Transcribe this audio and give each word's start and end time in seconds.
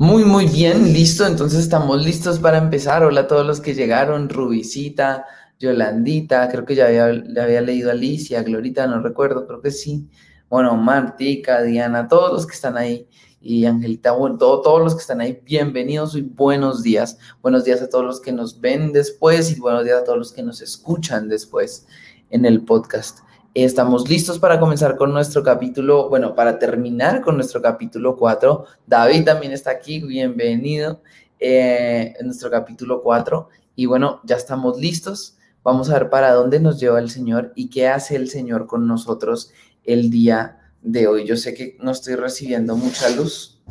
Muy, 0.00 0.24
muy 0.24 0.46
bien, 0.46 0.92
listo. 0.92 1.26
Entonces 1.26 1.58
estamos 1.58 2.04
listos 2.04 2.38
para 2.38 2.58
empezar. 2.58 3.02
Hola 3.02 3.22
a 3.22 3.26
todos 3.26 3.44
los 3.44 3.60
que 3.60 3.74
llegaron. 3.74 4.28
Rubicita, 4.28 5.26
Yolandita, 5.58 6.48
creo 6.48 6.64
que 6.64 6.76
ya 6.76 6.86
había, 6.86 7.06
había 7.06 7.60
leído 7.60 7.90
Alicia, 7.90 8.44
Glorita, 8.44 8.86
no 8.86 9.02
recuerdo, 9.02 9.44
creo 9.48 9.60
que 9.60 9.72
sí. 9.72 10.08
Bueno, 10.48 10.76
Martica, 10.76 11.62
Diana, 11.62 12.06
todos 12.06 12.32
los 12.32 12.46
que 12.46 12.54
están 12.54 12.76
ahí. 12.76 13.08
Y 13.40 13.64
Angelita, 13.64 14.12
bueno, 14.12 14.38
todos 14.38 14.80
los 14.80 14.94
que 14.94 15.00
están 15.00 15.20
ahí, 15.20 15.40
bienvenidos 15.44 16.14
y 16.14 16.22
buenos 16.22 16.84
días. 16.84 17.18
Buenos 17.42 17.64
días 17.64 17.82
a 17.82 17.88
todos 17.88 18.04
los 18.04 18.20
que 18.20 18.30
nos 18.30 18.60
ven 18.60 18.92
después 18.92 19.50
y 19.50 19.58
buenos 19.58 19.84
días 19.84 20.02
a 20.02 20.04
todos 20.04 20.18
los 20.18 20.32
que 20.32 20.44
nos 20.44 20.60
escuchan 20.62 21.28
después 21.28 21.88
en 22.30 22.44
el 22.44 22.64
podcast. 22.64 23.18
Estamos 23.54 24.08
listos 24.08 24.38
para 24.38 24.60
comenzar 24.60 24.96
con 24.96 25.12
nuestro 25.12 25.42
capítulo, 25.42 26.08
bueno, 26.10 26.34
para 26.34 26.58
terminar 26.58 27.22
con 27.22 27.36
nuestro 27.36 27.62
capítulo 27.62 28.16
4. 28.16 28.66
David 28.86 29.24
también 29.24 29.52
está 29.52 29.70
aquí, 29.70 30.00
bienvenido 30.00 31.00
eh, 31.40 32.14
en 32.20 32.26
nuestro 32.26 32.50
capítulo 32.50 33.02
4. 33.02 33.48
Y 33.74 33.86
bueno, 33.86 34.20
ya 34.24 34.36
estamos 34.36 34.78
listos. 34.78 35.38
Vamos 35.64 35.88
a 35.88 35.94
ver 35.94 36.10
para 36.10 36.32
dónde 36.32 36.60
nos 36.60 36.78
lleva 36.78 36.98
el 36.98 37.10
Señor 37.10 37.52
y 37.56 37.70
qué 37.70 37.88
hace 37.88 38.16
el 38.16 38.28
Señor 38.28 38.66
con 38.66 38.86
nosotros 38.86 39.50
el 39.82 40.10
día 40.10 40.58
de 40.82 41.06
hoy. 41.08 41.26
Yo 41.26 41.36
sé 41.36 41.54
que 41.54 41.78
no 41.80 41.90
estoy 41.90 42.16
recibiendo 42.16 42.76
mucha 42.76 43.08
luz. 43.08 43.62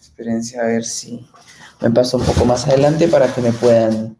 Espérense 0.00 0.58
a 0.58 0.64
ver 0.64 0.84
si 0.84 1.24
me 1.80 1.90
paso 1.90 2.16
un 2.16 2.24
poco 2.24 2.44
más 2.44 2.66
adelante 2.66 3.06
para 3.06 3.32
que 3.32 3.40
me 3.40 3.52
puedan 3.52 4.18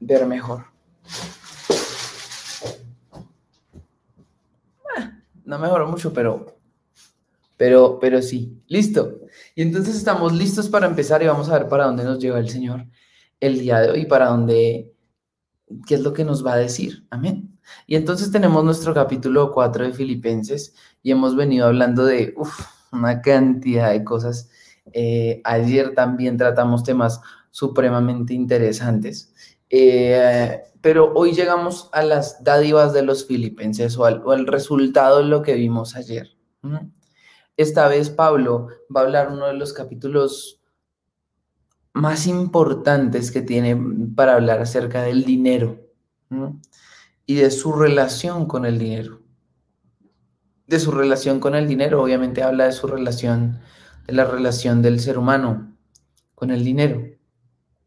ver 0.00 0.26
mejor. 0.26 0.77
No 5.48 5.58
mejoró 5.58 5.88
mucho, 5.88 6.12
pero, 6.12 6.58
pero, 7.56 7.98
pero 7.98 8.20
sí, 8.20 8.62
listo. 8.66 9.20
Y 9.54 9.62
entonces 9.62 9.96
estamos 9.96 10.34
listos 10.34 10.68
para 10.68 10.86
empezar 10.86 11.22
y 11.22 11.26
vamos 11.26 11.48
a 11.48 11.58
ver 11.58 11.68
para 11.68 11.86
dónde 11.86 12.04
nos 12.04 12.18
lleva 12.18 12.38
el 12.38 12.50
Señor 12.50 12.86
el 13.40 13.58
día 13.58 13.80
de 13.80 13.90
hoy, 13.90 14.04
para 14.04 14.26
dónde, 14.26 14.92
qué 15.86 15.94
es 15.94 16.02
lo 16.02 16.12
que 16.12 16.24
nos 16.24 16.44
va 16.44 16.52
a 16.52 16.58
decir. 16.58 17.06
Amén. 17.08 17.58
Y 17.86 17.96
entonces 17.96 18.30
tenemos 18.30 18.62
nuestro 18.62 18.92
capítulo 18.92 19.50
4 19.52 19.86
de 19.86 19.92
Filipenses 19.94 20.74
y 21.02 21.12
hemos 21.12 21.34
venido 21.34 21.66
hablando 21.66 22.04
de 22.04 22.34
una 22.92 23.22
cantidad 23.22 23.90
de 23.90 24.04
cosas. 24.04 24.50
Eh, 24.92 25.40
ayer 25.44 25.94
también 25.94 26.36
tratamos 26.36 26.84
temas 26.84 27.22
supremamente 27.50 28.34
interesantes. 28.34 29.32
Eh, 29.70 30.60
pero 30.80 31.12
hoy 31.14 31.32
llegamos 31.32 31.88
a 31.92 32.02
las 32.02 32.42
dádivas 32.44 32.92
de 32.92 33.02
los 33.02 33.26
filipenses 33.26 33.96
o 33.96 34.04
al, 34.04 34.46
resultado 34.46 35.18
de 35.18 35.24
lo 35.24 35.42
que 35.42 35.54
vimos 35.54 35.96
ayer. 35.96 36.36
Esta 37.56 37.88
vez 37.88 38.10
Pablo 38.10 38.68
va 38.94 39.00
a 39.00 39.04
hablar 39.04 39.32
uno 39.32 39.46
de 39.46 39.54
los 39.54 39.72
capítulos 39.72 40.62
más 41.92 42.26
importantes 42.26 43.32
que 43.32 43.42
tiene 43.42 43.76
para 44.14 44.34
hablar 44.34 44.60
acerca 44.60 45.02
del 45.02 45.24
dinero 45.24 45.80
y 47.26 47.34
de 47.34 47.50
su 47.50 47.72
relación 47.72 48.46
con 48.46 48.64
el 48.64 48.78
dinero. 48.78 49.20
De 50.66 50.78
su 50.78 50.92
relación 50.92 51.40
con 51.40 51.54
el 51.54 51.66
dinero, 51.66 52.02
obviamente 52.02 52.42
habla 52.42 52.66
de 52.66 52.72
su 52.72 52.86
relación, 52.86 53.58
de 54.06 54.12
la 54.12 54.24
relación 54.24 54.82
del 54.82 55.00
ser 55.00 55.18
humano 55.18 55.76
con 56.34 56.50
el 56.50 56.62
dinero. 56.62 57.02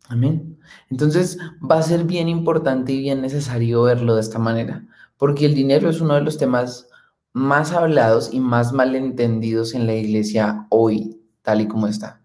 Amén. 0.09 0.50
Entonces 0.89 1.37
va 1.61 1.77
a 1.77 1.83
ser 1.83 2.03
bien 2.03 2.27
importante 2.27 2.93
y 2.93 2.99
bien 2.99 3.21
necesario 3.21 3.83
verlo 3.83 4.15
de 4.15 4.21
esta 4.21 4.39
manera, 4.39 4.85
porque 5.17 5.45
el 5.45 5.55
dinero 5.55 5.89
es 5.89 6.01
uno 6.01 6.15
de 6.15 6.21
los 6.21 6.37
temas 6.37 6.87
más 7.33 7.71
hablados 7.71 8.33
y 8.33 8.39
más 8.39 8.73
malentendidos 8.73 9.73
en 9.73 9.87
la 9.87 9.95
iglesia 9.95 10.67
hoy, 10.69 11.21
tal 11.41 11.61
y 11.61 11.67
como 11.67 11.87
está. 11.87 12.21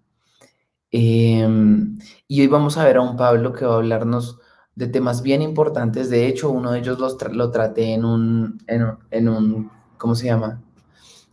Em, 0.90 1.98
y 2.28 2.40
hoy 2.40 2.46
vamos 2.46 2.78
a 2.78 2.84
ver 2.84 2.96
a 2.96 3.02
un 3.02 3.16
Pablo 3.16 3.52
que 3.52 3.64
va 3.64 3.74
a 3.74 3.76
hablarnos 3.76 4.38
de 4.74 4.86
temas 4.86 5.22
bien 5.22 5.42
importantes. 5.42 6.10
De 6.10 6.26
hecho, 6.26 6.50
uno 6.50 6.72
de 6.72 6.80
ellos 6.80 6.98
lo 7.32 7.50
traté 7.50 7.94
en 7.94 8.04
un, 8.04 8.58
en, 8.66 9.28
un, 9.28 9.70
¿cómo 9.98 10.14
se 10.14 10.26
llama? 10.26 10.62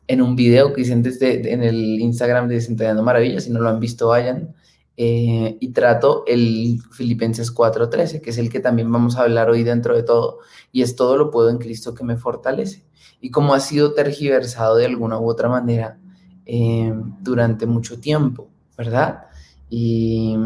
En 0.07 0.22
un 0.22 0.35
video 0.35 0.74
que 0.74 0.81
hice 0.81 0.94
en 0.94 1.63
el 1.63 2.00
Instagram 2.00 2.47
de 2.47 2.62
Centenando 2.62 3.03
Maravillas. 3.03 3.45
Si 3.45 3.51
no 3.51 3.59
lo 3.62 3.69
han 3.69 3.80
visto, 3.80 4.07
vayan. 4.09 4.56
Eh, 4.96 5.58
y 5.59 5.70
trato 5.70 6.24
el 6.28 6.80
Filipenses 6.92 7.52
4:13, 7.52 8.22
que 8.22 8.30
es 8.30 8.38
el 8.38 8.50
que 8.50 8.59
también 8.59 8.92
vamos 8.92 9.18
a 9.18 9.24
hablar 9.24 9.50
hoy 9.50 9.64
dentro 9.64 9.96
de 9.96 10.04
todo, 10.04 10.40
y 10.72 10.84
es 10.84 10.96
todo 10.96 11.18
lo 11.18 11.31
puedo 11.31 11.50
en 11.50 11.58
Cristo 11.58 11.96
que 11.96 12.04
me 12.04 12.18
fortalece. 12.18 12.86
Y 13.20 13.31
como 13.31 13.54
ha 13.54 13.59
sido 13.59 13.94
tergiversado 13.94 14.76
de 14.76 14.86
alguna 14.86 15.20
u 15.20 15.28
otra 15.30 15.50
manera 15.50 15.98
eh, 16.46 16.94
durante 17.22 17.66
mucho 17.66 18.00
tiempo, 18.00 18.50
¿verdad? 18.78 19.26
Y, 19.70 20.38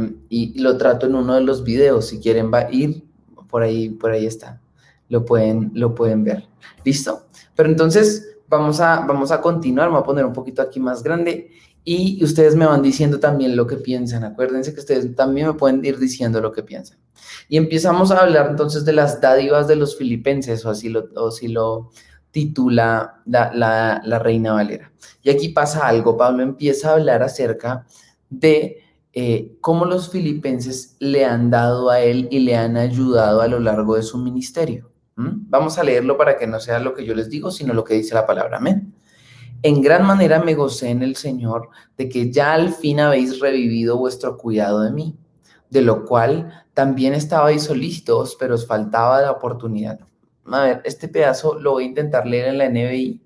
lo 0.55 0.77
trato 0.77 1.07
en 1.07 1.15
uno 1.15 1.35
de 1.35 1.41
los 1.41 1.63
videos, 1.63 2.07
si 2.07 2.19
quieren 2.19 2.51
va, 2.53 2.71
ir, 2.71 3.03
por 3.49 3.61
ahí, 3.61 3.89
por 3.89 4.11
ahí 4.11 4.25
está, 4.25 4.61
lo 5.09 5.25
pueden, 5.25 5.71
lo 5.73 5.93
pueden 5.95 6.23
ver. 6.23 6.47
¿Listo? 6.85 7.23
Pero 7.55 7.69
entonces 7.69 8.37
vamos 8.47 8.79
a, 8.79 9.05
vamos 9.05 9.31
a 9.31 9.41
continuar, 9.41 9.89
me 9.89 9.95
voy 9.95 10.01
a 10.01 10.05
poner 10.05 10.25
un 10.25 10.33
poquito 10.33 10.61
aquí 10.61 10.79
más 10.79 11.03
grande 11.03 11.51
y 11.89 12.21
ustedes 12.21 12.53
me 12.53 12.65
van 12.65 12.81
diciendo 12.81 13.17
también 13.17 13.55
lo 13.55 13.65
que 13.65 13.77
piensan. 13.77 14.25
Acuérdense 14.25 14.73
que 14.73 14.81
ustedes 14.81 15.15
también 15.15 15.47
me 15.47 15.53
pueden 15.53 15.85
ir 15.85 15.97
diciendo 15.97 16.41
lo 16.41 16.51
que 16.51 16.61
piensan. 16.61 16.97
Y 17.47 17.55
empezamos 17.55 18.11
a 18.11 18.19
hablar 18.19 18.47
entonces 18.49 18.83
de 18.83 18.91
las 18.91 19.21
dádivas 19.21 19.69
de 19.69 19.77
los 19.77 19.97
filipenses, 19.97 20.65
o 20.65 20.69
así 20.69 20.89
lo, 20.89 21.07
o 21.15 21.31
lo 21.43 21.91
titula 22.31 23.21
la, 23.25 24.01
la, 24.03 24.19
Reina 24.19 24.51
Valera. 24.51 24.91
Y 25.23 25.29
aquí 25.29 25.47
pasa 25.47 25.87
algo. 25.87 26.17
Pablo 26.17 26.43
empieza 26.43 26.89
a 26.89 26.93
hablar 26.95 27.23
acerca 27.23 27.85
de 28.29 28.83
eh, 29.13 29.55
cómo 29.61 29.85
los 29.85 30.11
filipenses 30.11 30.97
le 30.99 31.23
han 31.23 31.49
dado 31.49 31.89
a 31.89 32.01
él 32.01 32.27
y 32.31 32.39
le 32.39 32.57
han 32.57 32.75
ayudado 32.75 33.39
a 33.39 33.47
lo 33.47 33.61
largo 33.61 33.95
de 33.95 34.03
su 34.03 34.17
ministerio. 34.17 34.89
¿Mm? 35.15 35.47
Vamos 35.47 35.77
a 35.77 35.85
leerlo 35.85 36.17
para 36.17 36.37
que 36.37 36.47
no 36.47 36.59
sea 36.59 36.79
lo 36.79 36.93
que 36.93 37.05
yo 37.05 37.15
les 37.15 37.29
digo, 37.29 37.49
sino 37.49 37.73
lo 37.73 37.85
que 37.85 37.93
dice 37.93 38.13
la 38.13 38.27
palabra. 38.27 38.57
Amén. 38.57 38.93
En 39.63 39.81
gran 39.81 40.05
manera 40.05 40.41
me 40.41 40.53
gocé 40.53 40.89
en 40.89 41.01
el 41.01 41.15
Señor 41.15 41.69
de 41.97 42.07
que 42.09 42.31
ya 42.31 42.53
al 42.53 42.73
fin 42.73 42.99
habéis 42.99 43.39
revivido 43.39 43.97
vuestro 43.97 44.37
cuidado 44.37 44.81
de 44.81 44.91
mí, 44.91 45.15
de 45.69 45.81
lo 45.81 46.05
cual 46.05 46.65
también 46.73 47.13
estabais 47.13 47.63
solícitos, 47.63 48.37
pero 48.39 48.55
os 48.55 48.67
faltaba 48.67 49.21
la 49.21 49.31
oportunidad. 49.31 49.99
A 50.45 50.63
ver, 50.63 50.81
este 50.85 51.07
pedazo 51.07 51.59
lo 51.59 51.71
voy 51.71 51.85
a 51.85 51.87
intentar 51.87 52.25
leer 52.25 52.47
en 52.47 52.57
la 52.57 52.69
NBI 52.69 53.21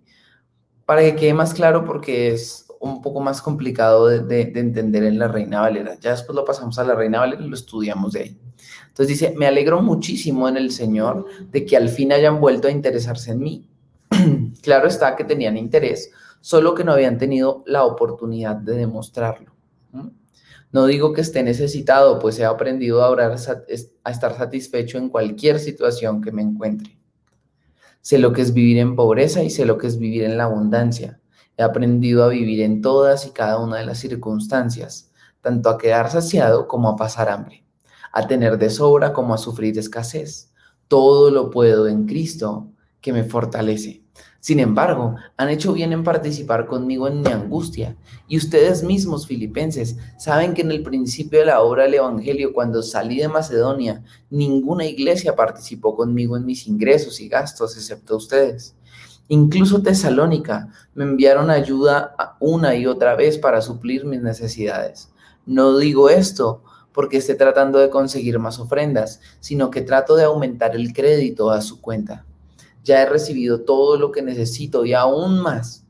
para 0.86 1.02
que 1.02 1.16
quede 1.16 1.34
más 1.34 1.54
claro 1.54 1.86
porque 1.86 2.32
es 2.32 2.66
un 2.80 3.02
poco 3.02 3.20
más 3.20 3.42
complicado 3.42 4.08
de, 4.08 4.42
entender 4.56 5.04
en 5.04 5.20
la 5.20 5.28
Reina 5.28 5.62
Valera. 5.62 5.96
Ya 6.00 6.12
después 6.12 6.36
lo 6.36 6.44
pasamos 6.44 6.80
a 6.80 6.84
la 6.84 6.96
Reina 6.96 7.20
Valera 7.20 7.44
y 7.44 7.48
lo 7.48 7.56
estudiamos 7.56 8.14
de 8.14 8.22
ahí. 8.22 8.38
Entonces 8.88 9.08
dice, 9.08 9.34
me 9.38 9.46
alegro 9.48 9.82
muchísimo 9.82 10.50
en 10.50 10.58
el 10.58 10.72
Señor 10.72 11.26
de 11.52 11.66
que 11.66 11.78
al 11.78 11.90
fin 11.90 12.12
hayan 12.12 12.42
vuelto 12.42 12.68
a 12.68 12.72
interesarse 12.72 13.32
en 13.32 13.40
mí. 13.40 13.71
claro 14.62 14.88
está 14.88 15.16
que 15.16 15.24
tenían 15.24 15.58
interés, 15.58 16.12
solo 16.42 16.76
que 16.76 16.84
no 16.84 16.94
habían 16.94 17.18
tenido 17.18 17.64
la 17.66 17.86
oportunidad 17.86 18.56
de 18.56 18.76
demostrarlo. 18.76 19.52
No 20.74 20.86
digo 20.86 21.12
que 21.12 21.20
esté 21.20 21.44
necesitado, 21.44 22.18
pues 22.20 22.40
he 22.40 22.46
aprendido 22.46 23.04
a, 23.04 23.10
orar, 23.10 23.34
a 23.34 24.12
estar 24.12 24.38
satisfecho 24.38 24.98
en 24.98 25.10
cualquier 25.10 25.60
situación 25.60 26.22
que 26.22 26.32
me 26.32 26.42
encuentre. 26.42 26.98
Sé 28.00 28.18
lo 28.18 28.32
que 28.32 28.42
es 28.42 28.54
vivir 28.54 28.78
en 28.78 28.96
pobreza 28.96 29.44
y 29.44 29.50
sé 29.50 29.66
lo 29.66 29.78
que 29.78 29.88
es 29.88 30.00
vivir 30.00 30.24
en 30.24 30.38
la 30.38 30.46
abundancia. 30.46 31.20
He 31.58 31.64
aprendido 31.64 32.24
a 32.24 32.30
vivir 32.30 32.62
en 32.62 32.82
todas 32.82 33.28
y 33.28 33.32
cada 33.32 33.60
una 33.60 33.78
de 33.78 33.86
las 33.86 34.00
circunstancias, 34.00 35.12
tanto 35.42 35.70
a 35.70 35.78
quedar 35.78 36.10
saciado 36.10 36.68
como 36.70 36.88
a 36.88 36.96
pasar 36.96 37.30
hambre, 37.30 37.66
a 38.14 38.26
tener 38.26 38.58
de 38.58 38.70
sobra 38.70 39.12
como 39.12 39.34
a 39.34 39.38
sufrir 39.38 39.78
escasez. 39.78 40.54
Todo 40.88 41.32
lo 41.32 41.50
puedo 41.50 41.88
en 41.88 42.06
Cristo 42.06 42.71
que 43.02 43.12
me 43.12 43.24
fortalece. 43.24 44.02
Sin 44.42 44.60
embargo, 44.60 45.16
han 45.38 45.50
hecho 45.50 45.72
bien 45.72 45.94
en 45.94 46.04
participar 46.04 46.66
conmigo 46.66 47.08
en 47.08 47.22
mi 47.22 47.30
angustia. 47.30 47.96
Y 48.28 48.38
ustedes 48.38 48.82
mismos, 48.84 49.28
filipenses, 49.28 49.98
saben 50.18 50.56
que 50.56 50.64
en 50.64 50.72
el 50.72 50.82
principio 50.82 51.40
de 51.40 51.46
la 51.46 51.62
obra 51.62 51.84
del 51.84 51.94
Evangelio, 51.96 52.52
cuando 52.52 52.82
salí 52.82 53.20
de 53.20 53.28
Macedonia, 53.28 54.04
ninguna 54.32 54.86
iglesia 54.86 55.36
participó 55.36 55.96
conmigo 55.96 56.38
en 56.38 56.46
mis 56.46 56.66
ingresos 56.66 57.20
y 57.20 57.30
gastos, 57.30 57.78
excepto 57.78 58.18
ustedes. 58.18 58.76
Incluso 59.28 59.84
Tesalónica 59.84 60.70
me 60.96 61.04
enviaron 61.04 61.52
ayuda 61.52 62.16
una 62.40 62.76
y 62.76 62.88
otra 62.88 63.16
vez 63.16 63.38
para 63.38 63.62
suplir 63.62 64.06
mis 64.06 64.22
necesidades. 64.22 65.12
No 65.46 65.78
digo 65.78 66.10
esto 66.10 66.64
porque 66.94 67.18
esté 67.18 67.36
tratando 67.36 67.78
de 67.78 67.92
conseguir 67.92 68.40
más 68.40 68.60
ofrendas, 68.60 69.22
sino 69.40 69.70
que 69.70 69.82
trato 69.82 70.16
de 70.16 70.24
aumentar 70.24 70.76
el 70.76 70.94
crédito 70.94 71.52
a 71.52 71.62
su 71.62 71.80
cuenta 71.80 72.26
ya 72.84 73.02
he 73.02 73.06
recibido 73.06 73.62
todo 73.62 73.98
lo 73.98 74.12
que 74.12 74.22
necesito 74.22 74.86
y 74.86 74.94
aún 74.94 75.40
más. 75.40 75.86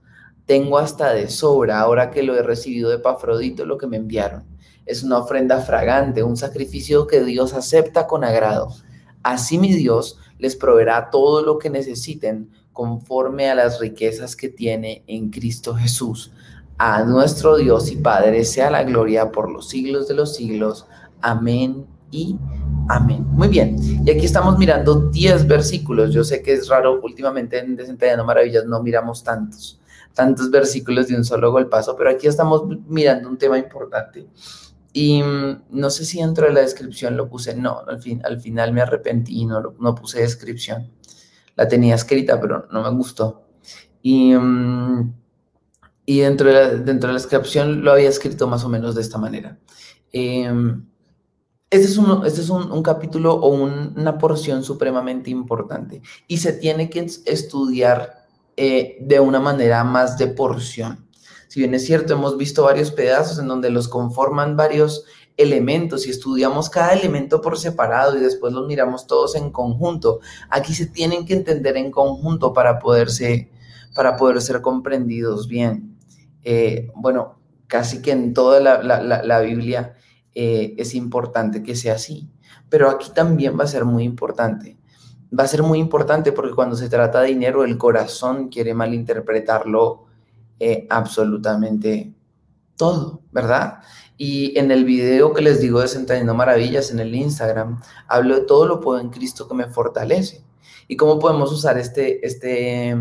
Tengo 0.46 0.78
hasta 0.78 1.14
de 1.14 1.30
sobra 1.30 1.80
ahora 1.80 2.12
que 2.12 2.24
lo 2.24 2.36
he 2.36 2.44
recibido 2.44 2.90
de 2.90 3.00
Pafrodito, 3.00 3.66
lo 3.66 3.78
que 3.78 3.88
me 3.88 3.98
enviaron. 3.98 4.44
Es 4.86 5.04
una 5.04 5.20
ofrenda 5.20 5.62
fragante, 5.62 6.24
un 6.24 6.36
sacrificio 6.36 7.08
que 7.08 7.24
Dios 7.24 7.54
acepta 7.54 8.08
con 8.08 8.24
agrado. 8.24 8.74
Así 9.24 9.58
mi 9.58 9.74
Dios 9.74 10.18
les 10.40 10.56
proveerá 10.56 11.10
todo 11.12 11.44
lo 11.44 11.60
que 11.60 11.70
necesiten 11.70 12.50
conforme 12.74 13.50
a 13.50 13.56
las 13.56 13.80
riquezas 13.80 14.36
que 14.36 14.50
tiene 14.50 15.04
en 15.08 15.30
Cristo 15.30 15.76
Jesús. 15.76 16.32
A 16.78 17.04
nuestro 17.04 17.58
Dios 17.58 17.92
y 17.92 17.98
Padre 17.98 18.44
sea 18.44 18.72
la 18.72 18.84
gloria 18.84 19.32
por 19.32 19.52
los 19.52 19.70
siglos 19.70 20.08
de 20.08 20.16
los 20.16 20.34
siglos. 20.34 20.88
Amén 21.22 21.86
y 22.10 22.38
amén. 22.96 23.26
Muy 23.32 23.48
bien, 23.48 23.78
y 24.06 24.12
aquí 24.12 24.26
estamos 24.26 24.58
mirando 24.58 25.10
10 25.10 25.48
versículos. 25.48 26.14
Yo 26.14 26.24
sé 26.24 26.42
que 26.42 26.54
es 26.54 26.68
raro, 26.68 27.00
últimamente 27.02 27.60
en 27.60 27.76
Desentrañando 27.76 28.26
Maravillas 28.26 28.66
no 28.66 28.82
miramos 28.84 29.24
tantos, 29.24 29.80
tantos 30.14 30.52
versículos 30.52 31.08
de 31.08 31.16
un 31.16 31.24
solo 31.24 31.52
golpazo, 31.52 31.96
pero 31.96 32.10
aquí 32.10 32.28
estamos 32.28 32.64
mirando 32.88 33.30
un 33.30 33.38
tema 33.38 33.58
importante. 33.58 34.28
Y 34.94 35.24
mm, 35.24 35.64
no 35.70 35.90
sé 35.90 36.06
si 36.06 36.20
dentro 36.20 36.48
de 36.48 36.54
la 36.54 36.62
descripción 36.62 37.16
lo 37.16 37.30
puse, 37.30 37.56
no, 37.56 37.82
al, 37.88 38.02
fin, 38.02 38.22
al 38.26 38.40
final 38.40 38.74
me 38.74 38.82
arrepentí 38.82 39.42
y 39.42 39.46
no, 39.46 39.74
no 39.80 39.96
puse 39.96 40.22
descripción. 40.22 40.92
La 41.56 41.68
tenía 41.68 41.96
escrita, 41.96 42.40
pero 42.42 42.68
no 42.72 42.82
me 42.84 42.90
gustó. 42.90 43.44
Y, 44.02 44.34
mm, 44.36 45.14
y 46.06 46.20
dentro, 46.20 46.48
de 46.48 46.54
la, 46.54 46.70
dentro 46.70 47.08
de 47.08 47.14
la 47.14 47.20
descripción 47.20 47.84
lo 47.84 47.94
había 47.94 48.10
escrito 48.10 48.48
más 48.48 48.66
o 48.66 48.70
menos 48.70 48.96
de 48.96 49.02
esta 49.02 49.18
manera. 49.18 49.58
Em, 50.12 50.86
este 51.72 51.88
es, 51.88 51.98
un, 51.98 52.26
es 52.26 52.50
un, 52.50 52.84
capítulo 52.84 53.34
o 53.34 53.48
una 53.50 54.18
porción 54.18 54.64
supremamente 54.64 55.32
importante 55.32 56.02
y 56.28 56.38
se 56.38 56.54
tiene 56.54 56.90
que 56.90 57.08
estudiar 57.26 58.26
eh, 58.58 58.98
de 59.02 59.20
una 59.20 59.40
manera 59.40 59.84
más 59.84 60.18
de 60.18 60.28
porción. 60.28 61.08
Si 61.48 61.60
bien 61.60 61.74
es 61.74 61.86
cierto, 61.86 62.14
hemos 62.14 62.38
visto 62.38 62.64
varios 62.64 62.92
pedazos 62.92 63.40
en 63.40 63.48
donde 63.48 63.70
los 63.70 63.88
conforman 63.88 64.56
varios 64.56 65.06
elementos 65.38 66.06
y 66.06 66.10
estudiamos 66.10 66.70
cada 66.70 66.94
elemento 66.94 67.42
por 67.42 67.58
separado 67.58 68.18
y 68.18 68.22
después 68.22 68.54
los 68.54 68.68
miramos 68.68 69.08
todos 69.08 69.36
en 69.36 69.50
conjunto. 69.50 70.20
Aquí 70.50 70.74
se 70.74 70.86
tienen 70.86 71.26
que 71.26 71.34
entender 71.34 71.78
en 71.78 71.90
conjunto 71.90 72.54
para 72.54 72.80
poderse 72.80 73.50
para 73.96 74.16
poder 74.16 74.42
ser 74.42 74.62
comprendidos 74.62 75.48
bien. 75.48 75.98
Eh, 76.44 76.90
bueno, 76.96 77.40
casi 77.68 78.02
que 78.02 78.12
en 78.12 78.34
toda 78.34 78.60
la, 78.60 79.40
Biblia 79.42 79.96
eh, 80.34 80.76
es 80.78 80.96
importante 80.96 81.62
que 81.64 81.76
sea 81.76 81.96
así, 81.96 82.30
pero 82.70 82.90
aquí 82.90 83.12
también 83.14 83.60
va 83.60 83.66
a 83.66 83.68
ser 83.68 83.86
muy 83.86 84.04
importante. 84.04 84.78
Va 85.38 85.46
a 85.46 85.48
ser 85.48 85.64
muy 85.64 85.80
importante 85.80 86.32
porque 86.32 86.54
cuando 86.54 86.76
se 86.76 86.90
trata 86.90 87.22
de 87.22 87.30
dinero, 87.30 87.64
el 87.64 87.78
corazón 87.78 88.50
quiere 88.50 88.74
malinterpretarlo 88.74 90.06
eh, 90.60 90.88
absolutamente 90.90 92.14
todo, 92.76 93.22
¿verdad? 93.32 93.80
Y 94.18 94.58
en 94.60 94.72
el 94.72 94.86
video 94.86 95.34
que 95.34 95.42
les 95.42 95.62
digo 95.62 95.82
de 95.82 95.88
Sentando 95.88 96.34
Maravillas 96.34 96.92
en 96.92 97.00
el 97.00 97.16
Instagram, 97.16 97.82
hablo 98.08 98.36
de 98.36 98.42
todo 98.42 98.68
lo 98.68 98.80
puedo 98.80 99.00
en 99.00 99.10
Cristo 99.10 99.48
que 99.48 99.56
me 99.56 99.66
fortalece. 99.66 100.44
Y 100.88 100.96
cómo 100.98 101.18
podemos 101.20 101.52
usar 101.52 101.78
este, 101.78 102.26
este, 102.26 102.96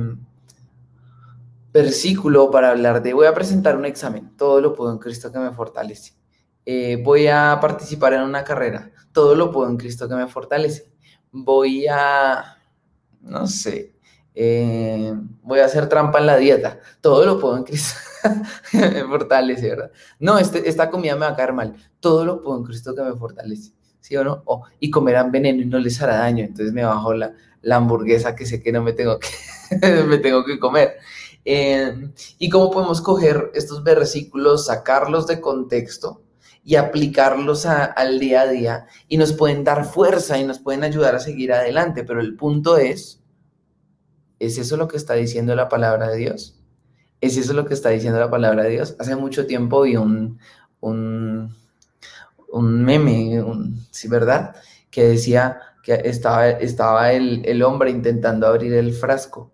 versículo 1.73 2.50
para 2.50 2.71
hablar 2.71 3.03
de 3.03 3.12
voy 3.12 3.26
a 3.26 3.35
presentar 3.35 3.76
un 3.76 3.85
examen, 3.85 4.37
todo 4.37 4.61
lo 4.61 4.75
puedo 4.75 4.93
en 4.93 4.99
Cristo 4.99 5.31
que 5.33 5.38
me 5.38 5.50
fortalece. 5.50 6.19
Eh, 6.67 7.01
voy 7.03 7.27
a 7.27 7.59
participar 7.61 8.15
en 8.15 8.23
una 8.23 8.45
carrera, 8.45 8.91
todo 9.12 9.35
lo 9.35 9.51
puedo 9.51 9.69
en 9.71 9.77
Cristo 9.77 10.09
que 10.09 10.15
me 10.15 10.27
fortalece. 10.27 10.93
Voy 11.33 11.87
a, 11.89 12.59
no 13.23 13.47
sé, 13.47 13.95
eh, 14.35 15.12
voy 15.43 15.61
a 15.61 15.65
hacer 15.65 15.89
trampa 15.89 16.19
en 16.19 16.27
la 16.27 16.37
dieta, 16.37 16.79
todo 17.01 17.25
lo 17.25 17.39
puedo 17.39 17.57
en 17.57 17.65
Cristo 17.65 17.99
que 18.71 18.79
me 18.79 19.05
fortalece, 19.05 19.71
¿verdad? 19.71 19.91
No, 20.19 20.39
este, 20.39 20.69
esta 20.69 20.91
comida 20.91 21.15
me 21.15 21.21
va 21.21 21.29
a 21.29 21.37
caer 21.37 21.53
mal, 21.53 21.75
todo 21.99 22.25
lo 22.25 22.43
puedo 22.43 22.59
en 22.59 22.65
Cristo 22.65 22.95
que 22.95 23.03
me 23.03 23.15
fortalece. 23.15 23.73
¿Sí 24.01 24.17
o 24.17 24.25
no? 24.25 24.43
y 24.81 24.91
comerán 24.91 25.31
veneno 25.31 25.61
y 25.61 25.67
no 25.67 25.79
les 25.79 26.01
hará 26.01 26.17
daño, 26.17 26.43
entonces 26.43 26.73
me 26.73 26.83
bajo 26.83 27.12
la, 27.12 27.35
la 27.61 27.77
hamburguesa 27.77 28.35
que 28.35 28.47
sé 28.47 28.62
que 28.62 28.73
no 28.73 28.83
me 28.83 28.95
tengo 28.95 29.19
que, 29.19 29.29
me 30.07 30.17
tengo 30.19 30.43
que 30.45 30.59
comer. 30.59 30.97
Eh, 31.45 32.11
y 32.39 32.49
cómo 32.49 32.71
podemos 32.71 33.03
coger 33.03 33.51
estos 33.55 33.85
versículos, 33.85 34.67
sacarlos 34.67 35.27
de 35.27 35.41
contexto 35.41 36.23
y 36.62 36.77
aplicarlos 36.77 37.67
al 37.67 38.19
día 38.19 38.43
a 38.43 38.49
día 38.49 38.87
y 39.09 39.17
nos 39.17 39.33
pueden 39.33 39.65
dar 39.65 39.85
fuerza 39.85 40.39
y 40.39 40.45
nos 40.45 40.59
pueden 40.59 40.85
ayudar 40.85 41.15
a 41.15 41.21
seguir 41.21 41.53
adelante. 41.53 42.05
Pero 42.05 42.21
el 42.21 42.37
punto 42.37 42.77
es, 42.77 43.23
¿es 44.39 44.59
eso 44.59 44.77
lo 44.77 44.89
que 44.89 44.97
está 44.97 45.15
diciendo 45.15 45.55
la 45.55 45.69
palabra 45.69 46.09
de 46.09 46.19
Dios? 46.19 46.61
¿Es 47.21 47.37
eso 47.37 47.53
lo 47.53 47.67
que 47.67 47.75
está 47.75 47.91
diciendo 47.91 48.19
la 48.19 48.31
palabra 48.31 48.65
de 48.65 48.71
Dios? 48.71 48.97
Hace 48.99 49.17
mucho 49.17 49.47
tiempo 49.47 49.83
vi 49.83 49.97
un, 49.97 50.39
un, 50.81 51.55
un 52.51 52.85
meme, 52.85 53.43
sí, 53.91 54.09
¿verdad? 54.09 54.57
Que 54.91 55.05
decía 55.05 55.61
que 55.83 56.01
estaba, 56.05 56.49
estaba 56.49 57.12
el, 57.12 57.43
el 57.45 57.62
hombre 57.62 57.91
intentando 57.91 58.47
abrir 58.47 58.75
el 58.75 58.93
frasco 58.93 59.51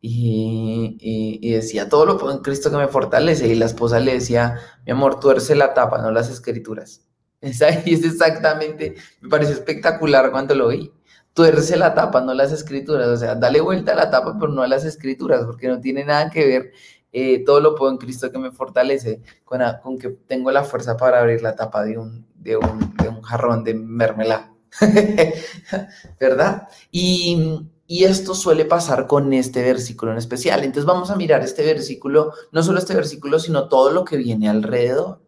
y, 0.00 1.50
decía, 1.52 1.88
todo 1.88 2.06
lo 2.06 2.18
puedo 2.18 2.32
en 2.32 2.42
Cristo 2.42 2.70
que 2.70 2.76
me 2.76 2.88
fortalece. 2.88 3.48
Y 3.48 3.54
la 3.54 3.66
esposa 3.66 4.00
le 4.00 4.14
decía, 4.14 4.58
mi 4.84 4.92
amor, 4.92 5.20
tuerce 5.20 5.54
la 5.54 5.74
tapa, 5.74 5.98
no 5.98 6.10
las 6.10 6.30
escrituras. 6.30 7.02
Y 7.42 7.94
es 7.94 8.04
exactamente, 8.04 8.96
me 9.20 9.28
pareció 9.28 9.54
espectacular 9.54 10.30
cuando 10.30 10.54
lo 10.54 10.68
vi. 10.68 10.92
Tuerce 11.34 11.76
la 11.76 11.94
tapa, 11.94 12.20
no 12.22 12.34
las 12.34 12.50
escrituras. 12.52 13.08
O 13.08 13.16
sea, 13.16 13.34
dale 13.34 13.60
vuelta 13.60 13.92
a 13.92 13.96
la 13.96 14.10
tapa, 14.10 14.36
pero 14.38 14.52
no 14.52 14.62
a 14.62 14.68
las 14.68 14.84
escrituras, 14.84 15.44
porque 15.44 15.68
no 15.68 15.80
tiene 15.80 16.04
nada 16.04 16.30
que 16.30 16.46
ver. 16.46 16.72
Eh, 17.12 17.44
todo 17.44 17.60
lo 17.60 17.74
puedo 17.74 17.92
en 17.92 17.98
Cristo 17.98 18.30
que 18.32 18.38
me 18.38 18.50
fortalece, 18.50 19.22
con, 19.44 19.60
con, 19.82 19.98
que 19.98 20.10
tengo 20.10 20.50
la 20.50 20.64
fuerza 20.64 20.96
para 20.96 21.20
abrir 21.20 21.42
la 21.42 21.54
tapa 21.54 21.84
de 21.84 21.98
un, 21.98 22.26
de 22.36 22.56
un, 22.56 22.94
de 22.96 23.08
un 23.08 23.22
jarrón 23.22 23.64
de 23.64 23.74
mermelada. 23.74 24.52
¿Verdad? 26.20 26.68
Y, 26.90 27.68
y 27.86 28.04
esto 28.04 28.34
suele 28.34 28.64
pasar 28.64 29.06
con 29.06 29.32
este 29.32 29.62
versículo 29.62 30.12
en 30.12 30.18
especial. 30.18 30.64
Entonces 30.64 30.86
vamos 30.86 31.10
a 31.10 31.16
mirar 31.16 31.42
este 31.42 31.64
versículo, 31.64 32.32
no 32.52 32.62
solo 32.62 32.78
este 32.78 32.94
versículo, 32.94 33.38
sino 33.38 33.68
todo 33.68 33.90
lo 33.90 34.04
que 34.04 34.16
viene 34.16 34.48
alrededor. 34.48 35.20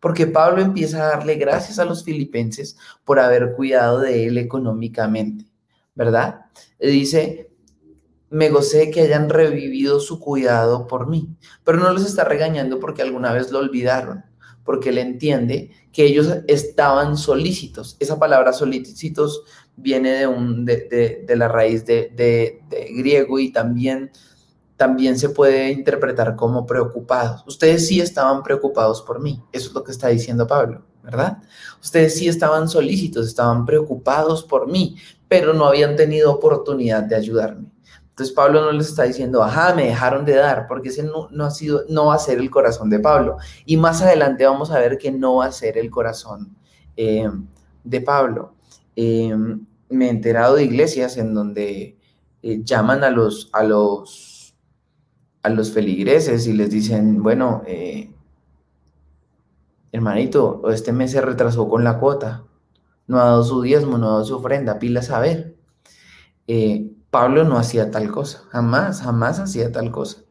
Porque 0.00 0.26
Pablo 0.26 0.60
empieza 0.60 1.02
a 1.02 1.16
darle 1.16 1.36
gracias 1.36 1.78
a 1.78 1.84
los 1.86 2.04
filipenses 2.04 2.76
por 3.04 3.18
haber 3.18 3.54
cuidado 3.54 4.00
de 4.00 4.26
él 4.26 4.36
económicamente, 4.36 5.46
¿verdad? 5.94 6.42
Dice, 6.78 7.50
me 8.28 8.50
gocé 8.50 8.90
que 8.90 9.00
hayan 9.00 9.30
revivido 9.30 10.00
su 10.00 10.20
cuidado 10.20 10.86
por 10.86 11.08
mí, 11.08 11.34
pero 11.62 11.78
no 11.78 11.90
los 11.92 12.04
está 12.04 12.24
regañando 12.24 12.80
porque 12.80 13.00
alguna 13.00 13.32
vez 13.32 13.50
lo 13.50 13.60
olvidaron, 13.60 14.24
porque 14.64 14.90
él 14.90 14.98
entiende 14.98 15.70
que 15.92 16.04
ellos 16.04 16.28
estaban 16.48 17.16
solícitos. 17.16 17.96
Esa 18.00 18.18
palabra 18.18 18.52
solícitos 18.52 19.44
viene 19.76 20.12
de, 20.12 20.26
un, 20.26 20.64
de, 20.64 21.34
la 21.36 21.48
raíz 21.48 21.84
de, 21.84 22.62
griego 22.96 23.38
y 23.38 23.52
también, 23.52 24.10
también 24.76 25.18
se 25.18 25.30
puede 25.30 25.70
interpretar 25.70 26.36
como 26.36 26.66
preocupados. 26.66 27.44
Ustedes 27.46 27.86
sí 27.88 28.00
estaban 28.00 28.42
preocupados 28.42 29.02
por 29.02 29.20
mí, 29.20 29.42
eso 29.52 29.68
es 29.68 29.74
lo 29.74 29.84
que 29.84 29.92
está 29.92 30.08
diciendo 30.08 30.46
Pablo, 30.46 30.82
¿verdad? 31.02 31.38
Ustedes 31.82 32.14
sí 32.16 32.28
estaban 32.28 32.68
solícitos, 32.68 33.26
estaban 33.26 33.64
preocupados 33.64 34.42
por 34.44 34.70
mí, 34.70 34.96
pero 35.28 35.52
no 35.52 35.66
habían 35.66 35.96
tenido 35.96 36.32
oportunidad 36.32 37.02
de 37.02 37.16
ayudarme. 37.16 37.74
Entonces 38.14 38.32
Pablo 38.32 38.60
no 38.60 38.70
les 38.70 38.90
está 38.90 39.02
diciendo, 39.02 39.42
ajá, 39.42 39.74
me 39.74 39.86
dejaron 39.86 40.24
de 40.24 40.36
dar, 40.36 40.68
porque 40.68 40.90
ese 40.90 41.02
no, 41.02 41.28
ha 41.44 41.50
sido, 41.50 41.82
no 41.88 42.06
va 42.06 42.14
a 42.14 42.18
ser 42.20 42.38
el 42.38 42.48
corazón 42.48 42.88
de 42.88 43.00
Pablo. 43.00 43.38
Y 43.66 43.76
más 43.76 44.02
adelante 44.02 44.46
vamos 44.46 44.70
a 44.70 44.78
ver 44.78 44.98
que 44.98 45.10
no 45.10 45.36
va 45.36 45.46
a 45.46 45.52
ser 45.52 45.76
el 45.76 45.90
corazón 45.90 46.56
eh, 46.96 47.28
de 47.82 48.00
Pablo. 48.00 48.54
Em, 48.96 49.66
me 49.88 50.06
he 50.06 50.10
enterado 50.10 50.56
de 50.56 50.64
iglesias 50.64 51.16
en 51.16 51.34
donde 51.34 51.98
eh, 52.42 52.62
llaman 52.64 53.04
a 53.04 53.10
los, 53.10 53.50
a, 53.52 53.62
los, 53.64 54.54
a 55.42 55.50
los 55.50 55.72
feligreses 55.72 56.46
y 56.46 56.52
les 56.52 56.70
dicen, 56.70 57.22
bueno, 57.22 57.62
eh, 57.66 58.12
hermanito, 59.92 60.68
este 60.70 60.92
mes 60.92 61.12
se 61.12 61.20
retrasó 61.20 61.68
con 61.68 61.84
la 61.84 61.98
cuota, 61.98 62.44
no 63.06 63.20
ha 63.20 63.24
dado 63.24 63.44
su 63.44 63.62
diezmo, 63.62 63.98
no 63.98 64.08
ha 64.08 64.12
dado 64.12 64.24
su 64.24 64.36
ofrenda, 64.36 64.78
pilas 64.78 65.10
a 65.10 65.20
ver. 65.20 65.56
Eh, 66.46 66.90
Pablo 67.10 67.44
no 67.44 67.56
hacía 67.58 67.90
tal 67.90 68.10
cosa, 68.10 68.42
jamás, 68.50 69.02
jamás 69.02 69.38
hacía 69.38 69.72
tal 69.72 69.90
cosa. 69.90 70.24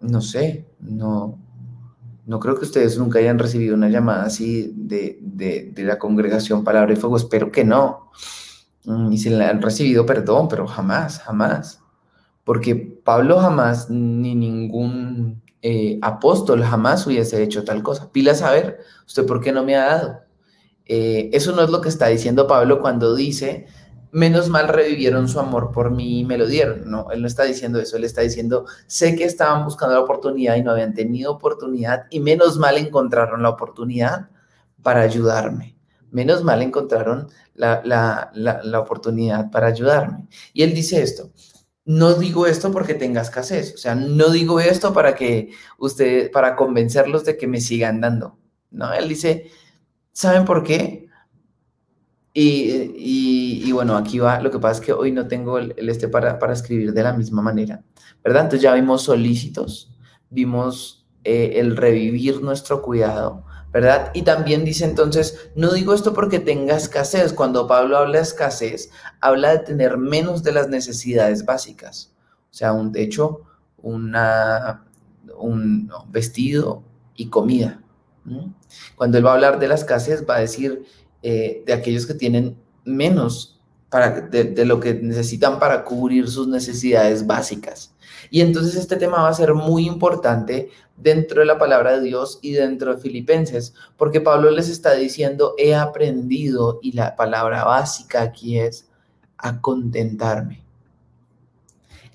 no 0.00 0.20
sé, 0.20 0.66
no, 0.80 1.38
no 2.26 2.40
creo 2.40 2.56
que 2.56 2.64
ustedes 2.64 2.98
nunca 2.98 3.20
hayan 3.20 3.38
recibido 3.38 3.74
una 3.74 3.88
llamada 3.88 4.24
así 4.24 4.72
de, 4.74 5.72
la 5.76 5.98
congregación 5.98 6.64
Palabra 6.64 6.92
y 6.92 6.96
Fuego. 6.96 7.16
Espero 7.16 7.52
que 7.52 7.64
no. 7.64 8.10
Mm, 8.84 9.12
y 9.12 9.18
si 9.18 9.30
la 9.30 9.48
han 9.48 9.62
recibido, 9.62 10.04
perdón, 10.04 10.48
pero 10.48 10.66
jamás, 10.66 11.20
jamás. 11.20 11.80
Porque 12.44 12.74
Pablo 12.76 13.38
jamás, 13.38 13.90
ni 13.90 14.34
ningún 14.34 15.42
eh, 15.62 15.98
apóstol 16.02 16.62
jamás 16.64 17.06
hubiese 17.06 17.42
hecho 17.42 17.64
tal 17.64 17.82
cosa. 17.82 18.10
Pila 18.10 18.34
saber, 18.34 18.80
¿usted 19.06 19.24
por 19.24 19.40
qué 19.40 19.52
no 19.52 19.64
me 19.64 19.76
ha 19.76 19.86
dado? 19.86 20.20
Eh, 20.84 21.30
eso 21.32 21.52
no 21.54 21.62
es 21.62 21.70
lo 21.70 21.80
que 21.80 21.88
está 21.88 22.08
diciendo 22.08 22.46
Pablo 22.48 22.80
cuando 22.80 23.14
dice, 23.14 23.66
menos 24.16 24.48
mal 24.48 24.68
revivieron 24.68 25.28
su 25.28 25.38
amor 25.38 25.72
por 25.72 25.90
mí 25.90 26.20
y 26.20 26.24
me 26.24 26.38
lo 26.38 26.46
dieron. 26.46 26.90
No, 26.90 27.10
él 27.10 27.20
no 27.20 27.28
está 27.28 27.44
diciendo 27.44 27.78
eso, 27.78 27.98
él 27.98 28.04
está 28.04 28.22
diciendo, 28.22 28.64
sé 28.86 29.14
que 29.14 29.24
estaban 29.24 29.62
buscando 29.66 29.94
la 29.94 30.00
oportunidad 30.00 30.56
y 30.56 30.62
no 30.62 30.70
habían 30.70 30.94
tenido 30.94 31.32
oportunidad 31.32 32.06
y 32.08 32.20
menos 32.20 32.56
mal 32.56 32.78
encontraron 32.78 33.42
la 33.42 33.50
oportunidad 33.50 34.30
para 34.82 35.02
ayudarme. 35.02 35.76
Menos 36.10 36.42
mal 36.42 36.62
encontraron 36.62 37.28
la, 37.54 38.30
oportunidad 38.80 39.50
para 39.50 39.66
ayudarme. 39.66 40.26
Y 40.54 40.62
él 40.62 40.72
dice 40.72 41.02
esto, 41.02 41.30
no 41.84 42.14
digo 42.14 42.46
esto 42.46 42.72
porque 42.72 42.94
tenga 42.94 43.20
escasez, 43.20 43.74
o 43.74 43.76
sea, 43.76 43.94
no 43.94 44.30
digo 44.30 44.60
esto 44.60 44.94
para 44.94 45.14
que 45.14 45.50
usted, 45.76 46.30
para 46.30 46.56
convencerlos 46.56 47.26
de 47.26 47.36
que 47.36 47.46
me 47.46 47.60
sigan 47.60 48.00
dando. 48.00 48.38
No, 48.70 48.94
él 48.94 49.10
dice, 49.10 49.50
¿saben 50.12 50.46
por 50.46 50.62
qué? 50.62 51.05
Y, 52.38 53.72
bueno, 53.72 53.96
aquí 53.96 54.18
va, 54.18 54.42
lo 54.42 54.50
que 54.50 54.58
pasa 54.58 54.80
es 54.80 54.86
que 54.86 54.92
hoy 54.92 55.10
no 55.10 55.26
tengo 55.26 55.56
el, 55.56 55.74
este 55.88 56.06
para, 56.06 56.38
para, 56.38 56.52
escribir 56.52 56.92
de 56.92 57.02
la 57.02 57.14
misma 57.14 57.40
manera, 57.40 57.82
¿verdad? 58.22 58.42
Entonces 58.42 58.60
ya 58.60 58.74
vimos 58.74 59.04
solícitos, 59.04 59.90
vimos 60.28 61.06
eh, 61.24 61.52
el 61.54 61.78
revivir 61.78 62.42
nuestro 62.42 62.82
cuidado, 62.82 63.46
¿verdad? 63.72 64.10
Y 64.12 64.20
también 64.20 64.66
dice 64.66 64.84
entonces, 64.84 65.50
no 65.54 65.72
digo 65.72 65.94
esto 65.94 66.12
porque 66.12 66.38
tenga 66.38 66.76
escasez. 66.76 67.32
Cuando 67.32 67.66
Pablo 67.66 67.96
habla 67.96 68.18
de 68.18 68.24
escasez, 68.24 68.90
habla 69.22 69.52
de 69.52 69.60
tener 69.60 69.96
menos 69.96 70.42
de 70.42 70.52
las 70.52 70.68
necesidades 70.68 71.46
básicas. 71.46 72.12
O 72.50 72.54
sea, 72.54 72.74
un 72.74 72.92
techo, 72.92 73.44
una, 73.78 74.84
un 75.38 75.90
vestido 76.10 76.82
y 77.14 77.30
comida. 77.30 77.80
Cuando 78.94 79.16
él 79.16 79.24
va 79.24 79.30
a 79.30 79.34
hablar 79.34 79.58
de 79.58 79.68
la 79.68 79.74
escasez, 79.76 80.26
va 80.28 80.36
a 80.36 80.40
decir 80.40 80.84
eh, 81.28 81.64
de 81.66 81.72
aquellos 81.72 82.06
que 82.06 82.14
tienen 82.14 82.56
menos 82.84 83.58
para, 83.90 84.20
de 84.20 84.64
lo 84.64 84.78
que 84.78 84.94
necesitan 84.94 85.58
para 85.58 85.82
cubrir 85.82 86.28
sus 86.28 86.46
necesidades 86.46 87.26
básicas. 87.26 87.92
Y 88.30 88.42
entonces 88.42 88.76
este 88.76 88.94
tema 88.94 89.22
va 89.22 89.28
a 89.30 89.34
ser 89.34 89.52
muy 89.52 89.88
importante 89.88 90.70
dentro 90.96 91.40
de 91.40 91.46
la 91.46 91.58
palabra 91.58 91.96
de 91.96 92.02
Dios 92.02 92.38
y 92.42 92.52
dentro 92.52 92.94
de 92.94 93.00
Filipenses, 93.02 93.74
porque 93.96 94.20
Pablo 94.20 94.52
les 94.52 94.68
está 94.68 94.92
diciendo, 94.92 95.54
he 95.58 95.74
aprendido, 95.74 96.78
y 96.80 96.92
la 96.92 97.16
palabra 97.16 97.64
básica 97.64 98.22
aquí 98.22 98.60
es 98.60 98.88
a 99.36 99.60
contentarme. 99.60 100.62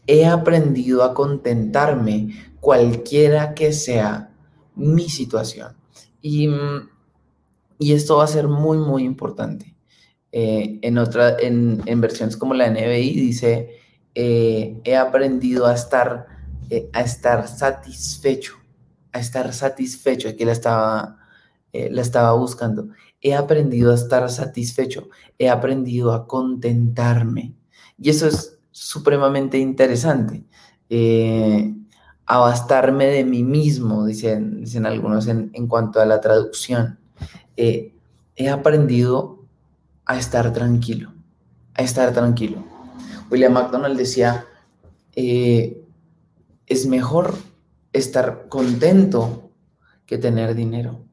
He 0.07 0.25
aprendido 0.25 1.03
a 1.03 1.13
contentarme 1.13 2.53
cualquiera 2.61 3.53
que 3.55 3.73
sea 3.73 4.31
mi 4.73 5.09
situación. 5.09 5.75
Y, 6.21 6.49
y 7.81 7.93
esto 7.93 8.17
va 8.17 8.25
a 8.25 8.27
ser 8.27 8.47
muy, 8.47 8.77
muy 8.77 9.03
importante. 9.03 9.75
Eh, 10.31 10.77
en, 10.83 10.99
otra, 10.99 11.35
en, 11.39 11.81
versiones 11.99 12.37
como 12.37 12.53
la 12.53 12.69
NBI 12.69 13.19
dice, 13.19 13.79
eh, 14.13 14.79
he 14.83 14.95
aprendido 14.95 15.65
a 15.65 15.73
estar, 15.73 16.27
eh, 16.69 16.91
a 16.93 17.01
estar 17.01 17.47
satisfecho, 17.47 18.53
a 19.11 19.19
estar 19.19 19.51
satisfecho. 19.51 20.29
Aquí 20.29 20.45
la 20.45 20.51
estaba, 20.51 21.17
la 21.73 22.01
estaba 22.03 22.33
buscando. 22.33 22.89
He 23.19 23.33
aprendido 23.33 23.91
a 23.91 23.95
estar 23.95 24.29
satisfecho, 24.29 25.09
he 25.39 25.49
aprendido 25.49 26.13
a 26.13 26.27
contentarme. 26.27 27.55
Y 27.97 28.11
eso 28.11 28.27
es 28.27 28.59
supremamente 28.69 29.57
interesante. 29.57 30.45
a 32.27 32.37
bastarme 32.37 33.07
de 33.07 33.25
mí 33.25 33.43
mismo, 33.43 34.05
dicen, 34.05 34.61
dicen 34.61 34.85
algunos 34.85 35.27
en, 35.27 35.49
en, 35.53 35.67
cuanto 35.67 35.99
a 35.99 36.05
la 36.05 36.21
traducción. 36.21 37.00
He 37.55 38.49
aprendido 38.49 39.45
a 40.05 40.17
estar 40.17 40.51
tranquilo, 40.53 41.13
a 41.75 41.83
estar 41.83 42.13
tranquilo. 42.13 42.63
William 43.29 43.53
McDonald 43.53 43.97
decía, 43.97 44.45
eh, 45.15 45.83
es 46.67 46.85
mejor 46.85 47.35
estar 47.93 48.47
contento 48.49 49.51
que 50.05 50.17
tener 50.17 50.55
dinero. 50.55 51.05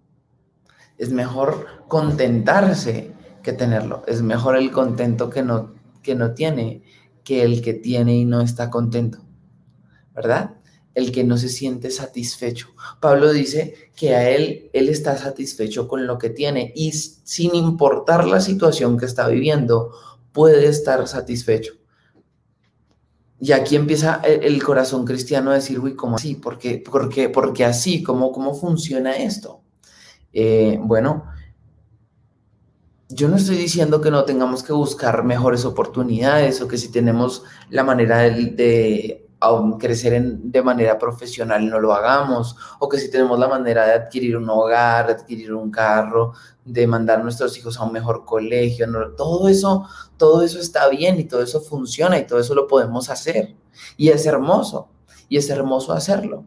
Es 0.96 1.10
mejor 1.10 1.84
contentarse 1.86 3.12
que 3.42 3.52
tenerlo. 3.52 4.02
Es 4.06 4.22
mejor 4.22 4.56
el 4.56 4.72
contento 4.72 5.30
que 5.30 5.42
no, 5.42 5.74
que 6.02 6.14
no 6.14 6.32
tiene 6.32 6.82
que 7.22 7.44
el 7.44 7.62
que 7.62 7.74
tiene 7.74 8.16
y 8.16 8.24
no 8.24 8.40
está 8.40 8.70
contento. 8.70 9.18
¿Verdad? 10.14 10.57
El 10.94 11.12
que 11.12 11.24
no 11.24 11.36
se 11.36 11.48
siente 11.48 11.90
satisfecho. 11.90 12.68
Pablo 13.00 13.32
dice 13.32 13.92
que 13.94 14.14
a 14.14 14.30
él, 14.30 14.70
él 14.72 14.88
está 14.88 15.16
satisfecho 15.16 15.86
con 15.86 16.06
lo 16.06 16.18
que 16.18 16.30
tiene 16.30 16.72
y 16.74 16.92
sin 16.92 17.54
importar 17.54 18.26
la 18.26 18.40
situación 18.40 18.98
que 18.98 19.06
está 19.06 19.28
viviendo, 19.28 19.92
puede 20.32 20.66
estar 20.66 21.06
satisfecho. 21.06 21.74
Y 23.40 23.52
aquí 23.52 23.76
empieza 23.76 24.20
el, 24.24 24.62
corazón 24.62 25.04
cristiano 25.04 25.52
a 25.52 25.54
decir, 25.54 25.78
uy, 25.78 25.94
¿cómo 25.94 26.16
así? 26.16 26.34
¿Por 26.34 26.58
qué, 26.58 26.78
por 26.78 27.08
qué, 27.08 27.28
por 27.28 27.52
qué 27.52 27.64
así? 27.64 28.02
¿Cómo, 28.02 28.32
¿Cómo 28.32 28.54
funciona 28.54 29.16
esto? 29.16 29.60
Eh, 30.32 30.78
bueno, 30.82 31.24
yo 33.08 33.28
no 33.28 33.36
estoy 33.36 33.56
diciendo 33.56 34.00
que 34.00 34.10
no 34.10 34.24
tengamos 34.24 34.64
que 34.64 34.72
buscar 34.72 35.22
mejores 35.22 35.64
oportunidades 35.64 36.60
o 36.60 36.66
que 36.66 36.76
si 36.78 36.90
tenemos 36.90 37.44
la 37.70 37.84
manera 37.84 38.18
de 38.18 39.27
crecer 39.78 40.20
de 40.22 40.62
manera 40.62 40.98
profesional 40.98 41.68
no 41.68 41.80
lo 41.80 41.92
hagamos, 41.92 42.56
o 42.78 42.88
que 42.88 42.98
si 42.98 43.10
tenemos 43.10 43.38
la 43.38 43.48
manera 43.48 43.86
de 43.86 43.92
adquirir 43.92 44.36
un 44.36 44.48
hogar, 44.50 45.06
de 45.06 45.12
adquirir 45.14 45.54
un 45.54 45.70
carro, 45.70 46.32
de 46.64 46.86
mandar 46.86 47.20
a 47.20 47.22
nuestros 47.22 47.56
hijos 47.56 47.78
a 47.78 47.84
un 47.84 47.92
mejor 47.92 48.24
colegio, 48.24 48.86
todo 49.16 49.48
eso, 49.48 49.86
todo 50.16 50.42
eso 50.42 50.58
está 50.58 50.88
bien 50.88 51.20
y 51.20 51.24
todo 51.24 51.42
eso 51.42 51.60
funciona 51.60 52.18
y 52.18 52.26
todo 52.26 52.40
eso 52.40 52.54
lo 52.54 52.66
podemos 52.66 53.10
hacer. 53.10 53.54
Y 53.96 54.08
es 54.08 54.26
hermoso, 54.26 54.88
y 55.28 55.36
es 55.38 55.48
hermoso 55.50 55.92
hacerlo. 55.92 56.44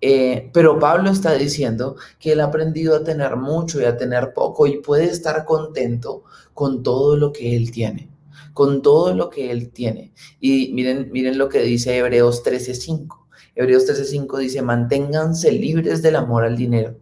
Eh, 0.00 0.50
pero 0.52 0.78
Pablo 0.78 1.10
está 1.10 1.32
diciendo 1.32 1.96
que 2.18 2.32
él 2.32 2.40
ha 2.40 2.46
aprendido 2.46 2.96
a 2.96 3.04
tener 3.04 3.36
mucho 3.36 3.80
y 3.80 3.84
a 3.84 3.96
tener 3.96 4.34
poco 4.34 4.66
y 4.66 4.78
puede 4.78 5.04
estar 5.04 5.44
contento 5.44 6.24
con 6.52 6.82
todo 6.82 7.16
lo 7.16 7.32
que 7.32 7.56
él 7.56 7.70
tiene 7.70 8.13
con 8.54 8.80
todo 8.80 9.14
lo 9.14 9.28
que 9.28 9.50
Él 9.50 9.70
tiene. 9.70 10.14
Y 10.40 10.72
miren, 10.72 11.10
miren 11.12 11.36
lo 11.36 11.50
que 11.50 11.60
dice 11.60 11.98
Hebreos 11.98 12.42
13:5. 12.42 13.26
Hebreos 13.54 13.86
13:5 13.86 14.38
dice, 14.38 14.62
manténganse 14.62 15.52
libres 15.52 16.00
del 16.00 16.16
amor 16.16 16.44
al 16.44 16.56
dinero 16.56 16.96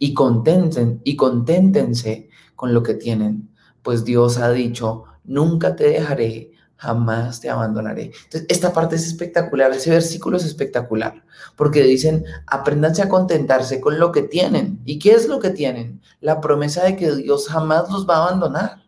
y 0.00 0.14
contenten 0.14 1.00
y 1.04 1.14
conténtense 1.14 2.28
con 2.56 2.74
lo 2.74 2.82
que 2.82 2.94
tienen, 2.94 3.50
pues 3.82 4.04
Dios 4.04 4.38
ha 4.38 4.50
dicho, 4.50 5.04
nunca 5.24 5.76
te 5.76 5.84
dejaré, 5.84 6.52
jamás 6.76 7.40
te 7.40 7.50
abandonaré. 7.50 8.12
Entonces, 8.24 8.46
esta 8.48 8.72
parte 8.72 8.96
es 8.96 9.06
espectacular, 9.06 9.70
ese 9.72 9.90
versículo 9.90 10.38
es 10.38 10.44
espectacular, 10.44 11.22
porque 11.56 11.82
dicen, 11.82 12.24
apréndanse 12.46 13.02
a 13.02 13.08
contentarse 13.08 13.80
con 13.80 13.98
lo 13.98 14.10
que 14.12 14.22
tienen. 14.22 14.80
¿Y 14.86 14.98
qué 14.98 15.12
es 15.12 15.28
lo 15.28 15.38
que 15.40 15.50
tienen? 15.50 16.00
La 16.20 16.40
promesa 16.40 16.84
de 16.84 16.96
que 16.96 17.14
Dios 17.16 17.48
jamás 17.48 17.90
los 17.90 18.08
va 18.08 18.16
a 18.16 18.28
abandonar. 18.28 18.82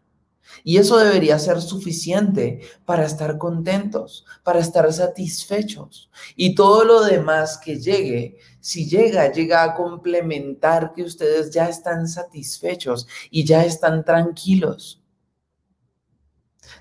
Y 0.65 0.77
eso 0.77 0.99
debería 0.99 1.39
ser 1.39 1.61
suficiente 1.61 2.61
para 2.85 3.05
estar 3.05 3.39
contentos, 3.39 4.25
para 4.43 4.61
estar 4.61 4.93
satisfechos. 4.93 6.11
Y 6.37 6.55
todo 6.55 6.85
lo 6.85 7.03
demás 7.03 7.59
que 7.59 7.81
llegue, 7.81 8.39
si 8.61 8.89
llega, 8.89 9.31
llega 9.33 9.63
a 9.63 9.75
complementar 9.75 10.93
que 10.93 11.03
ustedes 11.03 11.51
ya 11.51 11.69
están 11.69 12.07
satisfechos 12.07 13.07
y 13.31 13.45
ya 13.45 13.65
están 13.65 14.05
tranquilos. 14.05 15.03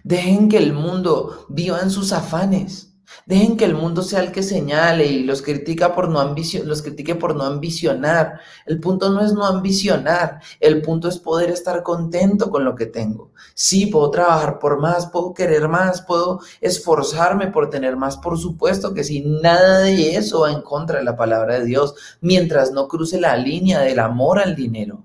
Dejen 0.03 0.50
que 0.50 0.58
el 0.58 0.74
mundo 0.74 1.46
viva 1.50 1.80
en 1.82 1.89
sus 1.89 2.12
afanes. 2.12 2.90
Dejen 3.25 3.58
que 3.58 3.65
el 3.65 3.75
mundo 3.75 4.01
sea 4.01 4.22
el 4.22 4.32
que 4.32 4.44
señale 4.44 5.06
y 5.06 5.24
los, 5.24 5.41
critica 5.41 5.94
por 5.94 6.10
no 6.10 6.36
los 6.63 6.82
critique 6.82 7.15
por 7.15 7.36
no 7.36 7.44
ambicionar. 7.44 8.39
El 8.65 8.80
punto 8.80 9.10
no 9.10 9.22
es 9.22 9.34
no 9.34 9.46
ambicionar, 9.46 10.41
el 10.60 10.82
punto 10.82 11.08
es 11.08 11.18
poder 11.18 11.50
estar 11.50 11.84
contento 11.84 12.50
con 12.50 12.65
lo 12.65 12.75
que 12.75 12.88
tengo. 12.88 13.32
Sí, 13.53 13.88
puedo 13.88 14.10
trabajar 14.12 14.60
por 14.60 14.80
más, 14.80 15.08
puedo 15.08 15.34
querer 15.34 15.68
más, 15.68 16.01
puedo 16.01 16.39
esforzarme 16.62 17.48
por 17.48 17.70
tener 17.70 17.96
más, 17.96 18.18
por 18.18 18.38
supuesto 18.38 18.94
que 18.94 19.03
sí, 19.03 19.22
nada 19.22 19.80
de 19.80 20.15
eso 20.15 20.41
va 20.41 20.51
en 20.51 20.62
contra 20.62 21.00
de 21.00 21.06
la 21.06 21.15
palabra 21.15 21.60
de 21.60 21.65
Dios, 21.65 21.96
mientras 22.22 22.72
no 22.72 22.88
cruce 22.88 23.20
la 23.20 23.38
línea 23.38 23.80
del 23.80 24.00
amor 24.00 24.39
al 24.39 24.56
dinero. 24.56 25.03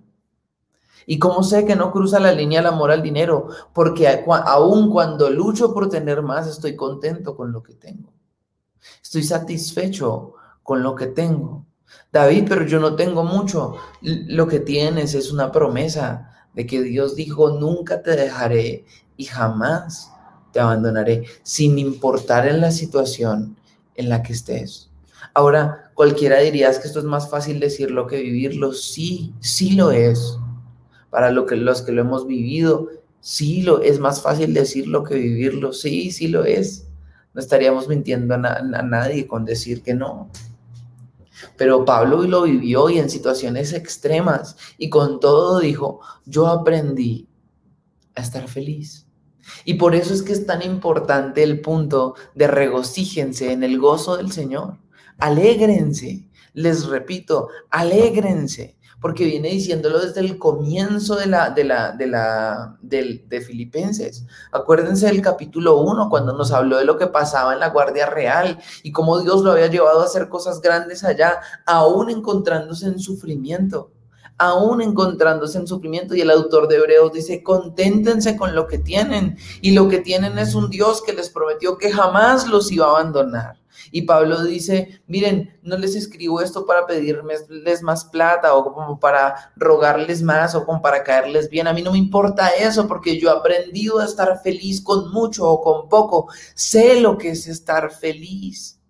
¿Y 1.06 1.20
cómo 1.20 1.44
sé 1.44 1.64
que 1.64 1.76
no 1.76 1.92
cruza 1.92 2.18
la 2.18 2.32
línea 2.32 2.60
del 2.60 2.72
amor 2.72 2.90
al 2.90 3.02
dinero? 3.02 3.48
Porque 3.72 4.24
aun 4.28 4.90
cuando 4.90 5.30
lucho 5.30 5.72
por 5.72 5.88
tener 5.88 6.20
más, 6.20 6.48
estoy 6.48 6.74
contento 6.74 7.36
con 7.36 7.52
lo 7.52 7.62
que 7.62 7.74
tengo. 7.74 8.12
Estoy 9.00 9.22
satisfecho 9.22 10.34
con 10.64 10.82
lo 10.82 10.96
que 10.96 11.06
tengo. 11.06 11.64
David, 12.12 12.46
pero 12.48 12.66
yo 12.66 12.80
no 12.80 12.96
tengo 12.96 13.22
mucho. 13.22 13.76
Lo 14.02 14.48
que 14.48 14.58
tienes 14.58 15.14
es 15.14 15.32
una 15.32 15.52
promesa 15.52 16.48
de 16.54 16.66
que 16.66 16.82
Dios 16.82 17.14
dijo, 17.14 17.50
nunca 17.50 18.02
te 18.02 18.16
dejaré 18.16 18.84
y 19.16 19.24
jamás 19.24 20.10
te 20.52 20.58
abandonaré, 20.58 21.24
sin 21.44 21.78
importar 21.78 22.48
en 22.48 22.60
la 22.60 22.72
situación 22.72 23.56
en 23.94 24.08
la 24.08 24.22
que 24.22 24.32
estés. 24.32 24.90
Ahora, 25.34 25.92
cualquiera 25.94 26.40
diría 26.40 26.70
que 26.72 26.88
esto 26.88 26.98
es 26.98 27.04
más 27.04 27.30
fácil 27.30 27.60
decirlo 27.60 28.06
que 28.06 28.20
vivirlo. 28.20 28.72
Sí, 28.72 29.34
sí 29.40 29.72
lo 29.72 29.92
es 29.92 30.38
para 31.16 31.30
lo 31.30 31.46
que, 31.46 31.56
los 31.56 31.80
que 31.80 31.92
lo 31.92 32.02
hemos 32.02 32.26
vivido. 32.26 32.90
Sí, 33.20 33.62
lo, 33.62 33.80
es 33.80 33.98
más 33.98 34.20
fácil 34.20 34.52
decirlo 34.52 35.02
que 35.02 35.14
vivirlo. 35.14 35.72
Sí, 35.72 36.10
sí 36.10 36.28
lo 36.28 36.44
es. 36.44 36.88
No 37.32 37.40
estaríamos 37.40 37.88
mintiendo 37.88 38.34
a, 38.34 38.38
nadie 38.82 39.26
con 39.26 39.46
decir 39.46 39.82
que 39.82 39.94
no. 39.94 40.28
Pero 41.56 41.86
Pablo 41.86 42.22
lo 42.24 42.42
vivió 42.42 42.90
y 42.90 42.98
en 42.98 43.08
situaciones 43.08 43.72
extremas 43.72 44.58
y 44.76 44.90
con 44.90 45.18
todo 45.18 45.58
dijo, 45.60 46.00
yo 46.26 46.48
aprendí 46.48 47.26
a 48.14 48.20
estar 48.20 48.46
feliz. 48.46 49.06
Y 49.64 49.74
por 49.74 49.94
eso 49.94 50.12
es 50.12 50.22
que 50.22 50.34
es 50.34 50.44
tan 50.44 50.60
importante 50.60 51.42
el 51.42 51.62
punto 51.62 52.14
de 52.34 52.46
regocíjense 52.46 53.52
en 53.52 53.62
el 53.62 53.78
gozo 53.78 54.18
del 54.18 54.32
Señor. 54.32 54.76
Alégrense, 55.16 56.28
les 56.52 56.84
repito, 56.84 57.48
alégrense, 57.70 58.75
porque 59.00 59.24
viene 59.24 59.50
diciéndolo 59.50 60.00
desde 60.00 60.20
el 60.20 60.38
comienzo 60.38 61.16
de 61.16 61.26
la 61.26 61.50
de 61.50 61.64
la 61.64 61.92
de 61.92 62.06
la 62.06 62.78
de 62.82 63.40
Filipenses. 63.40 64.24
Acuérdense 64.52 65.06
del 65.06 65.22
capítulo 65.22 65.78
1 65.80 66.08
cuando 66.08 66.32
nos 66.32 66.52
habló 66.52 66.78
de 66.78 66.84
lo 66.84 66.96
que 66.96 67.06
pasaba 67.06 67.52
en 67.52 67.60
la 67.60 67.70
Guardia 67.70 68.06
Real 68.06 68.58
y 68.82 68.92
cómo 68.92 69.20
Dios 69.20 69.42
lo 69.42 69.52
había 69.52 69.66
llevado 69.66 70.00
a 70.00 70.04
hacer 70.04 70.28
cosas 70.28 70.60
grandes 70.60 71.04
allá, 71.04 71.40
aún 71.66 72.10
encontrándose 72.10 72.86
en 72.86 72.98
sufrimiento 72.98 73.90
aún 74.38 74.82
encontrándose 74.82 75.58
en 75.58 75.66
sufrimiento. 75.66 76.14
Y 76.14 76.20
el 76.20 76.30
autor 76.30 76.68
de 76.68 76.76
Hebreos 76.76 77.12
dice, 77.12 77.42
conténtense 77.42 78.36
con 78.36 78.54
lo 78.54 78.66
que 78.66 78.78
tienen. 78.78 79.36
Y 79.60 79.72
lo 79.72 79.88
que 79.88 79.98
tienen 79.98 80.38
es 80.38 80.54
un 80.54 80.70
Dios 80.70 81.02
que 81.02 81.12
les 81.12 81.30
prometió 81.30 81.78
que 81.78 81.90
jamás 81.90 82.46
los 82.46 82.70
iba 82.70 82.86
a 82.86 82.90
abandonar. 82.90 83.56
Y 83.90 84.02
Pablo 84.02 84.42
dice, 84.44 85.00
miren, 85.06 85.58
no 85.62 85.76
les 85.76 85.94
escribo 85.94 86.40
esto 86.40 86.66
para 86.66 86.86
pedirles 86.86 87.82
más 87.82 88.04
plata 88.04 88.54
o 88.54 88.72
como 88.72 88.98
para 89.00 89.52
rogarles 89.56 90.22
más 90.22 90.54
o 90.54 90.64
como 90.64 90.82
para 90.82 91.02
caerles 91.02 91.48
bien. 91.48 91.66
A 91.66 91.72
mí 91.72 91.82
no 91.82 91.92
me 91.92 91.98
importa 91.98 92.48
eso 92.48 92.86
porque 92.86 93.18
yo 93.18 93.28
he 93.28 93.32
aprendido 93.32 93.98
a 93.98 94.04
estar 94.04 94.40
feliz 94.42 94.80
con 94.80 95.12
mucho 95.12 95.48
o 95.48 95.60
con 95.60 95.88
poco. 95.88 96.28
Sé 96.54 97.00
lo 97.00 97.18
que 97.18 97.30
es 97.30 97.46
estar 97.46 97.90
feliz. 97.90 98.80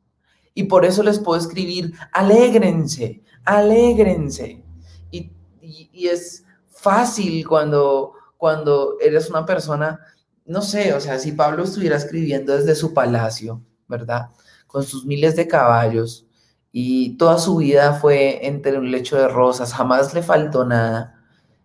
Y 0.54 0.64
por 0.64 0.84
eso 0.84 1.02
les 1.02 1.18
puedo 1.18 1.38
escribir, 1.38 1.92
alégrense, 2.12 3.22
alégrense 3.44 4.66
y, 5.66 6.08
es 6.08 6.44
fácil 6.68 7.46
cuando, 7.46 8.12
cuando 8.36 8.96
eres 9.00 9.28
una 9.28 9.44
persona, 9.44 10.00
no 10.44 10.62
sé, 10.62 10.92
o 10.94 11.00
sea, 11.00 11.18
si 11.18 11.32
Pablo 11.32 11.64
estuviera 11.64 11.96
escribiendo 11.96 12.56
desde 12.56 12.74
su 12.74 12.94
palacio, 12.94 13.62
¿verdad? 13.88 14.28
Con 14.76 14.84
sus 14.84 15.06
miles 15.06 15.36
de 15.36 15.48
caballos 15.48 16.26
y 16.70 17.16
toda 17.16 17.38
su 17.38 17.56
vida 17.56 17.94
fue 17.94 18.46
entre 18.46 18.76
un 18.76 18.90
lecho 18.90 19.16
de 19.16 19.26
rosas, 19.26 19.72
jamás 19.72 20.12
le 20.12 20.22
faltó 20.22 20.66
nada. 20.66 21.18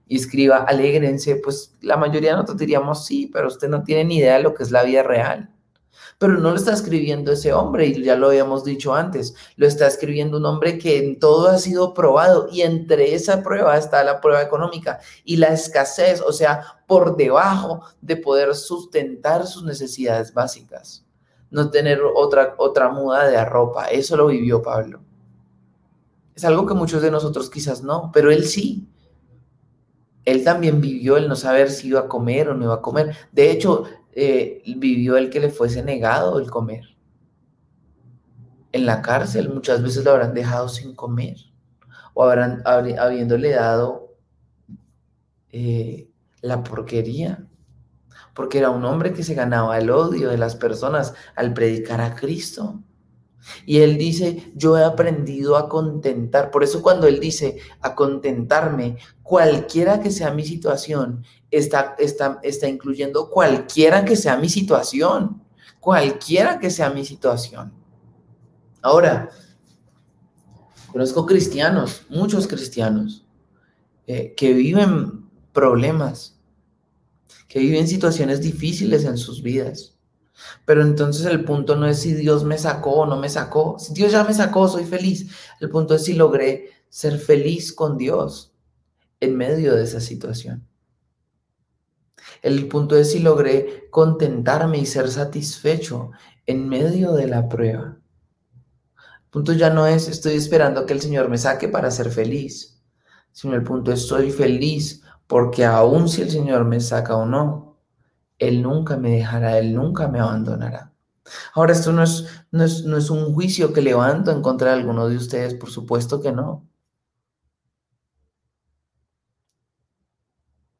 Y 0.07 0.15
escriba, 0.15 0.59
alégrense, 0.59 1.35
pues 1.35 1.75
la 1.81 1.97
mayoría 1.97 2.29
de 2.29 2.35
nosotros 2.37 2.59
diríamos 2.59 3.05
sí, 3.05 3.29
pero 3.33 3.49
usted 3.49 3.67
no 3.67 3.83
tiene 3.83 4.05
ni 4.05 4.19
idea 4.19 4.37
de 4.37 4.43
lo 4.43 4.53
que 4.53 4.63
es 4.63 4.71
la 4.71 4.83
vida 4.83 5.03
real. 5.03 5.53
Pero 6.19 6.37
no 6.37 6.51
lo 6.51 6.55
está 6.55 6.71
escribiendo 6.71 7.33
ese 7.33 7.51
hombre, 7.51 7.87
y 7.87 8.01
ya 8.01 8.15
lo 8.15 8.27
habíamos 8.27 8.63
dicho 8.63 8.95
antes, 8.95 9.35
lo 9.57 9.67
está 9.67 9.87
escribiendo 9.87 10.37
un 10.37 10.45
hombre 10.45 10.77
que 10.77 10.97
en 10.97 11.19
todo 11.19 11.49
ha 11.49 11.57
sido 11.57 11.93
probado 11.93 12.47
y 12.49 12.61
entre 12.61 13.13
esa 13.13 13.43
prueba 13.43 13.77
está 13.77 14.05
la 14.05 14.21
prueba 14.21 14.41
económica 14.41 15.01
y 15.25 15.35
la 15.35 15.49
escasez, 15.49 16.21
o 16.21 16.31
sea, 16.31 16.81
por 16.87 17.17
debajo 17.17 17.81
de 17.99 18.15
poder 18.15 18.55
sustentar 18.55 19.47
sus 19.47 19.65
necesidades 19.65 20.33
básicas. 20.33 21.03
No 21.51 21.69
tener 21.69 22.01
otra, 22.15 22.55
otra 22.57 22.89
muda 22.89 23.27
de 23.27 23.43
ropa, 23.45 23.85
eso 23.85 24.17
lo 24.17 24.27
vivió 24.27 24.61
Pablo. 24.61 25.01
Es 26.33 26.45
algo 26.45 26.65
que 26.65 26.73
muchos 26.73 27.01
de 27.01 27.11
nosotros 27.11 27.49
quizás 27.49 27.83
no, 27.83 28.09
pero 28.13 28.31
él 28.31 28.45
sí. 28.45 28.87
Él 30.25 30.43
también 30.43 30.81
vivió 30.81 31.17
el 31.17 31.27
no 31.27 31.35
saber 31.35 31.69
si 31.69 31.89
iba 31.89 32.01
a 32.01 32.07
comer 32.07 32.49
o 32.49 32.53
no 32.53 32.63
iba 32.63 32.75
a 32.75 32.81
comer. 32.81 33.15
De 33.31 33.51
hecho, 33.51 33.83
eh, 34.13 34.63
vivió 34.77 35.17
el 35.17 35.29
que 35.29 35.39
le 35.39 35.49
fuese 35.49 35.83
negado 35.83 36.39
el 36.39 36.49
comer. 36.49 36.95
En 38.71 38.85
la 38.85 39.01
cárcel 39.01 39.49
muchas 39.53 39.83
veces 39.83 40.05
lo 40.05 40.11
habrán 40.11 40.33
dejado 40.33 40.69
sin 40.69 40.95
comer 40.95 41.37
o 42.13 42.23
habrán 42.23 42.61
habiéndole 42.65 43.51
dado 43.51 44.15
eh, 45.51 46.09
la 46.41 46.63
porquería, 46.63 47.47
porque 48.33 48.59
era 48.59 48.69
un 48.69 48.85
hombre 48.85 49.13
que 49.13 49.23
se 49.23 49.33
ganaba 49.33 49.77
el 49.77 49.89
odio 49.89 50.29
de 50.29 50.37
las 50.37 50.55
personas 50.55 51.13
al 51.35 51.53
predicar 51.53 52.01
a 52.01 52.15
Cristo. 52.15 52.81
Y 53.65 53.79
él 53.79 53.97
dice, 53.97 54.51
yo 54.55 54.77
he 54.77 54.83
aprendido 54.83 55.57
a 55.57 55.67
contentar. 55.67 56.51
Por 56.51 56.63
eso 56.63 56.81
cuando 56.81 57.07
él 57.07 57.19
dice 57.19 57.57
a 57.81 57.95
contentarme, 57.95 58.97
cualquiera 59.23 59.99
que 59.99 60.11
sea 60.11 60.31
mi 60.31 60.45
situación, 60.45 61.25
está, 61.49 61.95
está, 61.97 62.39
está 62.43 62.67
incluyendo 62.67 63.29
cualquiera 63.29 64.05
que 64.05 64.15
sea 64.15 64.37
mi 64.37 64.49
situación. 64.49 65.41
Cualquiera 65.79 66.59
que 66.59 66.69
sea 66.69 66.91
mi 66.91 67.03
situación. 67.03 67.73
Ahora, 68.83 69.29
conozco 70.91 71.25
cristianos, 71.25 72.05
muchos 72.09 72.47
cristianos, 72.47 73.25
eh, 74.07 74.33
que 74.35 74.53
viven 74.53 75.25
problemas, 75.53 76.39
que 77.51 77.59
viven 77.59 77.87
situaciones 77.87 78.41
difíciles 78.41 79.03
en 79.03 79.17
sus 79.17 79.43
vidas 79.43 79.95
pero 80.65 80.81
entonces 80.81 81.25
el 81.25 81.43
punto 81.43 81.75
no 81.75 81.87
es 81.87 81.99
si 81.99 82.13
Dios 82.13 82.43
me 82.43 82.57
sacó 82.57 82.91
o 82.91 83.05
no 83.05 83.17
me 83.17 83.29
sacó. 83.29 83.77
Si 83.79 83.93
Dios 83.93 84.11
ya 84.11 84.23
me 84.23 84.33
sacó, 84.33 84.67
soy 84.67 84.85
feliz. 84.85 85.27
El 85.59 85.69
punto 85.69 85.95
es 85.95 86.05
si 86.05 86.13
logré 86.13 86.69
ser 86.89 87.17
feliz 87.17 87.73
con 87.73 87.97
Dios 87.97 88.53
en 89.19 89.35
medio 89.35 89.75
de 89.75 89.83
esa 89.83 89.99
situación. 89.99 90.67
El 92.41 92.67
punto 92.67 92.95
es 92.95 93.11
si 93.11 93.19
logré 93.19 93.87
contentarme 93.89 94.79
y 94.79 94.85
ser 94.85 95.09
satisfecho 95.09 96.11
en 96.45 96.67
medio 96.67 97.13
de 97.13 97.27
la 97.27 97.47
prueba. 97.47 97.97
El 98.97 99.29
punto 99.29 99.53
ya 99.53 99.69
no 99.69 99.87
es 99.87 100.07
estoy 100.07 100.33
esperando 100.33 100.85
que 100.85 100.93
el 100.93 101.01
Señor 101.01 101.29
me 101.29 101.37
saque 101.37 101.67
para 101.67 101.91
ser 101.91 102.11
feliz, 102.11 102.81
sino 103.31 103.55
el 103.55 103.63
punto 103.63 103.91
es 103.93 104.01
soy 104.07 104.31
feliz 104.31 105.03
porque 105.31 105.63
aun 105.63 106.09
si 106.09 106.23
el 106.23 106.29
Señor 106.29 106.65
me 106.65 106.81
saca 106.81 107.15
o 107.15 107.25
no, 107.25 107.77
él 108.37 108.61
nunca 108.61 108.97
me 108.97 109.11
dejará, 109.11 109.57
Él 109.59 109.73
nunca 109.73 110.09
me 110.09 110.19
abandonará. 110.19 110.91
Ahora, 111.53 111.71
esto 111.71 111.93
no 111.93 112.03
es, 112.03 112.25
no 112.51 112.65
es, 112.65 112.83
no 112.83 112.97
es 112.97 113.09
un 113.09 113.33
juicio 113.33 113.71
que 113.71 113.81
levanto 113.81 114.31
en 114.31 114.41
contra 114.41 114.71
de 114.71 114.81
alguno 114.81 115.07
de 115.07 115.15
ustedes, 115.15 115.53
por 115.53 115.69
supuesto 115.69 116.21
que 116.21 116.33
no. 116.33 116.67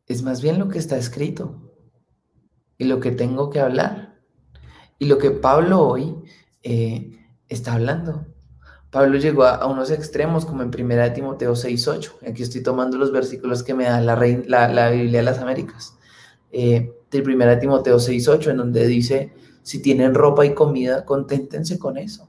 Es 0.06 0.22
más 0.22 0.42
bien 0.42 0.60
lo 0.60 0.68
que 0.68 0.80
está 0.80 0.98
escrito 0.98 1.72
y 2.78 2.84
lo 2.84 3.00
que 3.00 3.12
tengo 3.12 3.50
que 3.52 3.62
hablar 3.62 4.20
y 5.00 5.06
lo 5.06 5.18
que 5.18 5.32
Pablo 5.32 5.80
hoy 5.80 6.14
eh, 6.62 7.26
está 7.48 7.76
hablando. 7.76 8.26
Pablo 8.92 9.18
llegó 9.18 9.46
a, 9.46 9.66
unos 9.68 9.90
extremos 9.90 10.46
como 10.46 10.64
en 10.64 10.68
1 10.68 11.14
Timoteo 11.14 11.54
6.8. 11.54 12.30
Aquí 12.30 12.44
estoy 12.44 12.62
tomando 12.62 12.98
los 12.98 13.12
versículos 13.14 13.64
que 13.64 13.74
me 13.74 13.86
da 13.86 14.02
la, 14.02 14.16
la, 14.68 14.90
Biblia 14.92 15.20
de 15.20 15.24
las 15.24 15.40
Américas. 15.40 15.98
Eh, 16.52 16.94
de 17.10 17.22
1 17.22 17.60
Timoteo 17.60 17.98
6.8, 17.98 18.52
en 18.52 18.58
donde 18.58 18.86
dice, 18.86 19.34
si 19.64 19.82
tienen 19.82 20.14
ropa 20.14 20.46
y 20.46 20.54
comida, 20.54 21.06
conténtense 21.06 21.80
con 21.80 21.98
eso. 21.98 22.28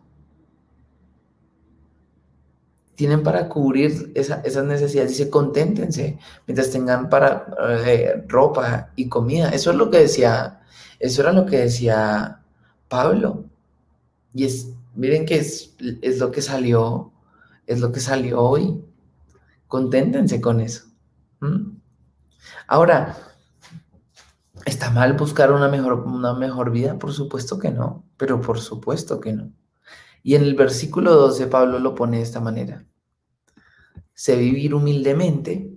Tienen 2.95 3.25
para 3.25 3.49
cubrir 3.49 4.13
esas 4.15 4.65
necesidades, 4.65 5.11
dice, 5.11 5.31
conténtense 5.31 6.19
mientras 6.47 6.71
tengan 6.71 7.09
para 7.09 7.47
eh, 7.85 8.23
ropa 8.29 8.93
y 8.95 9.09
comida. 9.09 9.49
Eso 9.49 9.73
es 9.73 9.77
lo 9.77 9.91
que 9.91 9.99
decía, 9.99 10.61
eso 11.01 11.23
era 11.23 11.33
lo 11.33 11.45
que 11.45 11.59
decía 11.59 12.41
Pablo. 12.89 13.47
Y 14.33 14.45
es, 14.45 14.69
miren 14.95 15.27
que 15.27 15.37
es, 15.37 15.77
es 16.03 16.19
lo 16.19 16.31
que 16.31 16.43
salió, 16.43 17.13
es 17.67 17.81
lo 17.81 17.93
que 17.93 18.01
salió 18.01 18.41
hoy. 18.41 18.85
Conténtense 19.67 20.41
con 20.41 20.61
eso. 20.61 20.85
Ahora, 22.67 23.17
¿Está 24.65 24.91
mal 24.91 25.15
buscar 25.15 25.51
una 25.51 25.69
mejor, 25.69 26.05
una 26.07 26.35
mejor 26.35 26.71
vida? 26.71 26.99
Por 26.99 27.13
supuesto 27.13 27.59
que 27.59 27.71
no, 27.71 28.05
pero 28.17 28.41
por 28.41 28.61
supuesto 28.61 29.21
que 29.21 29.33
no. 29.33 29.53
Y 30.23 30.37
en 30.37 30.43
el 30.43 30.55
versículo 30.55 31.15
12 31.15 31.49
Pablo 31.49 31.81
lo 31.81 31.95
pone 31.95 32.19
de 32.19 32.23
esta 32.23 32.41
manera. 32.41 32.87
Sé 34.15 34.37
vivir 34.37 34.75
humildemente. 34.75 35.73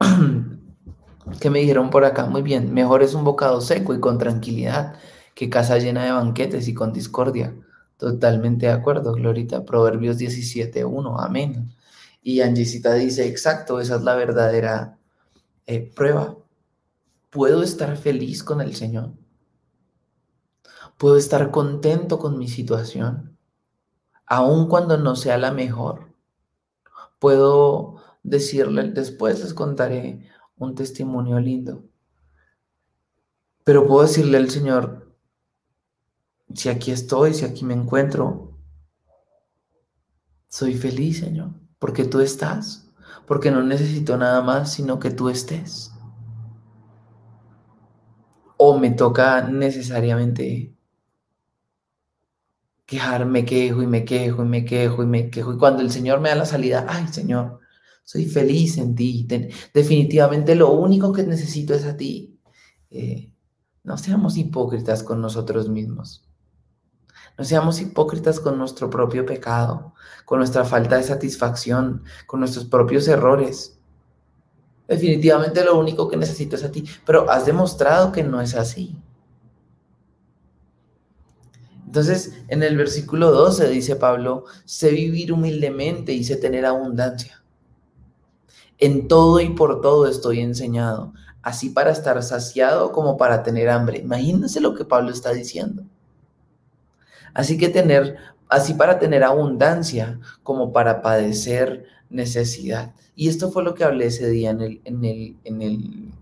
¿Qué 1.40 1.50
me 1.50 1.60
dijeron 1.60 1.90
por 1.90 2.04
acá? 2.04 2.26
Muy 2.26 2.42
bien, 2.42 2.74
mejor 2.74 3.02
es 3.04 3.14
un 3.14 3.22
bocado 3.22 3.60
seco 3.60 3.94
y 3.94 4.00
con 4.00 4.18
tranquilidad 4.18 4.96
que 5.38 5.48
casa 5.48 5.78
llena 5.78 6.04
de 6.04 6.10
banquetes 6.10 6.66
y 6.66 6.74
con 6.74 6.92
discordia. 6.92 7.54
Totalmente 7.96 8.66
de 8.66 8.72
acuerdo, 8.72 9.12
Glorita. 9.12 9.64
Proverbios 9.64 10.18
17.1, 10.18 11.16
amén. 11.24 11.72
Y 12.24 12.40
Angisita 12.40 12.94
dice, 12.94 13.28
exacto, 13.28 13.78
esa 13.78 13.94
es 13.94 14.02
la 14.02 14.16
verdadera 14.16 14.98
eh, 15.66 15.92
prueba 15.94 16.36
puedo 17.30 17.62
estar 17.62 17.96
feliz 17.96 18.42
con 18.42 18.60
el 18.60 18.74
Señor. 18.74 19.12
Puedo 20.96 21.16
estar 21.16 21.52
contento 21.52 22.18
con 22.18 22.36
mi 22.36 22.48
situación, 22.48 23.38
aun 24.26 24.66
cuando 24.66 24.96
no 24.98 25.14
sea 25.14 25.38
la 25.38 25.52
mejor. 25.52 26.12
Puedo 27.20 28.02
decirle, 28.24 28.90
después 28.90 29.38
les 29.40 29.54
contaré 29.54 30.28
un 30.56 30.74
testimonio 30.74 31.38
lindo. 31.38 31.84
Pero 33.62 33.86
puedo 33.86 34.02
decirle 34.02 34.38
al 34.38 34.50
Señor, 34.50 35.07
si 36.54 36.68
aquí 36.68 36.90
estoy, 36.90 37.34
si 37.34 37.44
aquí 37.44 37.64
me 37.64 37.74
encuentro, 37.74 38.58
soy 40.48 40.74
feliz, 40.74 41.20
Señor, 41.20 41.50
porque 41.78 42.04
tú 42.04 42.20
estás, 42.20 42.90
porque 43.26 43.50
no 43.50 43.62
necesito 43.62 44.16
nada 44.16 44.42
más, 44.42 44.72
sino 44.72 44.98
que 44.98 45.10
tú 45.10 45.28
estés. 45.28 45.92
o 48.58 48.78
me 48.78 48.90
toca 48.90 49.42
necesariamente 49.48 50.74
quejarme, 52.86 53.44
quejo 53.44 53.82
y 53.82 53.86
me 53.86 54.04
quejo 54.04 54.42
y 54.42 54.46
me 54.46 54.64
quejo 54.64 55.02
y 55.02 55.06
me 55.06 55.30
quejo. 55.30 55.52
Y 55.54 55.58
cuando 55.58 55.82
el 55.82 55.90
Señor 55.90 56.20
me 56.20 56.28
da 56.30 56.34
la 56.36 56.46
salida, 56.46 56.86
ay 56.88 57.06
Señor, 57.08 57.60
soy 58.04 58.26
feliz 58.26 58.78
en 58.78 58.94
ti. 58.94 59.26
definitivamente 59.74 60.54
lo 60.54 60.72
único 60.72 61.12
que 61.12 61.22
necesito 61.24 61.74
es 61.74 61.84
a 61.84 61.96
ti. 61.96 62.40
Eh, 62.90 63.32
no 63.84 63.96
seamos 63.96 64.36
hipócritas 64.36 65.02
con 65.02 65.20
nosotros 65.20 65.68
mismos. 65.68 66.27
No 67.38 67.44
seamos 67.44 67.80
hipócritas 67.80 68.40
con 68.40 68.58
nuestro 68.58 68.90
propio 68.90 69.24
pecado, 69.24 69.94
con 70.24 70.40
nuestra 70.40 70.64
falta 70.64 70.96
de 70.96 71.04
satisfacción, 71.04 72.02
con 72.26 72.40
nuestros 72.40 72.64
propios 72.64 73.06
errores. 73.06 73.78
Definitivamente 74.88 75.64
lo 75.64 75.78
único 75.78 76.08
que 76.08 76.16
necesito 76.16 76.56
es 76.56 76.64
a 76.64 76.72
ti, 76.72 76.84
pero 77.06 77.30
has 77.30 77.46
demostrado 77.46 78.10
que 78.10 78.24
no 78.24 78.40
es 78.40 78.56
así. 78.56 78.96
Entonces, 81.86 82.32
en 82.48 82.64
el 82.64 82.76
versículo 82.76 83.30
12 83.30 83.68
dice 83.68 83.94
Pablo, 83.94 84.44
sé 84.64 84.90
vivir 84.90 85.32
humildemente 85.32 86.12
y 86.12 86.24
sé 86.24 86.36
tener 86.36 86.66
abundancia. 86.66 87.42
En 88.78 89.06
todo 89.06 89.40
y 89.40 89.50
por 89.50 89.80
todo 89.80 90.08
estoy 90.08 90.40
enseñado, 90.40 91.14
así 91.42 91.70
para 91.70 91.92
estar 91.92 92.20
saciado 92.24 92.90
como 92.90 93.16
para 93.16 93.44
tener 93.44 93.70
hambre. 93.70 93.98
Imagínense 93.98 94.60
lo 94.60 94.74
que 94.74 94.84
Pablo 94.84 95.10
está 95.10 95.32
diciendo. 95.32 95.84
Así 97.34 97.58
que 97.58 97.68
tener, 97.68 98.16
así 98.48 98.74
para 98.74 98.98
tener 98.98 99.24
abundancia 99.24 100.18
como 100.42 100.72
para 100.72 101.02
padecer 101.02 101.84
necesidad. 102.10 102.94
Y 103.14 103.28
esto 103.28 103.50
fue 103.50 103.64
lo 103.64 103.74
que 103.74 103.84
hablé 103.84 104.06
ese 104.06 104.28
día 104.28 104.50
en 104.50 104.60
el, 104.60 104.80
en 104.84 105.04
el, 105.04 105.36
en 105.44 105.62
el, 105.62 106.12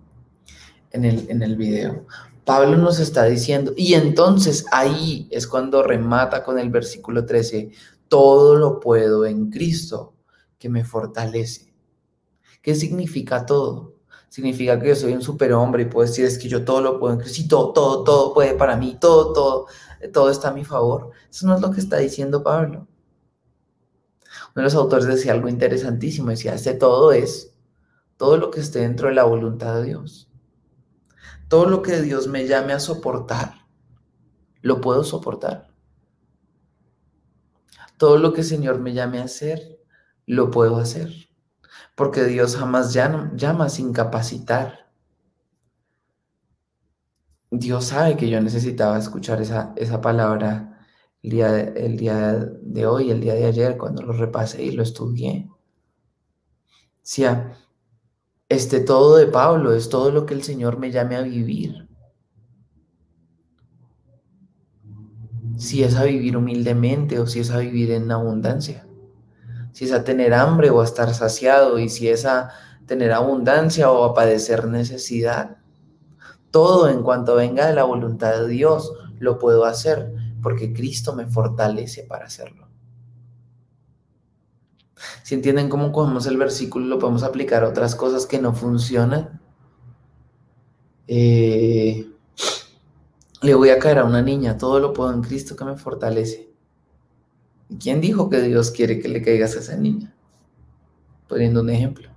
en 0.91 1.05
el, 1.05 1.31
en 1.31 1.43
el 1.43 1.57
video. 1.57 2.07
Pablo 2.45 2.77
nos 2.77 3.01
está 3.01 3.25
diciendo, 3.25 3.73
y 3.77 3.95
entonces 3.95 4.67
ahí 4.71 5.27
es 5.33 5.49
cuando 5.49 5.83
remata 5.83 6.45
con 6.45 6.61
el 6.61 6.71
versículo 6.71 7.27
13, 7.27 7.71
todo 8.09 8.55
lo 8.55 8.79
puedo 8.79 9.27
en 9.27 9.51
Cristo 9.51 10.15
que 10.59 10.69
me 10.69 10.85
fortalece. 10.85 11.75
¿Qué 12.63 12.75
significa 12.75 13.45
todo? 13.47 13.95
Significa 14.29 14.79
que 14.79 14.89
yo 14.89 14.97
soy 14.97 15.13
un 15.13 15.23
superhombre 15.23 15.83
y 15.83 15.87
puedo 15.87 16.07
decir 16.07 16.25
es 16.25 16.39
que 16.39 16.49
yo 16.49 16.65
todo 16.65 16.81
lo 16.81 16.99
puedo 16.99 17.15
en 17.15 17.21
Cristo 17.21 17.47
todo, 17.49 17.73
todo, 17.73 18.05
todo 18.05 18.35
puede 18.35 18.55
para 18.55 18.77
mí, 18.77 18.97
todo, 19.01 19.33
todo, 19.33 19.67
todo 20.13 20.31
está 20.31 20.49
a 20.49 20.55
mi 20.55 20.65
favor. 20.65 21.11
Eso 21.31 21.47
no 21.47 21.55
es 21.55 21.61
lo 21.61 21.71
que 21.71 21.81
está 21.81 21.97
diciendo 21.99 22.43
Pablo. 22.43 22.89
Uno 24.55 24.55
de 24.55 24.63
los 24.63 24.75
autores 24.75 25.07
decía 25.07 25.33
algo 25.33 25.49
interesantísimo, 25.49 26.31
decía, 26.31 26.55
este 26.55 26.75
todo 26.75 27.13
es 27.13 27.55
todo 28.17 28.37
lo 28.37 28.51
que 28.51 28.61
esté 28.61 28.81
dentro 28.81 29.09
de 29.09 29.15
la 29.15 29.25
voluntad 29.25 29.77
de 29.77 29.85
Dios. 29.85 30.31
Todo 31.49 31.67
lo 31.67 31.83
que 31.83 32.01
Dios 32.03 32.27
me 32.27 32.47
llame 32.47 32.73
a 32.73 32.81
soportar, 32.81 33.67
lo 34.63 34.81
puedo 34.81 35.05
soportar. 35.05 35.69
Todo 37.99 38.19
lo 38.19 38.33
que 38.33 38.41
el 38.41 38.47
Señor 38.47 38.81
me 38.81 38.93
llame 38.93 39.21
a 39.21 39.25
hacer, 39.25 39.81
lo 40.27 40.51
puedo 40.51 40.77
hacer. 40.77 41.11
Porque 41.95 42.25
Dios 42.25 42.57
jamás 42.57 42.93
llama, 42.93 43.69
sin 43.69 43.93
capacitar. 43.93 44.86
Dios 47.59 47.87
sabe 47.87 48.17
que 48.17 48.29
yo 48.29 48.41
necesitaba 48.41 48.99
escuchar 48.99 49.41
esa, 49.41 49.73
esa 49.77 50.01
palabra 50.01 50.77
el 51.23 51.31
día, 51.31 51.53
de, 51.53 51.87
el 51.87 51.97
día 51.97 52.33
de 52.63 52.87
hoy, 52.87 53.11
el 53.11 53.21
día 53.21 53.35
de 53.35 53.47
ayer, 53.47 53.77
cuando 53.77 54.03
lo 54.03 54.13
repasé 54.13 54.63
y 54.63 54.71
lo 54.73 54.83
estudié. 54.83 55.49
sea, 57.03 57.57
este 58.49 58.81
todo 58.81 59.17
de 59.17 59.27
Pablo 59.27 59.73
es 59.73 59.89
todo 59.89 60.11
lo 60.11 60.25
que 60.27 60.35
el 60.35 60.43
Señor 60.43 60.79
me 60.79 60.91
llame 60.91 61.17
a 61.17 61.23
vivir. 61.23 61.89
Si 65.59 65.83
es 65.83 65.97
a 65.97 66.05
vivir 66.05 66.37
humildemente 66.37 67.19
o 67.19 67.27
si 67.27 67.41
es 67.41 67.51
a 67.51 67.59
vivir 67.59 67.91
en 67.91 68.11
abundancia. 68.11 68.87
Si 69.73 69.85
es 69.85 69.93
a 69.93 70.05
tener 70.05 70.33
hambre 70.35 70.71
o 70.71 70.81
a 70.81 70.85
estar 70.85 71.13
saciado 71.15 71.79
y 71.79 71.89
si 71.89 72.09
es 72.09 72.25
a 72.25 72.51
tener 72.87 73.13
abundancia 73.13 73.91
o 73.91 74.05
a 74.05 74.15
padecer 74.15 74.67
necesidad. 74.69 75.57
Todo 76.57 76.89
en 76.89 77.03
cuanto 77.03 77.35
venga 77.35 77.67
de 77.67 77.75
la 77.75 77.85
voluntad 77.85 78.41
de 78.41 78.49
Dios 78.49 78.91
lo 79.19 79.39
puedo 79.39 79.67
hacer 79.67 80.15
porque 80.41 80.73
Cristo 80.73 81.15
me 81.15 81.27
fortalece 81.27 82.03
para 82.05 82.25
hacerlo. 82.25 82.67
Si 85.23 85.35
entienden 85.35 85.69
cómo 85.69 85.93
cogemos 85.93 86.25
el 86.25 86.39
versículo, 86.39 86.87
lo 86.87 86.99
podemos 86.99 87.25
aplicar 87.25 87.63
a 87.63 87.69
otras 87.69 87.95
cosas 87.95 88.25
que 88.25 88.41
no 88.41 88.55
funcionan. 88.55 89.39
Eh, 91.09 92.11
le 93.43 93.55
voy 93.55 93.69
a 93.69 93.79
caer 93.79 93.99
a 93.99 94.05
una 94.05 94.23
niña, 94.23 94.57
todo 94.57 94.81
lo 94.81 94.95
puedo 94.95 95.13
en 95.13 95.21
Cristo 95.21 95.57
que 95.57 95.67
me 95.67 95.77
fortalece. 95.77 96.51
¿Y 97.69 97.77
quién 97.77 98.01
dijo 98.01 98.31
que 98.31 98.41
Dios 98.41 98.71
quiere 98.71 98.99
que 98.99 99.09
le 99.09 99.21
caigas 99.21 99.57
a 99.57 99.61
esa 99.61 99.77
niña? 99.77 100.17
Poniendo 101.29 101.61
un 101.61 101.69
ejemplo. 101.69 102.09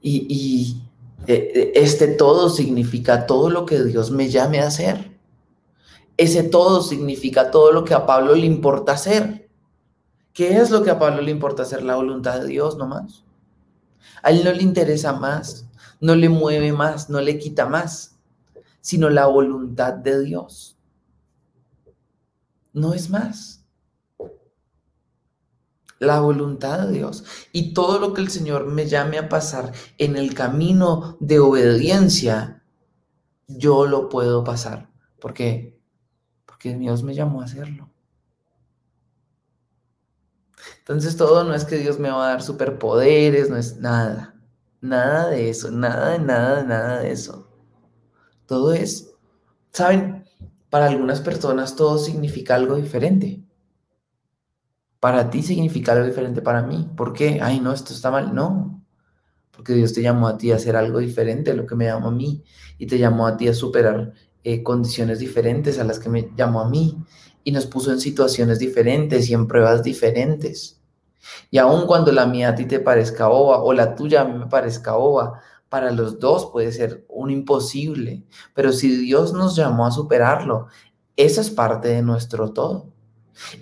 Y, 0.00 0.24
y 0.30 0.89
este 1.26 2.08
todo 2.08 2.50
significa 2.50 3.26
todo 3.26 3.50
lo 3.50 3.66
que 3.66 3.82
Dios 3.84 4.10
me 4.10 4.28
llame 4.30 4.60
a 4.60 4.66
hacer. 4.66 5.18
Ese 6.16 6.42
todo 6.42 6.82
significa 6.82 7.50
todo 7.50 7.72
lo 7.72 7.84
que 7.84 7.94
a 7.94 8.06
Pablo 8.06 8.34
le 8.34 8.46
importa 8.46 8.92
hacer. 8.92 9.48
¿Qué 10.32 10.58
es 10.58 10.70
lo 10.70 10.82
que 10.82 10.90
a 10.90 10.98
Pablo 10.98 11.22
le 11.22 11.30
importa 11.30 11.62
hacer? 11.62 11.82
La 11.82 11.96
voluntad 11.96 12.40
de 12.40 12.48
Dios 12.48 12.76
nomás. 12.76 13.24
A 14.22 14.30
él 14.30 14.44
no 14.44 14.52
le 14.52 14.62
interesa 14.62 15.12
más, 15.12 15.66
no 16.00 16.14
le 16.14 16.28
mueve 16.28 16.72
más, 16.72 17.10
no 17.10 17.20
le 17.20 17.38
quita 17.38 17.66
más, 17.66 18.18
sino 18.80 19.10
la 19.10 19.26
voluntad 19.26 19.94
de 19.94 20.22
Dios. 20.22 20.76
No 22.72 22.94
es 22.94 23.10
más. 23.10 23.59
La 26.00 26.18
voluntad 26.20 26.88
de 26.88 26.94
Dios. 26.94 27.24
Y 27.52 27.72
todo 27.74 28.00
lo 28.00 28.14
que 28.14 28.22
el 28.22 28.30
Señor 28.30 28.66
me 28.66 28.88
llame 28.88 29.18
a 29.18 29.28
pasar 29.28 29.72
en 29.98 30.16
el 30.16 30.34
camino 30.34 31.16
de 31.20 31.38
obediencia, 31.38 32.64
yo 33.46 33.86
lo 33.86 34.08
puedo 34.08 34.42
pasar. 34.42 34.90
¿Por 35.20 35.34
qué? 35.34 35.78
Porque 36.46 36.74
Dios 36.74 37.02
me 37.04 37.14
llamó 37.14 37.42
a 37.42 37.44
hacerlo. 37.44 37.90
Entonces 40.78 41.16
todo 41.16 41.44
no 41.44 41.54
es 41.54 41.64
que 41.64 41.76
Dios 41.78 41.98
me 41.98 42.10
va 42.10 42.26
a 42.26 42.30
dar 42.30 42.42
superpoderes, 42.42 43.50
no 43.50 43.56
es 43.56 43.76
nada. 43.76 44.34
Nada 44.80 45.28
de 45.28 45.50
eso, 45.50 45.70
nada 45.70 46.18
nada 46.18 46.64
nada 46.64 47.00
de 47.00 47.12
eso. 47.12 47.48
Todo 48.46 48.72
es, 48.72 49.12
¿saben? 49.72 50.24
Para 50.70 50.86
algunas 50.86 51.20
personas 51.20 51.76
todo 51.76 51.98
significa 51.98 52.54
algo 52.54 52.76
diferente. 52.76 53.44
Para 55.00 55.30
ti 55.30 55.42
significa 55.42 55.92
algo 55.92 56.06
diferente 56.06 56.42
para 56.42 56.62
mí. 56.62 56.88
¿Por 56.96 57.12
qué? 57.12 57.40
Ay, 57.42 57.60
no, 57.60 57.72
esto 57.72 57.92
está 57.92 58.10
mal. 58.10 58.34
No. 58.34 58.84
Porque 59.50 59.74
Dios 59.74 59.92
te 59.92 60.02
llamó 60.02 60.28
a 60.28 60.36
ti 60.36 60.52
a 60.52 60.56
hacer 60.56 60.76
algo 60.76 60.98
diferente 60.98 61.50
a 61.50 61.54
lo 61.54 61.66
que 61.66 61.74
me 61.74 61.86
llamó 61.86 62.08
a 62.08 62.12
mí. 62.12 62.44
Y 62.78 62.86
te 62.86 62.98
llamó 62.98 63.26
a 63.26 63.36
ti 63.36 63.48
a 63.48 63.54
superar 63.54 64.12
eh, 64.44 64.62
condiciones 64.62 65.18
diferentes 65.18 65.78
a 65.78 65.84
las 65.84 65.98
que 65.98 66.08
me 66.08 66.30
llamó 66.36 66.60
a 66.60 66.68
mí 66.68 66.98
y 67.44 67.52
nos 67.52 67.66
puso 67.66 67.92
en 67.92 68.00
situaciones 68.00 68.58
diferentes 68.58 69.28
y 69.28 69.34
en 69.34 69.46
pruebas 69.46 69.82
diferentes. 69.82 70.80
Y 71.50 71.58
aun 71.58 71.86
cuando 71.86 72.12
la 72.12 72.26
mía 72.26 72.50
a 72.50 72.54
ti 72.54 72.66
te 72.66 72.80
parezca 72.80 73.28
boba 73.28 73.62
o 73.62 73.72
la 73.72 73.94
tuya 73.94 74.22
a 74.22 74.24
mí 74.24 74.38
me 74.38 74.46
parezca 74.46 74.92
boba, 74.92 75.40
para 75.68 75.92
los 75.92 76.18
dos 76.18 76.50
puede 76.50 76.72
ser 76.72 77.04
un 77.08 77.30
imposible. 77.30 78.24
Pero 78.54 78.72
si 78.72 78.96
Dios 78.96 79.32
nos 79.32 79.56
llamó 79.56 79.86
a 79.86 79.90
superarlo, 79.92 80.66
esa 81.16 81.40
es 81.40 81.50
parte 81.50 81.88
de 81.88 82.02
nuestro 82.02 82.52
todo. 82.52 82.92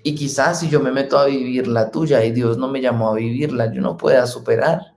Y 0.02 0.14
quizás 0.14 0.60
si 0.60 0.68
yo 0.68 0.80
me 0.80 0.92
meto 0.92 1.18
a 1.18 1.26
vivir 1.26 1.68
la 1.68 1.90
tuya 1.90 2.24
y 2.24 2.32
Dios 2.32 2.58
no 2.58 2.68
me 2.68 2.80
llamó 2.80 3.10
a 3.10 3.14
vivirla, 3.14 3.72
yo 3.72 3.80
no 3.80 3.96
pueda 3.96 4.26
superar. 4.26 4.94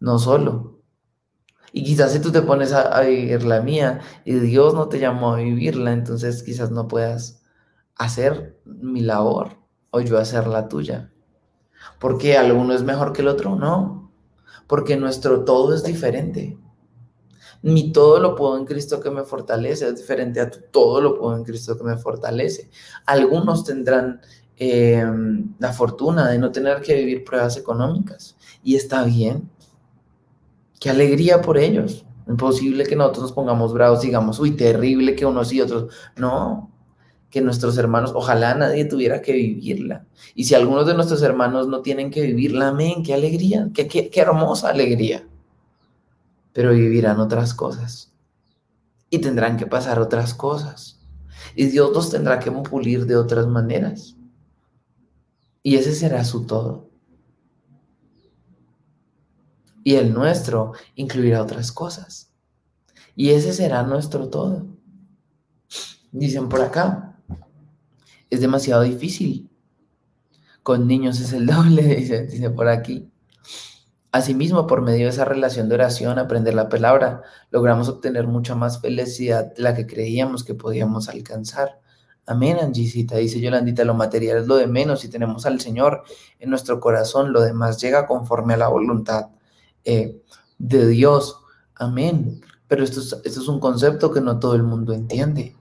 No 0.00 0.18
solo, 0.18 0.72
y 1.72 1.84
quizás 1.84 2.12
si 2.12 2.20
tú 2.20 2.30
te 2.30 2.42
pones 2.42 2.72
a, 2.72 3.00
vivir 3.00 3.44
la 3.44 3.62
mía 3.62 4.00
y 4.24 4.34
Dios 4.34 4.74
no 4.74 4.88
te 4.88 4.98
llamó 4.98 5.32
a 5.32 5.38
vivirla, 5.38 5.92
entonces 5.92 6.42
quizás 6.42 6.70
no 6.70 6.86
puedas 6.86 7.42
hacer 7.96 8.60
mi 8.66 9.00
labor 9.00 9.56
o 9.90 10.00
yo 10.00 10.18
hacer 10.18 10.46
la 10.46 10.68
tuya. 10.68 11.12
Porque 11.98 12.36
alguno 12.36 12.74
es 12.74 12.82
mejor 12.82 13.12
que 13.12 13.22
el 13.22 13.28
otro, 13.28 13.56
no. 13.56 14.12
Porque 14.66 14.96
nuestro 14.96 15.44
todo 15.44 15.74
es 15.74 15.82
diferente. 15.82 16.58
Mi 17.62 17.92
todo 17.92 18.18
lo 18.18 18.34
puedo 18.34 18.58
en 18.58 18.64
Cristo 18.64 19.00
que 19.00 19.10
me 19.10 19.22
fortalece, 19.22 19.88
es 19.88 19.96
diferente 19.96 20.40
a 20.40 20.50
tu 20.50 20.58
todo 20.70 21.00
lo 21.00 21.18
puedo 21.18 21.36
en 21.36 21.44
Cristo 21.44 21.78
que 21.78 21.84
me 21.84 21.96
fortalece. 21.96 22.68
Algunos 23.06 23.64
tendrán 23.64 24.20
eh, 24.56 25.04
la 25.58 25.72
fortuna 25.72 26.28
de 26.28 26.38
no 26.38 26.52
tener 26.52 26.80
que 26.80 26.94
vivir 26.94 27.24
pruebas 27.24 27.56
económicas 27.56 28.36
y 28.62 28.76
está 28.76 29.04
bien. 29.04 29.48
Qué 30.80 30.90
alegría 30.90 31.40
por 31.40 31.58
ellos. 31.58 32.04
Imposible 32.28 32.84
que 32.84 32.96
nosotros 32.96 33.22
nos 33.22 33.32
pongamos 33.32 33.72
bravos 33.72 34.02
y 34.02 34.08
digamos, 34.08 34.38
uy, 34.38 34.52
terrible 34.52 35.14
que 35.14 35.26
unos 35.26 35.52
y 35.52 35.60
otros. 35.60 35.92
No, 36.16 36.70
que 37.30 37.40
nuestros 37.40 37.78
hermanos, 37.78 38.12
ojalá 38.14 38.54
nadie 38.54 38.84
tuviera 38.84 39.22
que 39.22 39.32
vivirla. 39.32 40.04
Y 40.34 40.44
si 40.44 40.54
algunos 40.54 40.86
de 40.86 40.94
nuestros 40.94 41.22
hermanos 41.22 41.66
no 41.66 41.80
tienen 41.80 42.10
que 42.10 42.20
vivirla, 42.22 42.68
amén, 42.68 43.02
qué 43.02 43.14
alegría, 43.14 43.70
qué, 43.74 43.88
qué, 43.88 44.10
qué 44.10 44.20
hermosa 44.20 44.68
alegría. 44.68 45.26
Pero 46.52 46.72
vivirán 46.72 47.20
otras 47.20 47.54
cosas. 47.54 48.12
Y 49.10 49.18
tendrán 49.18 49.56
que 49.56 49.66
pasar 49.66 49.98
otras 49.98 50.34
cosas. 50.34 51.00
Y 51.54 51.66
Dios 51.66 51.92
los 51.92 52.10
tendrá 52.10 52.38
que 52.38 52.50
pulir 52.50 53.06
de 53.06 53.16
otras 53.16 53.46
maneras. 53.46 54.16
Y 55.62 55.76
ese 55.76 55.94
será 55.94 56.24
su 56.24 56.46
todo. 56.46 56.90
Y 59.84 59.94
el 59.94 60.12
nuestro 60.12 60.72
incluirá 60.94 61.42
otras 61.42 61.72
cosas. 61.72 62.32
Y 63.14 63.30
ese 63.30 63.52
será 63.52 63.82
nuestro 63.82 64.28
todo. 64.28 64.66
Dicen 66.10 66.48
por 66.48 66.60
acá, 66.60 67.18
es 68.30 68.40
demasiado 68.40 68.82
difícil. 68.82 69.50
Con 70.62 70.86
niños 70.86 71.20
es 71.20 71.32
el 71.32 71.46
doble, 71.46 71.82
dice, 71.96 72.26
dice 72.26 72.50
por 72.50 72.68
aquí. 72.68 73.11
Asimismo, 74.12 74.66
por 74.66 74.82
medio 74.82 75.06
de 75.06 75.10
esa 75.10 75.24
relación 75.24 75.70
de 75.70 75.76
oración, 75.76 76.18
aprender 76.18 76.52
la 76.52 76.68
palabra, 76.68 77.22
logramos 77.50 77.88
obtener 77.88 78.26
mucha 78.26 78.54
más 78.54 78.78
felicidad 78.78 79.54
de 79.54 79.62
la 79.62 79.74
que 79.74 79.86
creíamos 79.86 80.44
que 80.44 80.54
podíamos 80.54 81.08
alcanzar. 81.08 81.80
Amén, 82.26 82.58
Angisita. 82.60 83.16
Dice 83.16 83.40
Yolandita, 83.40 83.84
lo 83.84 83.94
material 83.94 84.36
es 84.36 84.46
lo 84.46 84.56
de 84.56 84.66
menos. 84.66 85.00
Si 85.00 85.08
tenemos 85.08 85.46
al 85.46 85.60
Señor 85.60 86.04
en 86.38 86.50
nuestro 86.50 86.78
corazón, 86.78 87.32
lo 87.32 87.40
demás 87.40 87.80
llega 87.80 88.06
conforme 88.06 88.52
a 88.52 88.58
la 88.58 88.68
voluntad 88.68 89.30
eh, 89.84 90.20
de 90.58 90.86
Dios. 90.88 91.38
Amén. 91.74 92.42
Pero 92.68 92.84
esto 92.84 93.00
esto 93.00 93.40
es 93.40 93.48
un 93.48 93.60
concepto 93.60 94.12
que 94.12 94.20
no 94.20 94.38
todo 94.38 94.54
el 94.54 94.62
mundo 94.62 94.92
entiende 94.92 95.56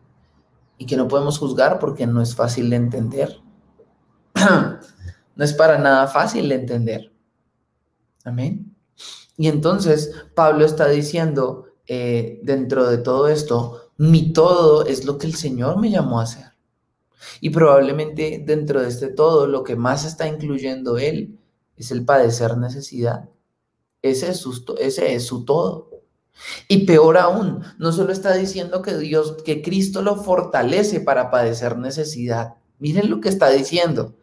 y 0.78 0.86
que 0.86 0.98
no 0.98 1.08
podemos 1.08 1.40
juzgar 1.40 1.80
porque 1.80 2.06
no 2.06 2.22
es 2.22 2.36
fácil 2.36 2.70
de 2.70 2.76
entender. 2.76 3.38
no 5.36 5.44
es 5.44 5.54
para 5.54 5.78
nada 5.78 6.08
fácil 6.08 6.50
de 6.50 6.56
entender. 6.56 7.11
Amén. 8.26 8.76
Y 9.38 9.48
entonces 9.48 10.12
Pablo 10.36 10.66
está 10.66 10.88
diciendo, 10.88 11.66
eh, 11.88 12.40
dentro 12.44 12.90
de 12.90 12.98
todo 13.00 13.28
esto, 13.28 13.92
mi 13.98 14.34
todo 14.34 14.86
es 14.86 15.06
lo 15.06 15.18
que 15.18 15.28
el 15.28 15.36
Señor 15.36 15.80
me 15.80 15.90
llamó 15.90 16.20
a 16.20 16.24
hacer. 16.24 16.52
Y 17.40 17.50
probablemente 17.50 18.44
dentro 18.46 18.82
de 18.82 18.90
este 18.90 19.08
todo, 19.08 19.48
lo 19.48 19.64
que 19.64 19.76
más 19.76 20.06
está 20.06 20.28
incluyendo 20.28 20.98
Él 20.98 21.40
es 21.78 21.92
el 21.92 22.06
padecer 22.06 22.58
necesidad. 22.58 23.30
Ese 24.02 24.30
es 24.32 24.38
su, 24.38 24.76
ese 24.80 25.14
es 25.16 25.26
su 25.26 25.46
todo. 25.46 25.90
Y 26.68 26.86
peor 26.86 27.18
aún, 27.18 27.64
no 27.78 27.92
solo 27.92 28.12
está 28.12 28.34
diciendo 28.34 28.82
que 28.82 28.98
Dios, 28.98 29.38
que 29.44 29.62
Cristo 29.62 30.02
lo 30.02 30.16
fortalece 30.16 31.02
para 31.02 31.30
padecer 31.30 31.78
necesidad. 31.78 32.56
Miren 32.80 33.10
lo 33.10 33.22
que 33.22 33.30
está 33.30 33.50
diciendo. 33.50 34.16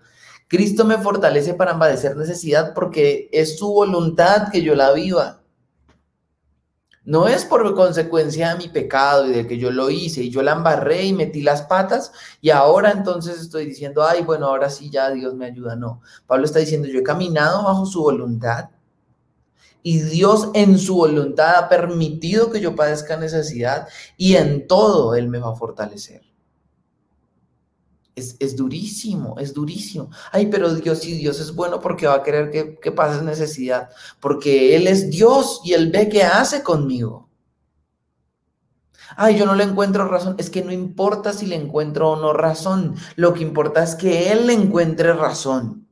Cristo 0.48 0.86
me 0.86 0.96
fortalece 0.96 1.54
para 1.54 1.78
padecer 1.78 2.16
necesidad 2.16 2.72
porque 2.74 3.28
es 3.32 3.58
su 3.58 3.72
voluntad 3.72 4.50
que 4.50 4.62
yo 4.62 4.74
la 4.74 4.92
viva. 4.92 5.42
No 7.04 7.26
es 7.26 7.44
por 7.44 7.74
consecuencia 7.74 8.50
de 8.50 8.58
mi 8.58 8.68
pecado 8.68 9.26
y 9.26 9.32
de 9.32 9.46
que 9.46 9.56
yo 9.58 9.70
lo 9.70 9.88
hice 9.88 10.22
y 10.22 10.30
yo 10.30 10.42
la 10.42 10.52
embarré 10.52 11.04
y 11.04 11.14
metí 11.14 11.42
las 11.42 11.62
patas 11.62 12.12
y 12.42 12.50
ahora 12.50 12.90
entonces 12.90 13.40
estoy 13.40 13.64
diciendo, 13.64 14.04
ay, 14.04 14.22
bueno, 14.22 14.46
ahora 14.46 14.68
sí 14.68 14.90
ya 14.90 15.10
Dios 15.10 15.34
me 15.34 15.46
ayuda. 15.46 15.74
No, 15.74 16.02
Pablo 16.26 16.44
está 16.44 16.58
diciendo, 16.58 16.86
yo 16.88 17.00
he 17.00 17.02
caminado 17.02 17.64
bajo 17.64 17.86
su 17.86 18.02
voluntad 18.02 18.70
y 19.82 20.00
Dios 20.00 20.50
en 20.52 20.78
su 20.78 20.96
voluntad 20.96 21.56
ha 21.56 21.68
permitido 21.70 22.50
que 22.50 22.60
yo 22.60 22.76
padezca 22.76 23.16
necesidad 23.16 23.88
y 24.18 24.36
en 24.36 24.66
todo 24.66 25.14
Él 25.14 25.28
me 25.28 25.38
va 25.38 25.52
a 25.52 25.56
fortalecer. 25.56 26.27
Es, 28.18 28.56
durísimo, 28.56 29.38
es 29.38 29.54
durísimo. 29.54 30.10
Ay, 30.32 30.46
pero 30.46 30.74
Dios, 30.74 30.98
si 30.98 31.14
Dios 31.14 31.40
es 31.40 31.54
bueno, 31.54 31.80
porque 31.80 32.06
va 32.06 32.14
a 32.14 32.22
querer 32.22 32.50
que, 32.50 32.78
que 32.78 32.92
pases 32.92 33.22
necesidad? 33.22 33.90
Porque 34.20 34.76
Él 34.76 34.86
es 34.86 35.10
Dios 35.10 35.60
y 35.64 35.72
Él 35.72 35.90
ve 35.90 36.08
qué 36.08 36.22
hace 36.24 36.62
conmigo. 36.62 37.28
Ay, 39.16 39.38
yo 39.38 39.46
no 39.46 39.54
le 39.54 39.64
encuentro 39.64 40.06
razón. 40.06 40.34
Es 40.38 40.50
que 40.50 40.62
no 40.62 40.72
importa 40.72 41.32
si 41.32 41.46
le 41.46 41.56
encuentro 41.56 42.10
o 42.10 42.16
no 42.16 42.32
razón. 42.32 42.94
Lo 43.16 43.34
que 43.34 43.42
importa 43.42 43.82
es 43.82 43.94
que 43.94 44.30
Él 44.30 44.46
le 44.46 44.52
encuentre 44.52 45.12
razón. 45.12 45.88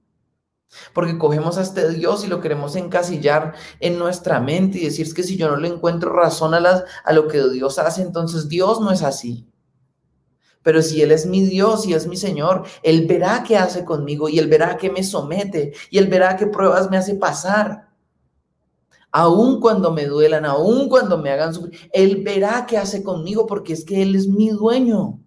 Porque 0.92 1.18
cogemos 1.18 1.58
a 1.58 1.62
este 1.62 1.88
Dios 1.90 2.24
y 2.24 2.28
lo 2.28 2.40
queremos 2.40 2.76
encasillar 2.76 3.54
en 3.80 3.98
nuestra 3.98 4.40
mente 4.40 4.78
y 4.78 4.84
decir 4.84 5.12
que 5.14 5.22
si 5.22 5.36
yo 5.36 5.48
no 5.48 5.56
le 5.56 5.68
encuentro 5.68 6.12
razón 6.12 6.54
a, 6.54 6.60
las, 6.60 6.84
a 7.04 7.12
lo 7.12 7.28
que 7.28 7.42
Dios 7.48 7.78
hace, 7.78 8.02
entonces 8.02 8.48
Dios 8.48 8.80
no 8.80 8.90
es 8.90 9.02
así. 9.02 9.48
Pero 10.66 10.82
si 10.82 11.00
Él 11.00 11.12
es 11.12 11.26
mi 11.26 11.46
Dios 11.46 11.86
y 11.86 11.94
es 11.94 12.08
mi 12.08 12.16
Señor, 12.16 12.64
Él 12.82 13.06
verá 13.06 13.44
qué 13.46 13.56
hace 13.56 13.84
conmigo 13.84 14.28
y 14.28 14.40
Él 14.40 14.48
verá 14.48 14.76
qué 14.76 14.90
me 14.90 15.04
somete 15.04 15.72
y 15.92 15.98
Él 15.98 16.08
verá 16.08 16.36
qué 16.36 16.48
pruebas 16.48 16.90
me 16.90 16.96
hace 16.96 17.14
pasar. 17.14 17.88
Aún 19.12 19.60
cuando 19.60 19.92
me 19.92 20.06
duelan, 20.06 20.44
aún 20.44 20.88
cuando 20.88 21.18
me 21.18 21.30
hagan 21.30 21.54
sufrir, 21.54 21.88
Él 21.92 22.24
verá 22.24 22.66
qué 22.66 22.78
hace 22.78 23.04
conmigo 23.04 23.46
porque 23.46 23.74
es 23.74 23.84
que 23.84 24.02
Él 24.02 24.16
es 24.16 24.26
mi 24.26 24.48
dueño. 24.48 25.20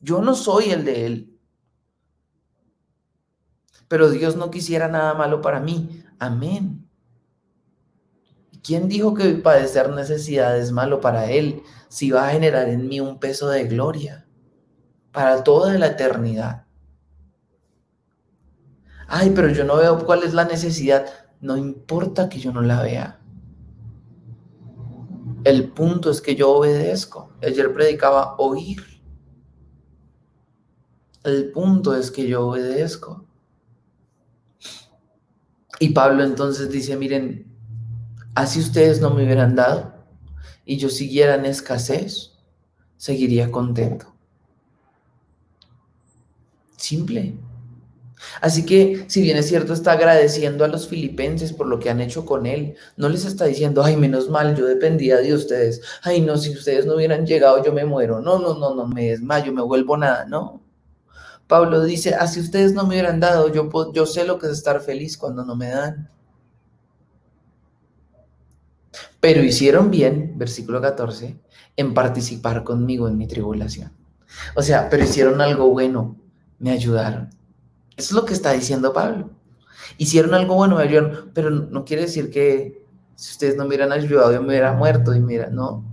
Yo 0.00 0.22
no 0.22 0.34
soy 0.34 0.70
el 0.70 0.86
de 0.86 1.04
Él. 1.04 1.38
Pero 3.86 4.08
Dios 4.08 4.34
no 4.34 4.50
quisiera 4.50 4.88
nada 4.88 5.12
malo 5.12 5.42
para 5.42 5.60
mí. 5.60 6.02
Amén. 6.18 6.88
¿Quién 8.62 8.88
dijo 8.88 9.12
que 9.12 9.28
padecer 9.34 9.90
necesidad 9.90 10.56
es 10.56 10.72
malo 10.72 11.02
para 11.02 11.30
Él 11.30 11.62
si 11.90 12.10
va 12.10 12.28
a 12.28 12.32
generar 12.32 12.70
en 12.70 12.88
mí 12.88 12.98
un 12.98 13.20
peso 13.20 13.50
de 13.50 13.64
gloria? 13.64 14.24
Para 15.12 15.42
toda 15.44 15.78
la 15.78 15.88
eternidad. 15.88 16.64
Ay, 19.06 19.32
pero 19.34 19.48
yo 19.48 19.64
no 19.64 19.76
veo 19.76 20.04
cuál 20.04 20.22
es 20.22 20.34
la 20.34 20.44
necesidad. 20.44 21.06
No 21.40 21.56
importa 21.56 22.28
que 22.28 22.38
yo 22.38 22.52
no 22.52 22.60
la 22.60 22.82
vea. 22.82 23.20
El 25.44 25.70
punto 25.70 26.10
es 26.10 26.20
que 26.20 26.34
yo 26.34 26.50
obedezco. 26.50 27.32
Ayer 27.42 27.72
predicaba 27.72 28.36
oír. 28.36 28.84
El 31.24 31.50
punto 31.52 31.94
es 31.94 32.10
que 32.10 32.28
yo 32.28 32.48
obedezco. 32.48 33.24
Y 35.80 35.90
Pablo 35.90 36.24
entonces 36.24 36.70
dice, 36.70 36.96
miren, 36.96 37.46
así 38.34 38.60
ustedes 38.60 39.00
no 39.00 39.10
me 39.10 39.24
hubieran 39.24 39.54
dado 39.54 39.94
y 40.64 40.76
yo 40.76 40.90
siguiera 40.90 41.36
en 41.36 41.46
escasez, 41.46 42.32
seguiría 42.98 43.50
contento. 43.50 44.17
Simple. 46.78 47.34
Así 48.40 48.64
que, 48.64 49.04
si 49.08 49.20
bien 49.22 49.36
es 49.36 49.48
cierto, 49.48 49.72
está 49.72 49.92
agradeciendo 49.92 50.64
a 50.64 50.68
los 50.68 50.88
filipenses 50.88 51.52
por 51.52 51.66
lo 51.66 51.78
que 51.78 51.90
han 51.90 52.00
hecho 52.00 52.24
con 52.24 52.46
él, 52.46 52.76
no 52.96 53.08
les 53.08 53.24
está 53.24 53.44
diciendo, 53.44 53.82
ay, 53.82 53.96
menos 53.96 54.30
mal, 54.30 54.56
yo 54.56 54.66
dependía 54.66 55.18
de 55.18 55.34
ustedes, 55.34 55.82
ay, 56.02 56.20
no, 56.20 56.36
si 56.36 56.50
ustedes 56.50 56.86
no 56.86 56.94
hubieran 56.94 57.26
llegado, 57.26 57.62
yo 57.64 57.72
me 57.72 57.84
muero, 57.84 58.20
no, 58.20 58.38
no, 58.38 58.54
no, 58.58 58.74
no, 58.74 58.86
me 58.86 59.10
desmayo, 59.10 59.52
me 59.52 59.62
vuelvo 59.62 59.96
nada, 59.96 60.24
no. 60.26 60.62
Pablo 61.46 61.82
dice, 61.84 62.14
así 62.14 62.40
ustedes 62.40 62.72
no 62.72 62.84
me 62.84 62.90
hubieran 62.90 63.20
dado, 63.20 63.52
yo, 63.52 63.70
yo 63.92 64.06
sé 64.06 64.24
lo 64.24 64.38
que 64.38 64.46
es 64.46 64.52
estar 64.52 64.80
feliz 64.80 65.16
cuando 65.16 65.44
no 65.44 65.56
me 65.56 65.68
dan. 65.68 66.10
Pero 69.20 69.42
hicieron 69.42 69.90
bien, 69.90 70.34
versículo 70.36 70.80
14, 70.80 71.38
en 71.76 71.94
participar 71.94 72.64
conmigo 72.64 73.08
en 73.08 73.18
mi 73.18 73.26
tribulación. 73.26 73.92
O 74.54 74.62
sea, 74.62 74.88
pero 74.90 75.04
hicieron 75.04 75.40
algo 75.40 75.70
bueno, 75.70 76.16
me 76.58 76.70
ayudaron. 76.70 77.30
Eso 77.96 78.08
es 78.08 78.12
lo 78.12 78.24
que 78.24 78.34
está 78.34 78.52
diciendo 78.52 78.92
Pablo. 78.92 79.30
Hicieron 79.96 80.34
algo 80.34 80.54
bueno, 80.54 80.76
me 80.76 80.82
ayudaron, 80.82 81.30
pero 81.34 81.50
no 81.50 81.84
quiere 81.84 82.02
decir 82.02 82.30
que 82.30 82.84
si 83.14 83.32
ustedes 83.32 83.56
no 83.56 83.64
me 83.64 83.68
hubieran 83.68 83.92
ayudado, 83.92 84.32
yo 84.32 84.40
me 84.40 84.48
hubiera 84.48 84.72
muerto 84.72 85.14
y 85.14 85.20
mira, 85.20 85.48
no. 85.50 85.84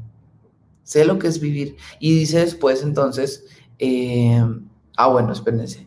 Sé 0.84 1.06
lo 1.06 1.17
que 1.17 1.28
es 1.28 1.39
vivir. 1.39 1.75
Y 1.99 2.19
dice 2.19 2.39
después 2.39 2.84
entonces, 2.84 3.45
eh, 3.80 4.43
ah, 4.97 5.08
bueno, 5.08 5.34
espérense. 5.34 5.85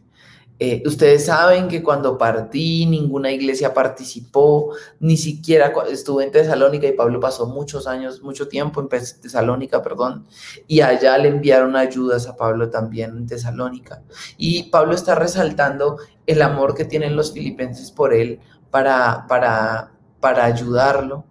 Eh, 0.61 0.83
ustedes 0.87 1.27
saben 1.27 1.69
que 1.69 1.85
cuando 1.85 2.19
partí, 2.19 2.85
ninguna 2.85 3.31
iglesia 3.31 3.73
participó, 3.73 4.75
ni 4.99 5.17
siquiera 5.17 5.73
estuve 5.89 6.25
en 6.25 6.33
Tesalónica 6.33 6.89
y 6.89 6.93
Pablo 6.93 7.21
pasó 7.21 7.47
muchos 7.47 7.87
años, 7.87 8.23
mucho 8.23 8.49
tiempo 8.49 8.81
en 8.81 8.89
Tesalónica, 8.89 9.83
perdón, 9.83 10.27
y 10.67 10.81
allá 10.81 11.17
le 11.19 11.29
enviaron 11.29 11.77
ayudas 11.77 12.27
a 12.27 12.37
Pablo 12.37 12.71
también 12.71 13.17
en 13.17 13.27
Tesalónica. 13.27 14.03
Y 14.37 14.65
Pablo 14.65 14.95
está 14.95 15.15
resaltando 15.15 15.99
el 16.27 16.43
amor 16.43 16.75
que 16.75 16.85
tienen 16.85 17.15
los 17.15 17.33
filipenses 17.33 17.93
por 17.93 18.13
él 18.13 18.41
para, 18.73 19.27
para, 19.29 19.93
para 20.19 20.45
ayudarlo. 20.45 21.25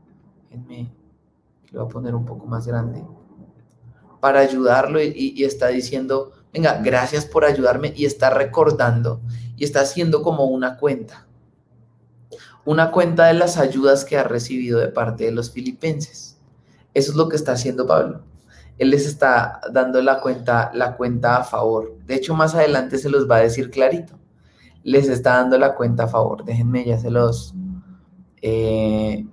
le 0.69 0.87
voy 1.73 1.85
a 1.85 1.89
poner 1.89 2.15
un 2.15 2.25
poco 2.25 2.45
más 2.45 2.65
grande. 2.65 3.03
Para 4.21 4.39
ayudarlo 4.39 5.01
y 5.01 5.43
está 5.43 5.67
diciendo, 5.67 6.31
venga, 6.57 6.81
gracias 6.83 7.25
por 7.25 7.45
ayudarme 7.45 7.93
y 7.95 8.05
está 8.05 8.31
recordando 8.31 9.21
y 9.55 9.63
está 9.63 9.81
haciendo 9.81 10.23
como 10.23 10.45
una 10.45 10.77
cuenta. 10.77 11.27
Una 12.65 12.91
cuenta 12.91 13.27
de 13.27 13.35
las 13.35 13.57
ayudas 13.57 14.03
que 14.03 14.17
ha 14.17 14.23
recibido 14.23 14.79
de 14.79 14.87
parte 14.87 15.25
de 15.25 15.31
los 15.31 15.51
filipenses. 15.51 16.37
Eso 16.95 17.11
es 17.11 17.17
lo 17.17 17.29
que 17.29 17.35
está 17.35 17.51
haciendo 17.51 17.85
Pablo. 17.85 18.23
Él 18.79 18.89
les 18.89 19.05
está 19.05 19.61
dando 19.71 20.01
la 20.01 20.19
cuenta, 20.19 20.71
la 20.73 20.97
cuenta 20.97 21.37
a 21.37 21.43
favor. 21.43 21.95
De 22.05 22.15
hecho, 22.15 22.33
más 22.33 22.55
adelante 22.55 22.97
se 22.97 23.09
los 23.09 23.29
va 23.29 23.37
a 23.37 23.41
decir 23.41 23.69
clarito. 23.69 24.13
Les 24.83 25.07
está 25.07 25.37
dando 25.37 25.59
la 25.59 25.75
cuenta 25.75 26.03
a 26.03 26.07
favor. 26.07 26.43
Déjenme, 26.43 26.85
ya 26.85 26.97
se 26.97 27.11
los, 27.11 27.53
eh, 28.41 29.25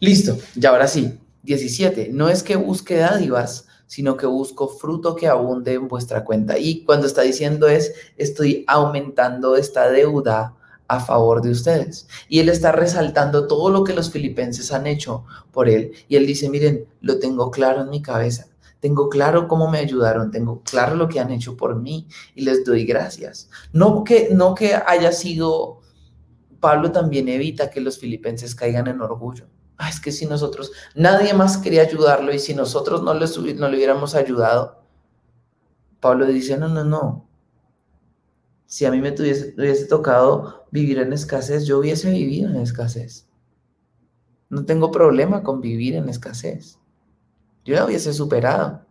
Listo, 0.00 0.38
y 0.54 0.64
ahora 0.64 0.86
sí, 0.86 1.18
17. 1.42 2.10
No 2.12 2.28
es 2.28 2.42
que 2.42 2.56
busque 2.56 2.96
dádivas, 2.96 3.67
sino 3.88 4.16
que 4.16 4.26
busco 4.26 4.68
fruto 4.68 5.16
que 5.16 5.26
abunde 5.26 5.72
en 5.72 5.88
vuestra 5.88 6.24
cuenta. 6.24 6.58
Y 6.58 6.84
cuando 6.84 7.08
está 7.08 7.22
diciendo 7.22 7.66
es, 7.66 7.92
estoy 8.16 8.64
aumentando 8.68 9.56
esta 9.56 9.90
deuda 9.90 10.54
a 10.86 11.00
favor 11.00 11.42
de 11.42 11.50
ustedes. 11.50 12.06
Y 12.28 12.38
él 12.38 12.50
está 12.50 12.70
resaltando 12.70 13.46
todo 13.46 13.70
lo 13.70 13.84
que 13.84 13.94
los 13.94 14.10
filipenses 14.10 14.72
han 14.72 14.86
hecho 14.86 15.24
por 15.52 15.68
él. 15.68 15.92
Y 16.06 16.16
él 16.16 16.26
dice, 16.26 16.48
miren, 16.50 16.86
lo 17.00 17.18
tengo 17.18 17.50
claro 17.50 17.80
en 17.80 17.90
mi 17.90 18.02
cabeza. 18.02 18.46
Tengo 18.80 19.08
claro 19.08 19.48
cómo 19.48 19.70
me 19.70 19.78
ayudaron, 19.78 20.30
tengo 20.30 20.62
claro 20.62 20.94
lo 20.94 21.08
que 21.08 21.18
han 21.18 21.32
hecho 21.32 21.56
por 21.56 21.80
mí 21.80 22.06
y 22.34 22.42
les 22.42 22.64
doy 22.64 22.84
gracias. 22.84 23.50
No 23.72 24.04
que, 24.04 24.28
no 24.32 24.54
que 24.54 24.74
haya 24.74 25.10
sido, 25.10 25.80
Pablo 26.60 26.92
también 26.92 27.28
evita 27.28 27.70
que 27.70 27.80
los 27.80 27.98
filipenses 27.98 28.54
caigan 28.54 28.86
en 28.86 29.00
orgullo. 29.00 29.46
Ah, 29.78 29.88
es 29.88 30.00
que 30.00 30.10
si 30.10 30.26
nosotros, 30.26 30.72
nadie 30.96 31.32
más 31.34 31.56
quería 31.56 31.82
ayudarlo 31.82 32.34
y 32.34 32.40
si 32.40 32.52
nosotros 32.52 33.02
no, 33.02 33.14
les, 33.14 33.38
no 33.38 33.68
le 33.68 33.76
hubiéramos 33.76 34.16
ayudado, 34.16 34.82
Pablo 36.00 36.26
dice, 36.26 36.58
no, 36.58 36.68
no, 36.68 36.84
no. 36.84 37.28
Si 38.66 38.84
a 38.84 38.90
mí 38.90 39.00
me 39.00 39.12
tuviese, 39.12 39.54
hubiese 39.56 39.86
tocado 39.86 40.66
vivir 40.72 40.98
en 40.98 41.12
escasez, 41.12 41.64
yo 41.64 41.78
hubiese 41.78 42.10
vivido 42.10 42.50
en 42.50 42.56
escasez. 42.56 43.28
No 44.50 44.64
tengo 44.64 44.90
problema 44.90 45.42
con 45.42 45.60
vivir 45.60 45.94
en 45.94 46.08
escasez. 46.08 46.78
Yo 47.64 47.74
la 47.74 47.84
hubiese 47.84 48.12
superado, 48.12 48.84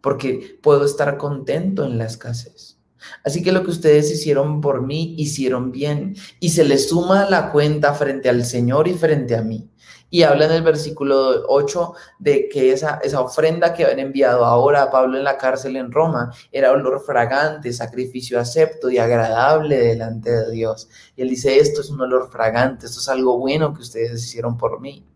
porque 0.00 0.58
puedo 0.62 0.84
estar 0.84 1.16
contento 1.16 1.84
en 1.84 1.98
la 1.98 2.04
escasez. 2.04 2.78
Así 3.24 3.42
que 3.42 3.50
lo 3.52 3.64
que 3.64 3.70
ustedes 3.70 4.10
hicieron 4.10 4.60
por 4.60 4.82
mí, 4.86 5.14
hicieron 5.18 5.72
bien, 5.72 6.14
y 6.38 6.50
se 6.50 6.64
les 6.64 6.88
suma 6.88 7.28
la 7.28 7.50
cuenta 7.50 7.94
frente 7.94 8.28
al 8.28 8.44
Señor 8.44 8.88
y 8.88 8.94
frente 8.94 9.36
a 9.36 9.42
mí. 9.42 9.69
Y 10.10 10.24
habla 10.24 10.46
en 10.46 10.52
el 10.52 10.62
versículo 10.62 11.44
8 11.48 11.94
de 12.18 12.48
que 12.48 12.72
esa, 12.72 13.00
esa 13.02 13.20
ofrenda 13.20 13.72
que 13.72 13.84
habían 13.84 14.00
enviado 14.00 14.44
ahora 14.44 14.82
a 14.82 14.90
Pablo 14.90 15.16
en 15.16 15.24
la 15.24 15.38
cárcel 15.38 15.76
en 15.76 15.92
Roma 15.92 16.32
era 16.50 16.72
olor 16.72 17.00
fragante, 17.00 17.72
sacrificio 17.72 18.40
acepto 18.40 18.90
y 18.90 18.98
agradable 18.98 19.78
delante 19.78 20.30
de 20.30 20.50
Dios. 20.50 20.88
Y 21.16 21.22
él 21.22 21.28
dice, 21.30 21.58
esto 21.58 21.80
es 21.80 21.90
un 21.90 22.00
olor 22.00 22.30
fragante, 22.30 22.86
esto 22.86 22.98
es 22.98 23.08
algo 23.08 23.38
bueno 23.38 23.72
que 23.72 23.82
ustedes 23.82 24.24
hicieron 24.24 24.58
por 24.58 24.80
mí 24.80 25.06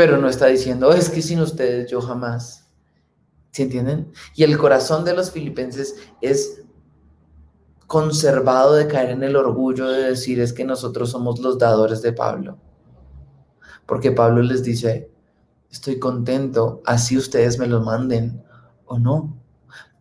pero 0.00 0.16
no 0.16 0.30
está 0.30 0.46
diciendo, 0.46 0.94
es 0.94 1.10
que 1.10 1.20
sin 1.20 1.40
ustedes 1.40 1.90
yo 1.90 2.00
jamás. 2.00 2.64
¿Sí 3.50 3.60
entienden? 3.60 4.10
Y 4.34 4.44
el 4.44 4.56
corazón 4.56 5.04
de 5.04 5.12
los 5.12 5.30
filipenses 5.30 5.94
es 6.22 6.62
conservado 7.86 8.76
de 8.76 8.86
caer 8.86 9.10
en 9.10 9.22
el 9.24 9.36
orgullo 9.36 9.90
de 9.90 10.04
decir 10.04 10.40
es 10.40 10.54
que 10.54 10.64
nosotros 10.64 11.10
somos 11.10 11.38
los 11.40 11.58
dadores 11.58 12.00
de 12.00 12.14
Pablo. 12.14 12.56
Porque 13.90 14.12
Pablo 14.12 14.40
les 14.40 14.62
dice, 14.62 15.10
estoy 15.68 15.98
contento, 15.98 16.80
así 16.86 17.18
ustedes 17.18 17.58
me 17.58 17.66
lo 17.66 17.80
manden 17.80 18.40
o 18.86 19.00
no. 19.00 19.36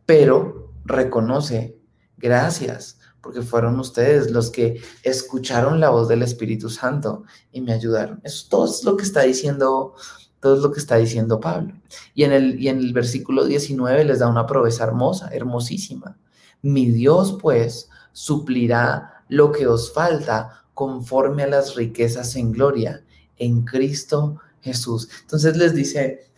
Pero 0.05 0.73
reconoce, 0.85 1.75
gracias, 2.15 2.99
porque 3.19 3.41
fueron 3.41 3.79
ustedes 3.79 4.29
los 4.29 4.51
que 4.51 4.79
escucharon 5.01 5.79
la 5.79 5.89
voz 5.89 6.07
del 6.07 6.21
Espíritu 6.21 6.69
Santo 6.69 7.23
y 7.51 7.61
me 7.61 7.73
ayudaron. 7.73 8.21
Eso 8.23 8.45
todo 8.47 8.65
es 8.65 8.83
lo 8.83 8.95
que 8.95 9.01
está 9.01 9.23
diciendo, 9.23 9.95
todo 10.39 10.57
es 10.57 10.61
lo 10.61 10.71
que 10.71 10.81
está 10.81 10.97
diciendo 10.97 11.39
Pablo. 11.39 11.73
Y 12.13 12.25
en 12.25 12.33
el, 12.33 12.61
y 12.61 12.67
en 12.67 12.77
el 12.77 12.93
versículo 12.93 13.43
19 13.45 14.05
les 14.05 14.19
da 14.19 14.27
una 14.27 14.45
promesa 14.45 14.83
hermosa, 14.83 15.29
hermosísima. 15.29 16.15
Mi 16.61 16.91
Dios 16.91 17.39
pues 17.41 17.89
suplirá 18.11 19.23
lo 19.29 19.51
que 19.51 19.65
os 19.65 19.91
falta 19.91 20.63
conforme 20.75 21.41
a 21.41 21.47
las 21.47 21.73
riquezas 21.73 22.35
en 22.35 22.51
gloria 22.51 23.03
en 23.39 23.63
Cristo 23.63 24.39
Jesús. 24.61 25.09
Entonces 25.21 25.57
les 25.57 25.73
dice, 25.73 26.29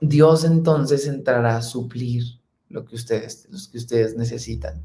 Dios 0.00 0.44
entonces 0.44 1.06
entrará 1.06 1.56
a 1.56 1.62
suplir 1.62 2.24
lo 2.68 2.84
que 2.84 2.94
ustedes, 2.94 3.46
los 3.50 3.68
que 3.68 3.78
ustedes 3.78 4.16
necesitan. 4.16 4.82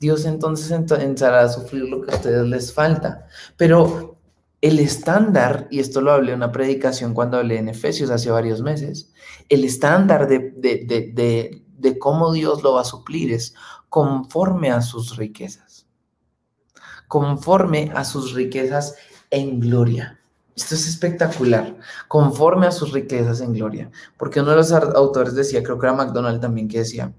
Dios 0.00 0.24
entonces 0.24 0.70
entrará 0.70 1.42
a 1.42 1.48
sufrir 1.48 1.84
lo 1.84 2.02
que 2.02 2.10
a 2.10 2.16
ustedes 2.16 2.46
les 2.46 2.72
falta. 2.72 3.26
Pero 3.56 4.18
el 4.60 4.78
estándar, 4.78 5.68
y 5.70 5.78
esto 5.78 6.00
lo 6.00 6.12
hablé 6.12 6.32
en 6.32 6.38
una 6.38 6.52
predicación 6.52 7.14
cuando 7.14 7.38
hablé 7.38 7.58
en 7.58 7.68
Efesios 7.68 8.10
hace 8.10 8.30
varios 8.30 8.62
meses, 8.62 9.12
el 9.48 9.64
estándar 9.64 10.26
de, 10.28 10.50
de, 10.56 11.62
de 11.78 11.98
cómo 11.98 12.32
Dios 12.32 12.62
lo 12.62 12.74
va 12.74 12.82
a 12.82 12.84
suplir 12.84 13.32
es 13.32 13.54
conforme 13.88 14.70
a 14.70 14.82
sus 14.82 15.16
riquezas. 15.16 15.86
Conforme 17.08 17.92
a 17.94 18.04
sus 18.04 18.32
riquezas 18.32 18.96
en 19.30 19.60
gloria. 19.60 20.21
Esto 20.54 20.74
es 20.74 20.86
espectacular, 20.86 21.76
conforme 22.08 22.66
a 22.66 22.72
sus 22.72 22.92
riquezas 22.92 23.40
en 23.40 23.54
gloria. 23.54 23.90
Porque 24.18 24.40
uno 24.40 24.50
de 24.50 24.56
los 24.56 24.72
autores 24.72 25.34
decía, 25.34 25.62
creo 25.62 25.78
que 25.78 25.86
era 25.86 25.94
McDonald 25.94 26.40
también, 26.40 26.68
que 26.68 26.78
decía, 26.78 27.12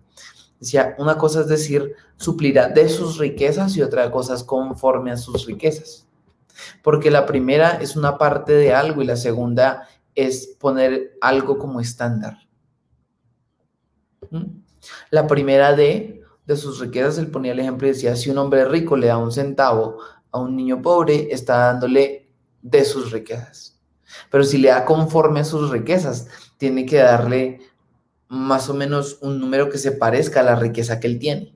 Decía, 0.63 0.95
una 0.97 1.17
cosa 1.17 1.41
es 1.41 1.49
decir, 1.49 1.93
suplirá 2.15 2.69
de 2.69 2.87
sus 2.87 3.17
riquezas 3.17 3.75
y 3.75 3.81
otra 3.81 4.09
cosa 4.09 4.33
es 4.33 4.45
conforme 4.45 5.11
a 5.11 5.17
sus 5.17 5.45
riquezas. 5.45 6.07
Porque 6.81 7.11
la 7.11 7.25
primera 7.25 7.71
es 7.81 7.97
una 7.97 8.17
parte 8.17 8.53
de 8.53 8.73
algo 8.73 9.01
y 9.01 9.05
la 9.05 9.17
segunda 9.17 9.89
es 10.15 10.55
poner 10.57 11.17
algo 11.19 11.57
como 11.57 11.81
estándar. 11.81 12.47
¿Mm? 14.29 14.61
La 15.09 15.27
primera 15.27 15.75
de, 15.75 16.23
de 16.45 16.55
sus 16.55 16.79
riquezas, 16.79 17.17
él 17.17 17.27
ponía 17.27 17.51
el 17.51 17.59
ejemplo 17.59 17.85
y 17.85 17.91
decía, 17.91 18.15
si 18.15 18.29
un 18.29 18.37
hombre 18.37 18.63
rico 18.63 18.95
le 18.95 19.07
da 19.07 19.17
un 19.17 19.33
centavo 19.33 19.97
a 20.31 20.39
un 20.39 20.55
niño 20.55 20.81
pobre, 20.81 21.27
está 21.29 21.57
dándole 21.57 22.22
de 22.63 22.83
sus 22.85 23.11
riquezas. 23.11 23.79
Pero 24.31 24.43
si 24.43 24.57
le 24.57 24.69
da 24.69 24.85
conforme 24.85 25.41
a 25.41 25.45
sus 25.45 25.69
riquezas, 25.69 26.27
tiene 26.57 26.85
que 26.85 26.97
darle 26.97 27.59
más 28.27 28.69
o 28.69 28.73
menos 28.73 29.19
un 29.21 29.39
número 29.39 29.69
que 29.69 29.77
se 29.77 29.91
parezca 29.91 30.39
a 30.39 30.43
la 30.43 30.55
riqueza 30.55 30.99
que 30.99 31.07
él 31.07 31.19
tiene. 31.19 31.55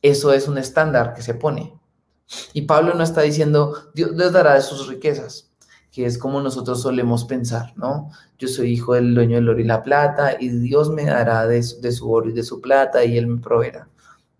Eso 0.00 0.32
es 0.32 0.48
un 0.48 0.56
estándar 0.56 1.12
que 1.12 1.22
se 1.22 1.34
pone. 1.34 1.78
Y 2.52 2.62
Pablo 2.62 2.94
no 2.94 3.02
está 3.02 3.22
diciendo, 3.22 3.90
Dios 3.94 4.12
les 4.12 4.32
dará 4.32 4.54
de 4.54 4.62
sus 4.62 4.88
riquezas, 4.88 5.52
que 5.92 6.06
es 6.06 6.18
como 6.18 6.40
nosotros 6.40 6.82
solemos 6.82 7.24
pensar, 7.24 7.72
¿no? 7.76 8.10
Yo 8.38 8.48
soy 8.48 8.72
hijo 8.72 8.94
del 8.94 9.14
dueño 9.14 9.36
del 9.36 9.48
oro 9.48 9.60
y 9.60 9.64
la 9.64 9.82
plata 9.82 10.36
y 10.38 10.48
Dios 10.48 10.90
me 10.90 11.04
dará 11.04 11.46
de, 11.46 11.64
de 11.80 11.92
su 11.92 12.10
oro 12.10 12.30
y 12.30 12.32
de 12.32 12.42
su 12.42 12.60
plata 12.60 13.04
y 13.04 13.18
Él 13.18 13.26
me 13.26 13.40
proveerá. 13.40 13.88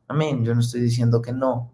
Amén, 0.09 0.45
yo 0.45 0.55
no 0.55 0.61
estoy 0.61 0.81
diciendo 0.81 1.21
que 1.21 1.33
no. 1.33 1.73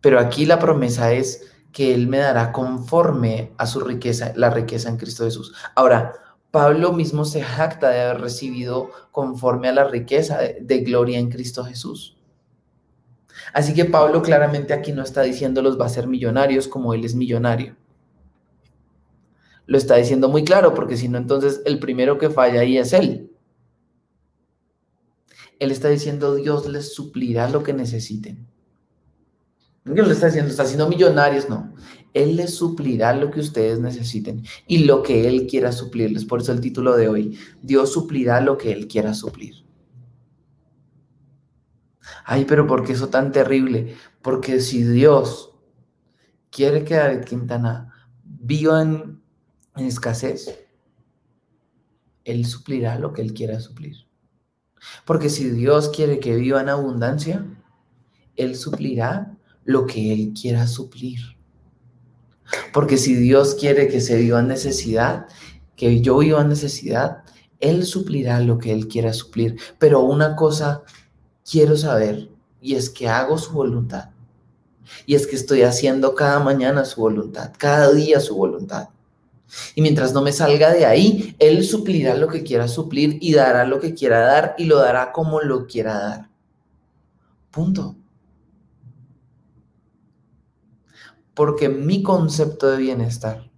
Pero 0.00 0.18
aquí 0.18 0.46
la 0.46 0.58
promesa 0.58 1.12
es 1.12 1.53
que 1.74 1.92
Él 1.92 2.06
me 2.06 2.18
dará 2.18 2.52
conforme 2.52 3.52
a 3.58 3.66
su 3.66 3.80
riqueza, 3.80 4.32
la 4.36 4.48
riqueza 4.48 4.88
en 4.88 4.96
Cristo 4.96 5.24
Jesús. 5.24 5.52
Ahora, 5.74 6.12
Pablo 6.52 6.92
mismo 6.92 7.24
se 7.24 7.42
jacta 7.42 7.90
de 7.90 8.00
haber 8.00 8.20
recibido 8.20 8.92
conforme 9.10 9.68
a 9.68 9.72
la 9.72 9.82
riqueza 9.82 10.38
de, 10.38 10.78
gloria 10.82 11.18
en 11.18 11.30
Cristo 11.30 11.64
Jesús. 11.64 12.16
Así 13.52 13.74
que 13.74 13.86
Pablo 13.86 14.22
claramente 14.22 14.72
aquí 14.72 14.92
no 14.92 15.02
está 15.02 15.22
diciendo 15.22 15.62
los 15.62 15.78
va 15.78 15.86
a 15.86 15.88
ser 15.88 16.06
millonarios 16.06 16.68
como 16.68 16.94
él 16.94 17.04
es 17.04 17.16
millonario. 17.16 17.74
Lo 19.66 19.76
está 19.76 19.96
diciendo 19.96 20.28
muy 20.28 20.44
claro 20.44 20.74
porque 20.74 20.96
si 20.96 21.08
no 21.08 21.18
entonces 21.18 21.60
el 21.64 21.80
primero 21.80 22.18
que 22.18 22.30
falla 22.30 22.60
ahí 22.60 22.78
es 22.78 22.92
él. 22.92 23.32
Él 25.58 25.72
está 25.72 25.88
diciendo 25.88 26.36
Dios 26.36 26.68
les 26.68 26.94
suplirá 26.94 27.48
lo 27.48 27.64
que 27.64 27.72
necesiten. 27.72 28.53
¿Qué 29.84 30.02
lo 30.02 30.10
está 30.10 30.28
haciendo? 30.28 30.50
Está 30.50 30.62
haciendo 30.62 30.88
millonarios, 30.88 31.48
no. 31.48 31.74
Él 32.14 32.36
les 32.36 32.54
suplirá 32.54 33.14
lo 33.14 33.30
que 33.30 33.40
ustedes 33.40 33.80
necesiten 33.80 34.44
y 34.66 34.84
lo 34.84 35.02
que 35.02 35.28
Él 35.28 35.46
quiera 35.46 35.72
suplirles. 35.72 36.24
Por 36.24 36.40
eso 36.40 36.52
el 36.52 36.60
título 36.60 36.96
de 36.96 37.08
hoy, 37.08 37.38
Dios 37.60 37.92
suplirá 37.92 38.40
lo 38.40 38.56
que 38.56 38.72
Él 38.72 38.88
quiera 38.88 39.12
suplir. 39.12 39.64
Ay, 42.24 42.46
pero 42.46 42.66
¿por 42.66 42.84
qué 42.84 42.92
eso 42.92 43.08
tan 43.08 43.32
terrible? 43.32 43.96
Porque 44.22 44.60
si 44.60 44.82
Dios 44.82 45.50
quiere 46.50 46.84
que 46.84 46.94
David 46.94 47.24
Quintana 47.24 47.92
viva 48.22 48.80
en 48.80 49.20
escasez, 49.76 50.66
Él 52.24 52.46
suplirá 52.46 52.98
lo 52.98 53.12
que 53.12 53.20
Él 53.20 53.34
quiera 53.34 53.60
suplir. 53.60 54.06
Porque 55.04 55.28
si 55.28 55.50
Dios 55.50 55.90
quiere 55.90 56.20
que 56.20 56.36
viva 56.36 56.60
en 56.60 56.68
abundancia, 56.68 57.44
Él 58.36 58.56
suplirá 58.56 59.33
lo 59.64 59.86
que 59.86 60.12
Él 60.12 60.32
quiera 60.38 60.66
suplir. 60.66 61.20
Porque 62.72 62.96
si 62.96 63.14
Dios 63.14 63.54
quiere 63.54 63.88
que 63.88 64.00
se 64.00 64.16
viva 64.16 64.40
en 64.40 64.48
necesidad, 64.48 65.26
que 65.76 66.00
yo 66.00 66.18
viva 66.18 66.40
en 66.42 66.48
necesidad, 66.48 67.24
Él 67.60 67.84
suplirá 67.84 68.40
lo 68.40 68.58
que 68.58 68.72
Él 68.72 68.88
quiera 68.88 69.12
suplir. 69.12 69.56
Pero 69.78 70.00
una 70.00 70.36
cosa 70.36 70.82
quiero 71.48 71.76
saber 71.76 72.28
y 72.60 72.74
es 72.74 72.90
que 72.90 73.08
hago 73.08 73.38
su 73.38 73.52
voluntad. 73.52 74.10
Y 75.06 75.14
es 75.14 75.26
que 75.26 75.36
estoy 75.36 75.62
haciendo 75.62 76.14
cada 76.14 76.40
mañana 76.40 76.84
su 76.84 77.00
voluntad, 77.00 77.52
cada 77.58 77.92
día 77.92 78.20
su 78.20 78.36
voluntad. 78.36 78.88
Y 79.74 79.82
mientras 79.82 80.12
no 80.12 80.22
me 80.22 80.32
salga 80.32 80.72
de 80.72 80.84
ahí, 80.84 81.36
Él 81.38 81.64
suplirá 81.64 82.14
lo 82.14 82.28
que 82.28 82.42
quiera 82.42 82.68
suplir 82.68 83.18
y 83.20 83.34
dará 83.34 83.64
lo 83.64 83.80
que 83.80 83.94
quiera 83.94 84.20
dar 84.20 84.54
y 84.58 84.64
lo 84.64 84.78
dará 84.78 85.12
como 85.12 85.40
lo 85.40 85.66
quiera 85.66 85.98
dar. 85.98 86.30
Punto. 87.50 87.96
Porque 91.34 91.68
mi 91.68 92.02
concepto 92.02 92.70
de 92.70 92.78
bienestar, 92.78 93.50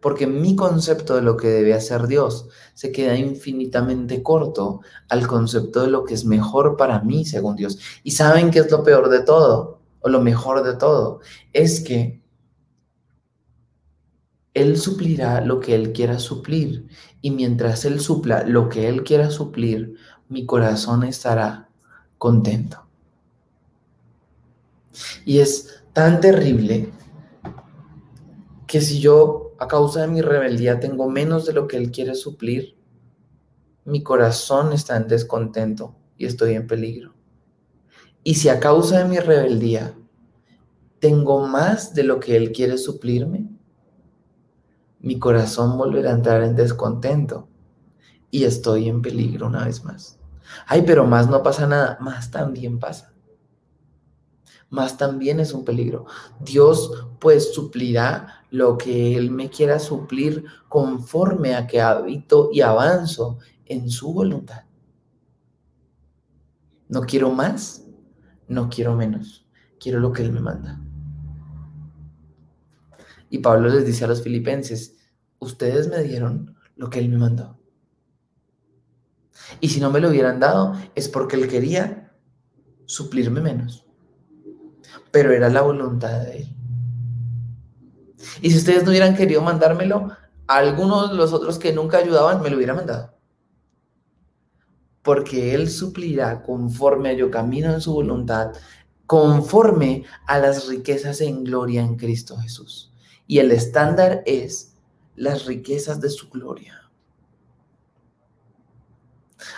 porque 0.00 0.26
mi 0.26 0.56
concepto 0.56 1.14
de 1.14 1.22
lo 1.22 1.36
que 1.36 1.48
debe 1.48 1.74
hacer 1.74 2.06
Dios 2.06 2.48
se 2.74 2.90
queda 2.90 3.16
infinitamente 3.16 4.22
corto 4.22 4.80
al 5.08 5.26
concepto 5.26 5.82
de 5.82 5.88
lo 5.88 6.04
que 6.04 6.14
es 6.14 6.24
mejor 6.24 6.76
para 6.76 7.00
mí 7.00 7.24
según 7.24 7.56
Dios. 7.56 7.78
Y 8.02 8.12
saben 8.12 8.50
qué 8.50 8.60
es 8.60 8.70
lo 8.70 8.82
peor 8.82 9.08
de 9.10 9.20
todo, 9.20 9.80
o 10.00 10.08
lo 10.08 10.20
mejor 10.20 10.62
de 10.62 10.74
todo, 10.74 11.20
es 11.52 11.80
que 11.80 12.22
Él 14.54 14.78
suplirá 14.78 15.42
lo 15.42 15.60
que 15.60 15.74
Él 15.74 15.92
quiera 15.92 16.18
suplir. 16.18 16.88
Y 17.20 17.30
mientras 17.30 17.84
Él 17.84 18.00
supla 18.00 18.44
lo 18.44 18.68
que 18.68 18.88
Él 18.88 19.04
quiera 19.04 19.30
suplir, 19.30 19.96
mi 20.28 20.46
corazón 20.46 21.04
estará 21.04 21.68
contento. 22.16 22.86
Y 25.24 25.38
es 25.38 25.79
tan 25.92 26.20
terrible 26.20 26.92
que 28.66 28.80
si 28.80 29.00
yo 29.00 29.54
a 29.58 29.66
causa 29.66 30.02
de 30.02 30.06
mi 30.08 30.22
rebeldía 30.22 30.80
tengo 30.80 31.10
menos 31.10 31.46
de 31.46 31.52
lo 31.52 31.66
que 31.66 31.76
Él 31.76 31.90
quiere 31.90 32.14
suplir, 32.14 32.76
mi 33.84 34.02
corazón 34.02 34.72
está 34.72 34.96
en 34.96 35.08
descontento 35.08 35.96
y 36.16 36.26
estoy 36.26 36.54
en 36.54 36.66
peligro. 36.66 37.14
Y 38.22 38.34
si 38.34 38.48
a 38.48 38.60
causa 38.60 38.98
de 38.98 39.06
mi 39.06 39.18
rebeldía 39.18 39.94
tengo 41.00 41.46
más 41.46 41.94
de 41.94 42.04
lo 42.04 42.20
que 42.20 42.36
Él 42.36 42.52
quiere 42.52 42.78
suplirme, 42.78 43.48
mi 45.00 45.18
corazón 45.18 45.78
volverá 45.78 46.10
a 46.10 46.14
entrar 46.14 46.42
en 46.42 46.54
descontento 46.54 47.48
y 48.30 48.44
estoy 48.44 48.88
en 48.88 49.02
peligro 49.02 49.46
una 49.46 49.64
vez 49.64 49.82
más. 49.82 50.18
Ay, 50.66 50.82
pero 50.86 51.06
más 51.06 51.28
no 51.28 51.42
pasa 51.42 51.66
nada, 51.66 51.98
más 52.00 52.30
también 52.30 52.78
pasa. 52.78 53.12
Más 54.70 54.96
también 54.96 55.40
es 55.40 55.52
un 55.52 55.64
peligro. 55.64 56.06
Dios 56.40 57.08
pues 57.18 57.52
suplirá 57.52 58.44
lo 58.50 58.78
que 58.78 59.16
Él 59.16 59.30
me 59.30 59.50
quiera 59.50 59.78
suplir 59.78 60.44
conforme 60.68 61.54
a 61.54 61.66
que 61.66 61.80
habito 61.80 62.50
y 62.52 62.60
avanzo 62.60 63.38
en 63.66 63.90
su 63.90 64.12
voluntad. 64.12 64.64
No 66.88 67.02
quiero 67.02 67.30
más, 67.30 67.84
no 68.48 68.68
quiero 68.68 68.96
menos, 68.96 69.46
quiero 69.78 70.00
lo 70.00 70.12
que 70.12 70.22
Él 70.22 70.32
me 70.32 70.40
manda. 70.40 70.80
Y 73.28 73.38
Pablo 73.38 73.68
les 73.68 73.86
dice 73.86 74.04
a 74.04 74.08
los 74.08 74.22
filipenses, 74.22 74.96
ustedes 75.38 75.88
me 75.88 76.02
dieron 76.02 76.56
lo 76.76 76.90
que 76.90 76.98
Él 76.98 77.08
me 77.08 77.18
mandó. 77.18 77.58
Y 79.60 79.68
si 79.68 79.80
no 79.80 79.90
me 79.90 80.00
lo 80.00 80.10
hubieran 80.10 80.38
dado, 80.40 80.74
es 80.94 81.08
porque 81.08 81.36
Él 81.36 81.48
quería 81.48 82.12
suplirme 82.86 83.40
menos. 83.40 83.89
Pero 85.10 85.32
era 85.32 85.48
la 85.48 85.62
voluntad 85.62 86.20
de 86.20 86.38
Él. 86.38 86.56
Y 88.42 88.50
si 88.50 88.58
ustedes 88.58 88.84
no 88.84 88.90
hubieran 88.90 89.16
querido 89.16 89.42
mandármelo, 89.42 90.10
algunos 90.46 91.10
de 91.10 91.16
los 91.16 91.32
otros 91.32 91.58
que 91.58 91.72
nunca 91.72 91.98
ayudaban 91.98 92.42
me 92.42 92.50
lo 92.50 92.56
hubieran 92.56 92.76
mandado. 92.76 93.14
Porque 95.02 95.54
Él 95.54 95.70
suplirá 95.70 96.42
conforme 96.42 97.10
a 97.10 97.12
yo 97.14 97.30
camino 97.30 97.72
en 97.72 97.80
su 97.80 97.92
voluntad, 97.92 98.52
conforme 99.06 100.04
a 100.26 100.38
las 100.38 100.68
riquezas 100.68 101.20
en 101.20 101.44
gloria 101.44 101.82
en 101.82 101.96
Cristo 101.96 102.36
Jesús. 102.36 102.92
Y 103.26 103.38
el 103.38 103.50
estándar 103.50 104.22
es 104.26 104.74
las 105.16 105.46
riquezas 105.46 106.00
de 106.00 106.10
su 106.10 106.28
gloria. 106.30 106.90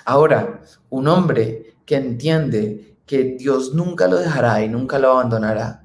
Ahora, 0.05 0.63
un 0.91 1.09
hombre 1.09 1.75
que 1.87 1.97
entiende 1.97 2.92
que 3.07 3.37
Dios 3.39 3.75
nunca 3.75 4.07
lo 4.09 4.17
dejará 4.17 4.63
y 4.63 4.69
nunca 4.69 4.99
lo 4.99 5.13
abandonará, 5.13 5.85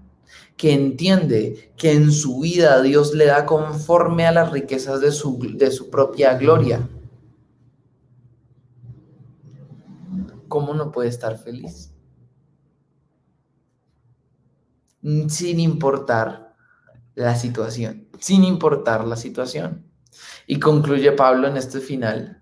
que 0.56 0.74
entiende 0.74 1.74
que 1.78 1.92
en 1.92 2.12
su 2.12 2.40
vida 2.40 2.82
Dios 2.82 3.14
le 3.14 3.26
da 3.26 3.46
conforme 3.46 4.26
a 4.26 4.32
las 4.32 4.52
riquezas 4.52 5.02
de 5.02 5.12
su, 5.12 5.38
de 5.56 5.72
su 5.72 5.90
propia 5.90 6.36
gloria. 6.36 6.88
¿Cómo 10.48 10.74
no 10.74 10.92
puede 10.92 11.10
estar 11.10 11.38
feliz? 11.38 11.92
Sin 15.02 15.60
importar 15.60 16.56
la 17.16 17.36
situación, 17.36 18.08
sin 18.20 18.44
importar 18.44 19.06
la 19.06 19.16
situación. 19.16 19.86
Y 20.46 20.60
concluye 20.60 21.12
Pablo 21.12 21.48
en 21.48 21.58
este 21.58 21.80
final, 21.80 22.42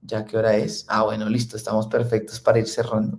ya 0.00 0.24
que 0.24 0.36
hora 0.36 0.56
es. 0.56 0.86
Ah, 0.88 1.02
bueno, 1.02 1.28
listo, 1.28 1.56
estamos 1.56 1.86
perfectos 1.86 2.40
para 2.40 2.58
ir 2.58 2.66
cerrando. 2.66 3.18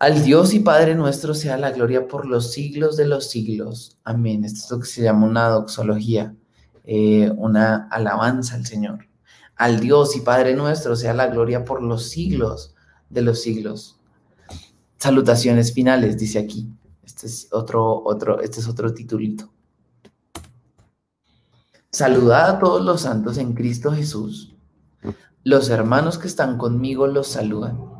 Al 0.00 0.24
Dios 0.24 0.54
y 0.54 0.60
Padre 0.60 0.94
nuestro 0.94 1.34
sea 1.34 1.58
la 1.58 1.72
gloria 1.72 2.08
por 2.08 2.24
los 2.24 2.52
siglos 2.52 2.96
de 2.96 3.06
los 3.06 3.28
siglos. 3.28 3.98
Amén. 4.02 4.46
Esto 4.46 4.64
es 4.64 4.70
lo 4.70 4.80
que 4.80 4.86
se 4.86 5.02
llama 5.02 5.26
una 5.26 5.48
doxología, 5.50 6.34
eh, 6.84 7.30
una 7.36 7.86
alabanza 7.90 8.54
al 8.54 8.64
Señor. 8.64 9.06
Al 9.56 9.78
Dios 9.78 10.16
y 10.16 10.22
Padre 10.22 10.54
nuestro 10.54 10.96
sea 10.96 11.12
la 11.12 11.26
gloria 11.26 11.66
por 11.66 11.82
los 11.82 12.08
siglos 12.08 12.74
de 13.10 13.20
los 13.20 13.42
siglos. 13.42 14.00
Salutaciones 14.96 15.74
finales, 15.74 16.16
dice 16.16 16.38
aquí. 16.38 16.72
Este 17.04 17.26
es 17.26 17.48
otro, 17.52 18.02
otro, 18.02 18.40
este 18.40 18.60
es 18.60 18.68
otro 18.68 18.94
titulito. 18.94 19.52
Saludad 21.92 22.48
a 22.48 22.58
todos 22.58 22.82
los 22.82 23.02
santos 23.02 23.36
en 23.36 23.52
Cristo 23.52 23.92
Jesús. 23.92 24.54
Los 25.44 25.68
hermanos 25.68 26.16
que 26.16 26.26
están 26.26 26.56
conmigo 26.56 27.06
los 27.06 27.26
saludan. 27.26 27.99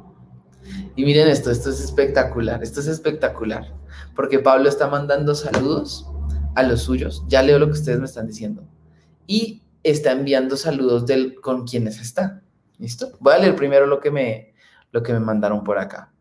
Y 0.97 1.05
miren 1.05 1.29
esto, 1.29 1.51
esto 1.51 1.71
es 1.71 1.81
espectacular, 1.81 2.63
esto 2.63 2.81
es 2.81 2.87
espectacular, 2.87 3.75
porque 4.15 4.39
Pablo 4.39 4.69
está 4.69 4.89
mandando 4.89 5.35
saludos 5.35 6.07
a 6.55 6.63
los 6.63 6.83
suyos, 6.83 7.25
ya 7.29 7.43
leo 7.43 7.59
lo 7.59 7.67
que 7.67 7.73
ustedes 7.73 7.99
me 7.99 8.07
están 8.07 8.27
diciendo, 8.27 8.65
y 9.27 9.63
está 9.83 10.13
enviando 10.13 10.57
saludos 10.57 11.07
del, 11.07 11.41
con 11.41 11.67
quienes 11.67 12.01
está. 12.01 12.43
¿Listo? 12.79 13.13
Voy 13.21 13.35
a 13.35 13.39
leer 13.39 13.57
primero 13.57 13.87
lo 13.87 14.01
que 14.01 14.11
me, 14.11 14.55
lo 14.91 15.03
que 15.03 15.13
me 15.13 15.21
mandaron 15.21 15.63
por 15.63 15.79
acá. 15.79 16.13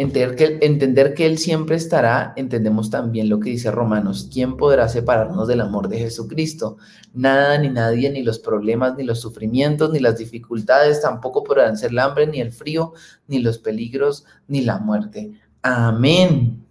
Entender 0.00 0.34
que, 0.34 0.58
entender 0.62 1.12
que 1.12 1.26
Él 1.26 1.36
siempre 1.36 1.76
estará, 1.76 2.32
entendemos 2.36 2.88
también 2.88 3.28
lo 3.28 3.38
que 3.38 3.50
dice 3.50 3.70
Romanos, 3.70 4.30
¿quién 4.32 4.56
podrá 4.56 4.88
separarnos 4.88 5.46
del 5.46 5.60
amor 5.60 5.88
de 5.88 5.98
Jesucristo? 5.98 6.78
Nada, 7.12 7.58
ni 7.58 7.68
nadie, 7.68 8.08
ni 8.08 8.22
los 8.22 8.38
problemas, 8.38 8.96
ni 8.96 9.04
los 9.04 9.20
sufrimientos, 9.20 9.92
ni 9.92 9.98
las 9.98 10.16
dificultades, 10.16 11.02
tampoco 11.02 11.44
podrán 11.44 11.76
ser 11.76 11.90
el 11.90 11.98
hambre, 11.98 12.26
ni 12.26 12.40
el 12.40 12.50
frío, 12.50 12.94
ni 13.28 13.40
los 13.40 13.58
peligros, 13.58 14.24
ni 14.48 14.62
la 14.62 14.78
muerte. 14.78 15.32
Amén. 15.60 16.64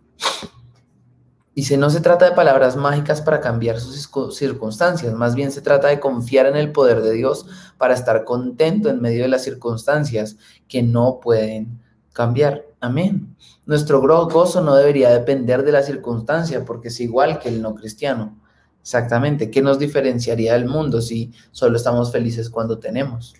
Dice, 1.53 1.77
no 1.77 1.91
se 1.91 2.01
trata 2.01 2.25
de 2.27 2.35
palabras 2.35 2.75
mágicas 2.75 3.21
para 3.21 3.41
cambiar 3.41 3.79
sus 3.79 4.09
circunstancias, 4.35 5.13
más 5.13 5.35
bien 5.35 5.51
se 5.51 5.61
trata 5.61 5.89
de 5.89 5.99
confiar 5.99 6.47
en 6.47 6.55
el 6.55 6.71
poder 6.71 7.03
de 7.03 7.13
Dios 7.13 7.45
para 7.77 7.93
estar 7.93 8.23
contento 8.23 8.89
en 8.89 8.99
medio 8.99 9.21
de 9.21 9.29
las 9.29 9.43
circunstancias 9.43 10.35
que 10.67 10.81
no 10.81 11.19
pueden 11.21 11.79
cambiar. 12.11 12.68
Amén. 12.81 13.35
Nuestro 13.65 14.01
gozo 14.01 14.61
no 14.61 14.75
debería 14.75 15.09
depender 15.09 15.63
de 15.63 15.71
la 15.71 15.83
circunstancia 15.83 16.63
porque 16.63 16.87
es 16.87 16.99
igual 16.99 17.39
que 17.39 17.49
el 17.49 17.61
no 17.61 17.75
cristiano. 17.75 18.39
Exactamente. 18.81 19.51
¿Qué 19.51 19.61
nos 19.61 19.79
diferenciaría 19.79 20.53
del 20.53 20.65
mundo 20.65 21.01
si 21.01 21.31
solo 21.51 21.77
estamos 21.77 22.11
felices 22.11 22.49
cuando 22.49 22.79
tenemos? 22.79 23.35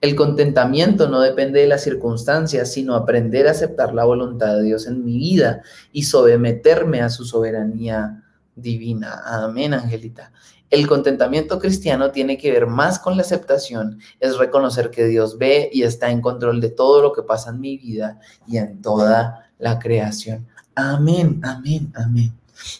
El 0.00 0.14
contentamiento 0.14 1.08
no 1.08 1.20
depende 1.20 1.60
de 1.60 1.66
las 1.66 1.82
circunstancias, 1.82 2.70
sino 2.72 2.94
aprender 2.94 3.48
a 3.48 3.52
aceptar 3.52 3.94
la 3.94 4.04
voluntad 4.04 4.56
de 4.56 4.62
Dios 4.62 4.86
en 4.86 5.04
mi 5.04 5.16
vida 5.16 5.62
y 5.92 6.04
someterme 6.04 7.00
a 7.00 7.08
su 7.08 7.24
soberanía 7.24 8.22
divina. 8.54 9.22
Amén, 9.24 9.74
Angelita. 9.74 10.30
El 10.74 10.88
contentamiento 10.88 11.60
cristiano 11.60 12.10
tiene 12.10 12.36
que 12.36 12.50
ver 12.50 12.66
más 12.66 12.98
con 12.98 13.16
la 13.16 13.22
aceptación, 13.22 14.00
es 14.18 14.38
reconocer 14.38 14.90
que 14.90 15.04
Dios 15.04 15.38
ve 15.38 15.70
y 15.72 15.84
está 15.84 16.10
en 16.10 16.20
control 16.20 16.60
de 16.60 16.68
todo 16.68 17.00
lo 17.00 17.12
que 17.12 17.22
pasa 17.22 17.50
en 17.50 17.60
mi 17.60 17.78
vida 17.78 18.18
y 18.48 18.56
en 18.56 18.82
toda 18.82 19.52
la 19.60 19.78
creación. 19.78 20.48
Amén, 20.74 21.40
amén, 21.44 21.92
amén. 21.94 22.32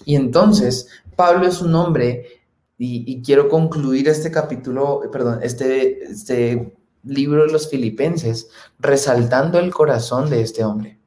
Y 0.04 0.16
entonces, 0.16 0.88
Pablo 1.14 1.46
es 1.46 1.62
un 1.62 1.72
hombre, 1.76 2.42
y, 2.78 3.22
quiero 3.22 3.48
concluir 3.48 4.08
este 4.08 4.32
capítulo, 4.32 5.02
perdón, 5.12 5.38
este, 5.44 6.02
este 6.02 6.76
libro 7.04 7.46
de 7.46 7.52
los 7.52 7.70
filipenses, 7.70 8.48
resaltando 8.80 9.60
el 9.60 9.72
corazón 9.72 10.28
de 10.30 10.40
este 10.40 10.64
hombre 10.64 10.98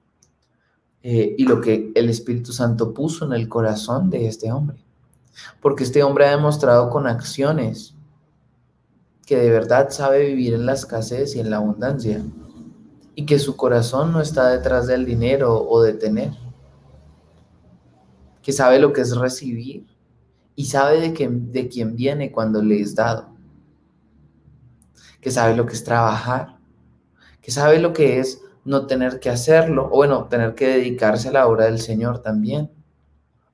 eh, 1.04 1.36
y 1.38 1.44
lo 1.44 1.60
que 1.60 1.92
el 1.96 2.10
Espíritu 2.10 2.54
Santo 2.54 2.94
puso 2.94 3.26
en 3.26 3.34
el 3.34 3.50
corazón 3.50 4.10
de 4.10 4.26
este 4.28 4.54
hombre 4.54 4.87
porque 5.62 5.84
este 5.84 6.04
hombre 6.04 6.28
ha 6.28 6.32
demostrado 6.32 6.90
con 6.90 7.08
acciones 7.08 7.96
que 9.26 9.38
de 9.38 9.50
verdad 9.50 9.90
sabe 9.90 10.26
vivir 10.26 10.54
en 10.54 10.66
la 10.66 10.74
escasez 10.74 11.36
y 11.36 11.42
en 11.42 11.50
la 11.50 11.58
abundancia, 11.58 12.24
y 13.14 13.26
que 13.26 13.40
su 13.40 13.58
corazón 13.58 14.14
no 14.14 14.22
está 14.22 14.50
detrás 14.50 14.88
del 14.88 15.06
dinero 15.06 15.68
o 15.68 15.82
de 15.82 15.94
tener, 15.94 16.32
que 18.42 18.54
sabe 18.54 18.80
lo 18.80 18.94
que 18.94 19.02
es 19.02 19.18
recibir 19.18 19.86
y 20.56 20.66
sabe 20.66 21.02
de, 21.02 21.14
que, 21.14 21.28
de 21.28 21.68
quién 21.68 21.98
viene 21.98 22.32
cuando 22.32 22.62
le 22.62 22.80
es 22.80 22.96
dado, 22.96 23.28
que 25.20 25.30
sabe 25.30 25.58
lo 25.58 25.66
que 25.66 25.74
es 25.74 25.84
trabajar, 25.84 26.58
que 27.42 27.52
sabe 27.52 27.80
lo 27.80 27.92
que 27.92 28.20
es 28.20 28.42
no 28.64 28.88
tener 28.88 29.20
que 29.20 29.30
hacerlo, 29.30 29.88
o 29.92 29.98
bueno, 29.98 30.28
tener 30.30 30.56
que 30.56 30.68
dedicarse 30.68 31.28
a 31.28 31.34
la 31.34 31.48
obra 31.48 31.66
del 31.66 31.80
Señor 31.80 32.20
también 32.20 32.77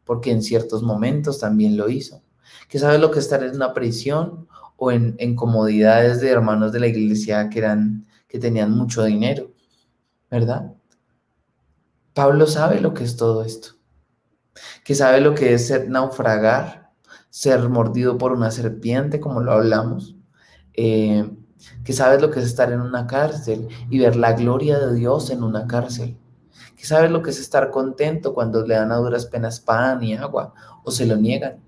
porque 0.05 0.31
en 0.31 0.41
ciertos 0.43 0.83
momentos 0.83 1.39
también 1.39 1.77
lo 1.77 1.89
hizo. 1.89 2.21
¿Qué 2.67 2.79
sabe 2.79 2.97
lo 2.97 3.11
que 3.11 3.19
es 3.19 3.25
estar 3.25 3.43
en 3.43 3.55
una 3.55 3.73
prisión 3.73 4.47
o 4.77 4.91
en, 4.91 5.15
en 5.19 5.35
comodidades 5.35 6.21
de 6.21 6.29
hermanos 6.29 6.71
de 6.71 6.79
la 6.79 6.87
iglesia 6.87 7.49
que, 7.49 7.59
eran, 7.59 8.07
que 8.27 8.39
tenían 8.39 8.71
mucho 8.71 9.03
dinero? 9.03 9.51
¿Verdad? 10.29 10.73
Pablo 12.13 12.45
sabe 12.47 12.79
lo 12.79 12.93
que 12.93 13.03
es 13.03 13.17
todo 13.17 13.43
esto, 13.43 13.69
que 14.83 14.93
sabe 14.93 15.19
lo 15.19 15.33
que 15.33 15.53
es 15.53 15.67
ser 15.67 15.89
naufragar, 15.89 16.91
ser 17.29 17.67
mordido 17.69 18.19
por 18.19 18.31
una 18.31 18.51
serpiente, 18.51 19.19
como 19.19 19.41
lo 19.41 19.53
hablamos, 19.53 20.15
eh, 20.73 21.27
que 21.83 21.93
sabe 21.93 22.21
lo 22.21 22.29
que 22.29 22.39
es 22.39 22.45
estar 22.45 22.71
en 22.71 22.81
una 22.81 23.07
cárcel 23.07 23.67
y 23.89 23.99
ver 23.99 24.15
la 24.15 24.33
gloria 24.33 24.77
de 24.77 24.93
Dios 24.93 25.31
en 25.31 25.43
una 25.43 25.65
cárcel, 25.65 26.17
que 26.75 26.85
sabe 26.85 27.09
lo 27.09 27.21
que 27.21 27.29
es 27.29 27.39
estar 27.39 27.71
contento 27.71 28.33
cuando 28.33 28.65
le 28.65 28.75
dan 28.75 28.91
a 28.91 28.97
duras 28.97 29.25
penas 29.25 29.59
pan 29.59 30.03
y 30.03 30.15
agua 30.15 30.53
o 30.83 30.91
se 30.91 31.05
lo 31.05 31.15
niegan. 31.15 31.61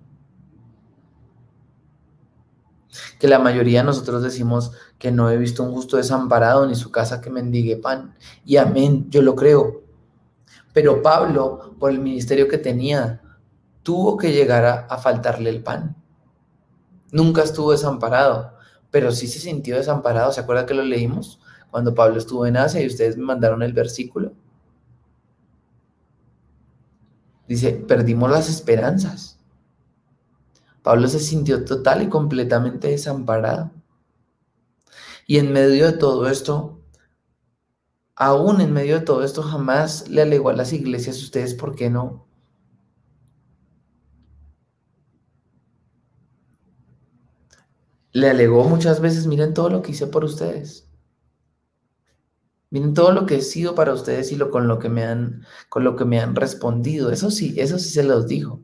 Que 3.19 3.27
la 3.27 3.39
mayoría 3.39 3.79
de 3.79 3.85
nosotros 3.85 4.23
decimos 4.23 4.71
que 4.97 5.11
no 5.11 5.29
he 5.29 5.37
visto 5.37 5.63
un 5.63 5.73
justo 5.73 5.97
desamparado 5.97 6.65
ni 6.65 6.75
su 6.75 6.91
casa 6.91 7.21
que 7.21 7.29
mendigue 7.29 7.77
pan. 7.77 8.15
Y 8.45 8.57
amén, 8.57 9.09
yo 9.09 9.21
lo 9.21 9.35
creo. 9.35 9.83
Pero 10.73 11.01
Pablo, 11.01 11.75
por 11.79 11.91
el 11.91 11.99
ministerio 11.99 12.47
que 12.47 12.57
tenía, 12.57 13.21
tuvo 13.83 14.17
que 14.17 14.33
llegar 14.33 14.87
a, 14.89 14.97
faltarle 14.97 15.49
el 15.49 15.63
pan. 15.63 15.95
Nunca 17.11 17.43
estuvo 17.43 17.71
desamparado, 17.71 18.53
pero 18.91 19.11
sí 19.11 19.27
se 19.27 19.39
sintió 19.39 19.77
desamparado. 19.77 20.31
¿Se 20.31 20.41
acuerda 20.41 20.65
que 20.65 20.73
lo 20.73 20.83
leímos? 20.83 21.39
Cuando 21.71 21.93
Pablo 21.93 22.17
estuvo 22.17 22.45
en 22.45 22.57
Asia 22.57 22.81
y 22.81 22.87
ustedes 22.87 23.15
me 23.15 23.23
mandaron 23.23 23.61
el 23.61 23.73
versículo. 23.73 24.33
Dice, 27.47 27.73
perdimos 27.73 28.29
las 28.31 28.49
esperanzas. 28.49 29.37
Pablo 30.81 31.07
se 31.07 31.19
sintió 31.19 31.65
total 31.65 32.03
y 32.03 32.09
completamente 32.09 32.89
desamparado. 32.89 33.71
Y 35.27 35.37
en 35.39 35.51
medio 35.51 35.87
de 35.91 35.97
todo 35.97 36.29
esto, 36.29 36.79
aún 38.15 38.61
en 38.61 38.73
medio 38.73 38.99
de 38.99 39.05
todo 39.05 39.23
esto, 39.23 39.41
jamás 39.43 40.07
le 40.09 40.21
alegó 40.21 40.49
a 40.49 40.53
las 40.53 40.73
iglesias, 40.73 41.21
ustedes, 41.21 41.53
¿por 41.55 41.75
qué 41.75 41.89
no? 41.89 42.25
Le 48.13 48.29
alegó 48.29 48.63
muchas 48.63 49.01
veces, 49.01 49.27
miren 49.27 49.53
todo 49.53 49.69
lo 49.69 49.81
que 49.81 49.91
hice 49.91 50.07
por 50.07 50.23
ustedes. 50.23 50.84
Miren 52.71 52.93
todo 52.93 53.11
lo 53.11 53.25
que 53.25 53.37
he 53.37 53.41
sido 53.41 53.75
para 53.75 53.93
ustedes 53.93 54.31
y 54.31 54.35
lo 54.35 54.49
con 54.51 54.67
lo 54.67 54.79
que 54.79 54.89
me 54.89 55.03
han 55.03 55.43
con 55.69 55.83
lo 55.83 55.95
que 55.95 56.05
me 56.05 56.19
han 56.19 56.35
respondido. 56.35 57.11
Eso 57.11 57.31
sí, 57.31 57.55
eso 57.57 57.79
sí 57.79 57.89
se 57.89 58.03
los 58.03 58.27
dijo. 58.27 58.61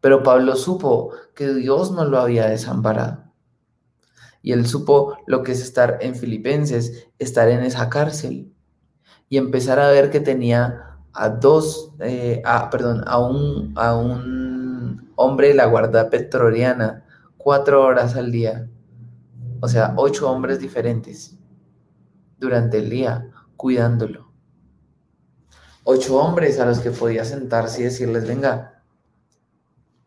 Pero 0.00 0.22
Pablo 0.22 0.56
supo 0.56 1.12
que 1.34 1.54
Dios 1.54 1.92
no 1.92 2.04
lo 2.04 2.18
había 2.18 2.46
desamparado 2.46 3.24
y 4.44 4.52
él 4.52 4.66
supo 4.66 5.16
lo 5.26 5.42
que 5.42 5.52
es 5.52 5.62
estar 5.62 5.96
en 6.02 6.14
Filipenses, 6.14 7.08
estar 7.18 7.48
en 7.48 7.60
esa 7.60 7.88
cárcel 7.88 8.52
y 9.30 9.38
empezar 9.38 9.80
a 9.80 9.88
ver 9.88 10.10
que 10.10 10.20
tenía 10.20 10.98
a 11.14 11.30
dos, 11.30 11.94
eh, 12.00 12.42
a, 12.44 12.68
perdón, 12.68 13.02
a 13.06 13.18
un, 13.24 13.72
a 13.74 13.96
un 13.96 15.10
hombre 15.16 15.48
de 15.48 15.54
la 15.54 15.64
guarda 15.64 16.10
petroliana 16.10 17.06
cuatro 17.38 17.82
horas 17.82 18.16
al 18.16 18.30
día, 18.30 18.68
o 19.60 19.68
sea, 19.68 19.94
ocho 19.96 20.30
hombres 20.30 20.58
diferentes 20.58 21.33
durante 22.38 22.78
el 22.78 22.90
día 22.90 23.30
cuidándolo. 23.56 24.32
Ocho 25.84 26.16
hombres 26.16 26.58
a 26.60 26.66
los 26.66 26.80
que 26.80 26.90
podía 26.90 27.24
sentarse 27.24 27.80
y 27.80 27.84
decirles, 27.84 28.26
venga, 28.26 28.82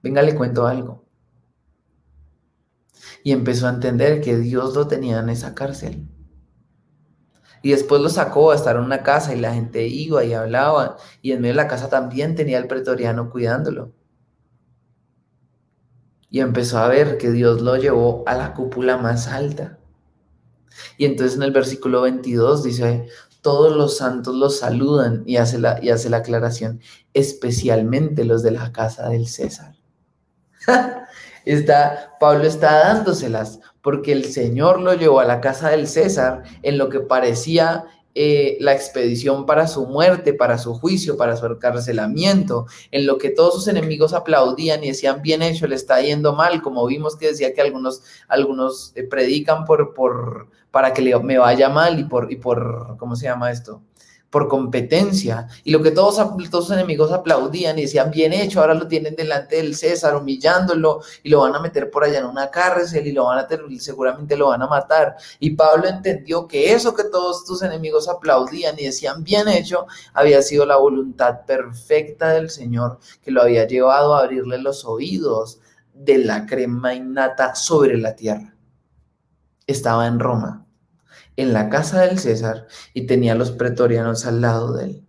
venga, 0.01 0.21
le 0.21 0.35
cuento 0.35 0.65
algo 0.65 1.07
y 3.27 3.33
empezó 3.33 3.67
a 3.67 3.71
entender 3.71 4.21
que 4.21 4.37
Dios 4.37 4.73
lo 4.73 4.87
tenía 4.87 5.19
en 5.19 5.27
esa 5.27 5.53
cárcel. 5.53 6.07
Y 7.61 7.71
después 7.71 8.01
lo 8.01 8.07
sacó 8.07 8.51
a 8.51 8.55
estar 8.55 8.77
en 8.77 8.83
una 8.83 9.03
casa 9.03 9.35
y 9.35 9.39
la 9.41 9.53
gente 9.53 9.85
iba 9.85 10.23
y 10.23 10.33
hablaba 10.33 10.95
y 11.21 11.33
en 11.33 11.41
medio 11.41 11.53
de 11.53 11.57
la 11.57 11.67
casa 11.67 11.89
también 11.89 12.35
tenía 12.35 12.57
el 12.57 12.67
pretoriano 12.67 13.29
cuidándolo. 13.29 13.91
Y 16.29 16.39
empezó 16.39 16.77
a 16.77 16.87
ver 16.87 17.17
que 17.17 17.31
Dios 17.31 17.61
lo 17.61 17.75
llevó 17.75 18.23
a 18.27 18.35
la 18.35 18.53
cúpula 18.53 18.97
más 18.97 19.27
alta. 19.27 19.77
Y 20.97 21.05
entonces 21.05 21.37
en 21.37 21.43
el 21.43 21.51
versículo 21.51 22.01
22 22.01 22.63
dice, 22.63 23.07
todos 23.41 23.75
los 23.75 23.97
santos 23.97 24.35
los 24.35 24.59
saludan 24.59 25.23
y 25.25 25.37
hace 25.37 25.57
la, 25.59 25.79
y 25.81 25.89
hace 25.89 26.09
la 26.09 26.17
aclaración, 26.17 26.81
especialmente 27.13 28.25
los 28.25 28.43
de 28.43 28.51
la 28.51 28.71
casa 28.71 29.09
del 29.09 29.27
César. 29.27 29.75
está, 31.45 32.17
Pablo 32.19 32.43
está 32.43 32.79
dándoselas, 32.79 33.59
porque 33.81 34.11
el 34.11 34.25
Señor 34.25 34.81
lo 34.81 34.93
llevó 34.93 35.19
a 35.19 35.25
la 35.25 35.39
casa 35.39 35.69
del 35.69 35.87
César 35.87 36.43
en 36.61 36.77
lo 36.77 36.89
que 36.89 36.99
parecía 36.99 37.85
eh, 38.19 38.57
la 38.61 38.73
expedición 38.73 39.45
para 39.45 39.67
su 39.67 39.85
muerte, 39.85 40.33
para 40.33 40.57
su 40.57 40.73
juicio, 40.73 41.17
para 41.17 41.37
su 41.37 41.45
encarcelamiento, 41.45 42.65
en 42.89 43.05
lo 43.05 43.19
que 43.19 43.29
todos 43.29 43.53
sus 43.53 43.67
enemigos 43.67 44.11
aplaudían 44.13 44.83
y 44.83 44.87
decían, 44.87 45.21
bien 45.21 45.43
hecho, 45.43 45.67
le 45.67 45.75
está 45.75 46.01
yendo 46.01 46.33
mal, 46.33 46.63
como 46.63 46.87
vimos 46.87 47.15
que 47.15 47.27
decía 47.27 47.53
que 47.53 47.61
algunos, 47.61 48.01
algunos 48.27 48.91
eh, 48.95 49.03
predican 49.03 49.65
por, 49.65 49.93
por, 49.93 50.49
para 50.71 50.93
que 50.93 51.01
le, 51.01 51.17
me 51.19 51.37
vaya 51.37 51.69
mal 51.69 51.99
y 51.99 52.03
por, 52.03 52.31
y 52.31 52.37
por, 52.37 52.97
¿cómo 52.97 53.15
se 53.15 53.25
llama 53.25 53.51
esto? 53.51 53.81
por 54.29 54.47
competencia. 54.47 55.47
Y 55.63 55.71
lo 55.71 55.81
que 55.81 55.91
todos, 55.91 56.15
todos 56.49 56.67
sus 56.67 56.75
enemigos 56.75 57.11
aplaudían 57.11 57.79
y 57.79 57.83
decían, 57.83 58.11
bien 58.11 58.33
hecho, 58.33 58.59
ahora 58.59 58.73
lo 58.73 58.87
tienen 58.87 59.15
delante 59.15 59.57
del 59.57 59.75
César, 59.75 60.15
humillándolo, 60.15 61.01
y 61.23 61.29
lo 61.29 61.41
van 61.41 61.55
a 61.55 61.59
meter 61.59 61.89
por 61.89 62.03
allá 62.03 62.19
en 62.19 62.25
una 62.25 62.51
cárcel 62.51 63.07
y 63.07 63.11
lo 63.11 63.25
van 63.25 63.39
a 63.39 63.47
tener, 63.47 63.65
seguramente 63.79 64.35
lo 64.35 64.49
van 64.49 64.61
a 64.61 64.67
matar. 64.67 65.15
Y 65.39 65.51
Pablo 65.51 65.87
entendió 65.87 66.47
que 66.47 66.73
eso 66.73 66.93
que 66.93 67.05
todos 67.05 67.45
tus 67.45 67.61
enemigos 67.61 68.07
aplaudían 68.07 68.77
y 68.77 68.85
decían, 68.85 69.23
bien 69.23 69.47
hecho, 69.47 69.87
había 70.13 70.41
sido 70.41 70.65
la 70.65 70.77
voluntad 70.77 71.45
perfecta 71.45 72.29
del 72.29 72.49
Señor, 72.49 72.99
que 73.21 73.31
lo 73.31 73.41
había 73.41 73.65
llevado 73.65 74.15
a 74.15 74.23
abrirle 74.23 74.57
los 74.57 74.85
oídos 74.85 75.59
de 75.93 76.19
la 76.19 76.45
crema 76.45 76.93
innata 76.93 77.55
sobre 77.55 77.97
la 77.97 78.15
tierra. 78.15 78.56
Estaba 79.67 80.07
en 80.07 80.19
Roma 80.19 80.67
en 81.37 81.53
la 81.53 81.69
casa 81.69 82.01
del 82.01 82.19
César 82.19 82.67
y 82.93 83.05
tenía 83.05 83.33
a 83.33 83.35
los 83.35 83.51
pretorianos 83.51 84.25
al 84.25 84.41
lado 84.41 84.73
de 84.73 84.85
él. 84.85 85.03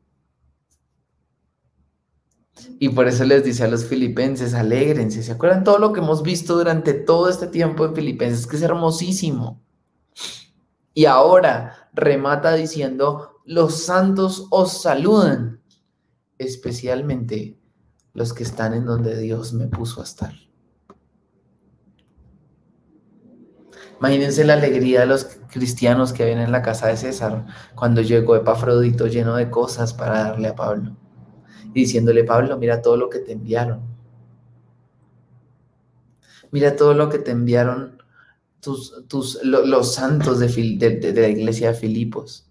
Y 2.78 2.90
por 2.90 3.08
eso 3.08 3.24
les 3.24 3.42
dice 3.42 3.64
a 3.64 3.68
los 3.68 3.86
filipenses, 3.86 4.54
alégrense. 4.54 5.22
¿Se 5.22 5.32
acuerdan 5.32 5.64
todo 5.64 5.78
lo 5.78 5.92
que 5.92 6.00
hemos 6.00 6.22
visto 6.22 6.56
durante 6.56 6.94
todo 6.94 7.28
este 7.28 7.48
tiempo 7.48 7.84
en 7.84 7.94
Filipenses? 7.94 8.46
Que 8.46 8.56
es 8.56 8.62
hermosísimo. 8.62 9.60
Y 10.94 11.06
ahora 11.06 11.90
remata 11.92 12.54
diciendo, 12.54 13.40
los 13.44 13.82
santos 13.82 14.46
os 14.50 14.82
saludan, 14.82 15.60
especialmente 16.36 17.58
los 18.12 18.32
que 18.32 18.44
están 18.44 18.74
en 18.74 18.84
donde 18.84 19.18
Dios 19.18 19.54
me 19.54 19.66
puso 19.66 20.00
a 20.00 20.04
estar. 20.04 20.47
Imagínense 23.98 24.44
la 24.44 24.54
alegría 24.54 25.00
de 25.00 25.06
los 25.06 25.24
cristianos 25.50 26.12
que 26.12 26.22
habían 26.22 26.38
en 26.38 26.52
la 26.52 26.62
casa 26.62 26.86
de 26.86 26.96
César 26.96 27.46
cuando 27.74 28.00
llegó 28.00 28.36
Epafrodito 28.36 29.06
lleno 29.08 29.34
de 29.34 29.50
cosas 29.50 29.92
para 29.92 30.22
darle 30.22 30.48
a 30.48 30.54
Pablo. 30.54 30.96
Y 31.74 31.80
diciéndole, 31.80 32.24
Pablo, 32.24 32.56
mira 32.58 32.80
todo 32.80 32.96
lo 32.96 33.10
que 33.10 33.18
te 33.18 33.32
enviaron. 33.32 33.80
Mira 36.50 36.76
todo 36.76 36.94
lo 36.94 37.08
que 37.08 37.18
te 37.18 37.32
enviaron 37.32 38.02
tus, 38.60 39.06
tus, 39.08 39.42
los 39.42 39.94
santos 39.94 40.38
de, 40.38 40.48
de, 40.48 41.12
de 41.12 41.20
la 41.20 41.28
iglesia 41.28 41.68
de 41.68 41.74
Filipos 41.74 42.48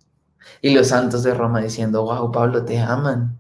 y 0.61 0.71
los 0.73 0.87
santos 0.87 1.23
de 1.23 1.33
Roma 1.33 1.61
diciendo, 1.61 2.03
wow, 2.03 2.31
Pablo, 2.31 2.65
te 2.65 2.79
aman. 2.79 3.39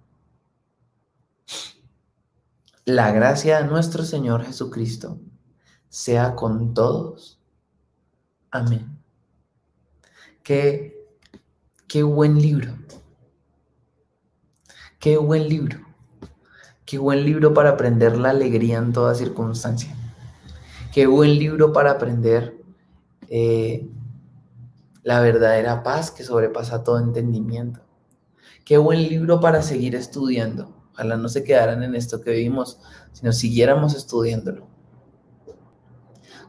La 2.85 3.11
gracia 3.11 3.61
de 3.61 3.67
nuestro 3.67 4.03
Señor 4.03 4.45
Jesucristo 4.45 5.19
sea 5.89 6.35
con 6.35 6.73
todos 6.73 7.36
Amén. 8.51 8.97
Qué, 10.43 11.07
qué 11.87 12.03
buen 12.03 12.41
libro. 12.41 12.73
Qué 14.99 15.17
buen 15.17 15.47
libro. 15.47 15.79
Qué 16.85 16.97
buen 16.97 17.25
libro 17.25 17.53
para 17.53 17.71
aprender 17.71 18.17
la 18.17 18.29
alegría 18.29 18.77
en 18.77 18.93
toda 18.93 19.13
circunstancia. 19.13 19.93
Qué 20.93 21.05
buen 21.05 21.37
libro 21.37 21.73
para 21.73 21.91
aprender 21.91 22.57
eh, 23.29 23.89
la 25.03 25.19
verdadera 25.19 25.83
paz 25.83 26.11
que 26.11 26.23
sobrepasa 26.23 26.83
todo 26.83 26.99
entendimiento. 26.99 27.81
Qué 28.63 28.77
buen 28.77 29.07
libro 29.07 29.39
para 29.39 29.61
seguir 29.61 29.95
estudiando. 29.95 30.75
Ojalá 30.93 31.17
no 31.17 31.29
se 31.29 31.43
quedaran 31.43 31.83
en 31.83 31.93
esto 31.93 32.21
que 32.21 32.31
vivimos, 32.31 32.79
sino 33.11 33.31
siguiéramos 33.31 33.93
estudiándolo. 33.93 34.67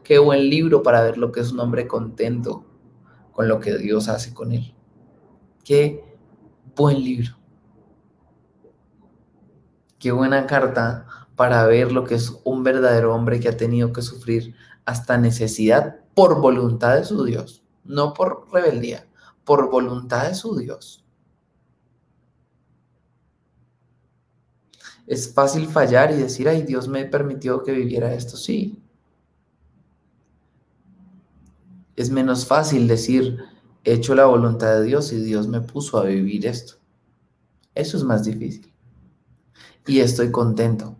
Qué 0.09 0.17
buen 0.17 0.49
libro 0.49 0.81
para 0.81 1.03
ver 1.03 1.19
lo 1.19 1.31
que 1.31 1.39
es 1.39 1.51
un 1.51 1.59
hombre 1.59 1.87
contento 1.87 2.65
con 3.31 3.47
lo 3.47 3.59
que 3.59 3.77
Dios 3.77 4.09
hace 4.09 4.33
con 4.33 4.51
él. 4.51 4.73
Qué 5.63 6.03
buen 6.75 7.03
libro. 7.03 7.37
Qué 9.99 10.11
buena 10.11 10.47
carta 10.47 11.05
para 11.35 11.63
ver 11.67 11.91
lo 11.91 12.05
que 12.05 12.15
es 12.15 12.33
un 12.43 12.63
verdadero 12.63 13.13
hombre 13.13 13.39
que 13.39 13.49
ha 13.49 13.55
tenido 13.55 13.93
que 13.93 14.01
sufrir 14.01 14.55
hasta 14.83 15.19
necesidad 15.19 15.99
por 16.15 16.41
voluntad 16.41 16.95
de 16.95 17.05
su 17.05 17.23
Dios, 17.23 17.63
no 17.83 18.15
por 18.15 18.51
rebeldía, 18.51 19.07
por 19.43 19.69
voluntad 19.69 20.27
de 20.27 20.33
su 20.33 20.57
Dios. 20.57 21.05
Es 25.05 25.31
fácil 25.31 25.67
fallar 25.67 26.09
y 26.09 26.15
decir, 26.15 26.49
ay, 26.49 26.63
Dios 26.63 26.87
me 26.87 27.05
permitió 27.05 27.61
que 27.61 27.73
viviera 27.73 28.11
esto, 28.11 28.37
sí. 28.37 28.83
Es 31.99 32.09
menos 32.09 32.45
fácil 32.45 32.87
decir, 32.87 33.39
he 33.83 33.91
hecho 33.91 34.15
la 34.15 34.23
voluntad 34.23 34.73
de 34.75 34.85
Dios 34.85 35.11
y 35.11 35.21
Dios 35.21 35.49
me 35.49 35.59
puso 35.59 35.97
a 35.97 36.05
vivir 36.05 36.45
esto. 36.45 36.75
Eso 37.75 37.97
es 37.97 38.05
más 38.05 38.23
difícil. 38.23 38.71
Y 39.85 39.99
estoy 39.99 40.31
contento. 40.31 40.95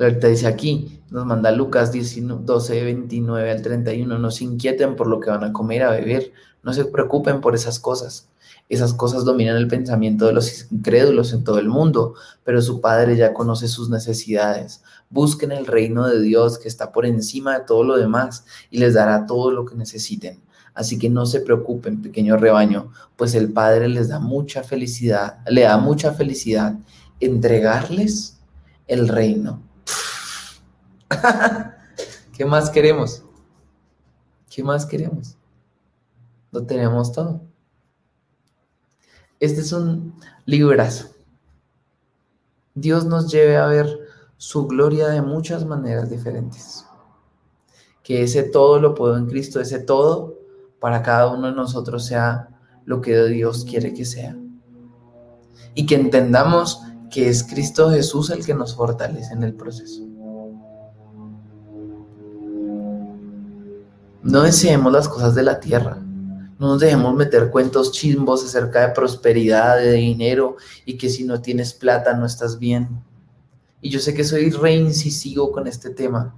Ahorita 0.00 0.28
dice 0.28 0.46
aquí, 0.46 1.02
nos 1.10 1.26
manda 1.26 1.52
Lucas 1.52 1.92
12, 1.92 2.82
29 2.82 3.50
al 3.50 3.60
31, 3.60 4.18
no 4.18 4.30
se 4.30 4.44
inquieten 4.44 4.96
por 4.96 5.06
lo 5.06 5.20
que 5.20 5.28
van 5.28 5.44
a 5.44 5.52
comer, 5.52 5.82
a 5.82 5.90
beber, 5.90 6.32
no 6.62 6.72
se 6.72 6.86
preocupen 6.86 7.42
por 7.42 7.54
esas 7.54 7.78
cosas 7.78 8.30
esas 8.68 8.94
cosas 8.94 9.24
dominan 9.24 9.56
el 9.56 9.68
pensamiento 9.68 10.26
de 10.26 10.32
los 10.32 10.70
incrédulos 10.72 11.32
en 11.32 11.44
todo 11.44 11.58
el 11.58 11.68
mundo, 11.68 12.14
pero 12.44 12.62
su 12.62 12.80
Padre 12.80 13.16
ya 13.16 13.34
conoce 13.34 13.68
sus 13.68 13.90
necesidades. 13.90 14.82
Busquen 15.10 15.52
el 15.52 15.66
reino 15.66 16.06
de 16.06 16.20
Dios 16.20 16.58
que 16.58 16.68
está 16.68 16.90
por 16.90 17.04
encima 17.04 17.58
de 17.58 17.64
todo 17.66 17.84
lo 17.84 17.96
demás 17.96 18.44
y 18.70 18.78
les 18.78 18.94
dará 18.94 19.26
todo 19.26 19.50
lo 19.50 19.64
que 19.66 19.74
necesiten. 19.74 20.40
Así 20.72 20.98
que 20.98 21.08
no 21.08 21.24
se 21.26 21.40
preocupen, 21.40 22.02
pequeño 22.02 22.36
rebaño, 22.36 22.90
pues 23.16 23.34
el 23.34 23.52
Padre 23.52 23.88
les 23.88 24.08
da 24.08 24.18
mucha 24.18 24.64
felicidad, 24.64 25.38
le 25.46 25.62
da 25.62 25.76
mucha 25.76 26.12
felicidad 26.12 26.74
entregarles 27.20 28.40
el 28.88 29.08
reino. 29.08 29.62
¿Qué 32.36 32.44
más 32.44 32.70
queremos? 32.70 33.22
¿Qué 34.50 34.64
más 34.64 34.84
queremos? 34.84 35.36
Lo 36.50 36.64
tenemos 36.64 37.12
todo. 37.12 37.53
Este 39.40 39.60
es 39.60 39.72
un 39.72 40.14
librazo. 40.46 41.08
Dios 42.74 43.04
nos 43.04 43.30
lleve 43.30 43.56
a 43.56 43.66
ver 43.66 43.88
su 44.36 44.66
gloria 44.66 45.08
de 45.08 45.22
muchas 45.22 45.64
maneras 45.64 46.10
diferentes. 46.10 46.84
Que 48.02 48.22
ese 48.22 48.42
todo 48.42 48.78
lo 48.78 48.94
puedo 48.94 49.16
en 49.16 49.26
Cristo, 49.26 49.60
ese 49.60 49.78
todo 49.78 50.38
para 50.80 51.02
cada 51.02 51.28
uno 51.28 51.46
de 51.46 51.54
nosotros 51.54 52.04
sea 52.04 52.48
lo 52.84 53.00
que 53.00 53.24
Dios 53.24 53.64
quiere 53.64 53.94
que 53.94 54.04
sea. 54.04 54.36
Y 55.74 55.86
que 55.86 55.94
entendamos 55.94 56.82
que 57.10 57.28
es 57.28 57.44
Cristo 57.44 57.90
Jesús 57.90 58.30
el 58.30 58.44
que 58.44 58.54
nos 58.54 58.74
fortalece 58.74 59.32
en 59.32 59.44
el 59.44 59.54
proceso. 59.54 60.02
No 64.22 64.42
deseemos 64.42 64.92
las 64.92 65.08
cosas 65.08 65.34
de 65.34 65.42
la 65.42 65.60
tierra, 65.60 65.98
no 66.58 66.68
nos 66.68 66.80
dejemos 66.80 67.14
meter 67.14 67.50
cuentos 67.50 67.92
chimbos 67.92 68.44
acerca 68.44 68.86
de 68.86 68.94
prosperidad, 68.94 69.78
de 69.78 69.92
dinero 69.92 70.56
y 70.84 70.96
que 70.96 71.08
si 71.08 71.24
no 71.24 71.40
tienes 71.40 71.72
plata 71.74 72.14
no 72.14 72.26
estás 72.26 72.58
bien. 72.58 73.02
Y 73.80 73.90
yo 73.90 73.98
sé 74.00 74.14
que 74.14 74.24
soy 74.24 74.50
re 74.50 74.76
incisivo 74.76 75.50
con 75.50 75.66
este 75.66 75.90
tema, 75.90 76.34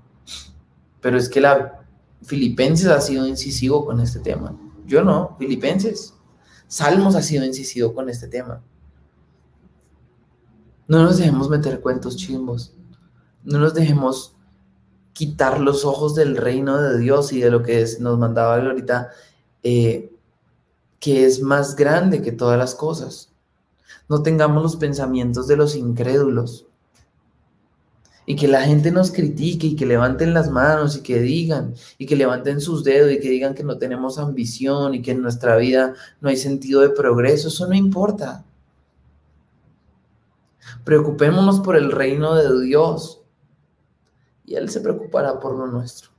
pero 1.01 1.19
es 1.19 1.29
que 1.29 1.41
la 1.41 1.87
Filipenses 2.23 2.89
ha 2.89 3.01
sido 3.01 3.27
incisivo 3.27 3.85
con 3.85 4.01
este 4.01 4.19
tema. 4.21 4.59
Yo 4.87 5.05
no, 5.05 5.37
Filipenses. 5.39 6.15
Salmos 6.67 7.15
ha 7.15 7.23
sido 7.23 7.45
incisivo 7.45 7.95
con 7.95 8.09
este 8.09 8.27
tema. 8.27 8.63
No 10.89 11.03
nos 11.03 11.19
dejemos 11.19 11.49
meter 11.49 11.81
cuentos 11.81 12.17
chimbos. 12.17 12.75
No 13.45 13.59
nos 13.59 13.75
dejemos 13.75 14.37
quitar 15.13 15.61
los 15.61 15.85
ojos 15.85 16.15
del 16.15 16.37
reino 16.37 16.79
de 16.79 16.99
Dios 16.99 17.33
y 17.33 17.41
de 17.41 17.51
lo 17.51 17.63
que 17.63 17.87
nos 18.01 18.19
mandaba 18.19 18.57
ahorita 18.57 19.11
eh, 19.63 20.13
que 21.01 21.25
es 21.25 21.41
más 21.41 21.77
grande 21.77 22.23
que 22.23 22.33
todas 22.33 22.59
las 22.59 22.75
cosas. 22.75 23.33
No 24.09 24.23
tengamos 24.23 24.63
los 24.63 24.77
pensamientos 24.77 25.47
de 25.47 25.57
los 25.57 25.77
incrédulos. 25.77 26.67
Y 28.29 28.35
que 28.35 28.49
la 28.49 28.63
gente 28.63 28.91
nos 28.91 29.13
critique 29.13 29.69
y 29.69 29.77
que 29.77 29.87
levanten 29.87 30.35
las 30.35 30.51
manos 30.51 30.97
y 30.97 31.03
que 31.03 31.21
digan 31.21 31.75
y 31.97 32.07
que 32.07 32.17
levanten 32.17 32.61
sus 32.61 32.83
dedos 32.83 33.13
y 33.13 33.21
que 33.21 33.31
digan 33.31 33.55
que 33.55 33.63
no 33.63 33.79
tenemos 33.79 34.19
ambición 34.19 34.95
y 34.95 35.03
que 35.03 35.13
en 35.13 35.23
nuestra 35.23 35.57
vida 35.57 35.95
no 36.21 36.29
hay 36.29 36.37
sentido 36.37 36.81
de 36.81 36.91
progreso. 36.91 37.49
Eso 37.49 37.69
no 37.69 37.75
importa. 37.75 38.45
Preocupémonos 40.83 41.61
por 41.61 41.77
el 41.77 41.93
reino 41.93 42.35
de 42.35 42.65
Dios 42.65 43.23
y 44.45 44.55
Él 44.55 44.71
se 44.71 44.81
preocupará 44.81 45.39
por 45.39 45.57
lo 45.57 45.69
nuestro. 45.69 46.16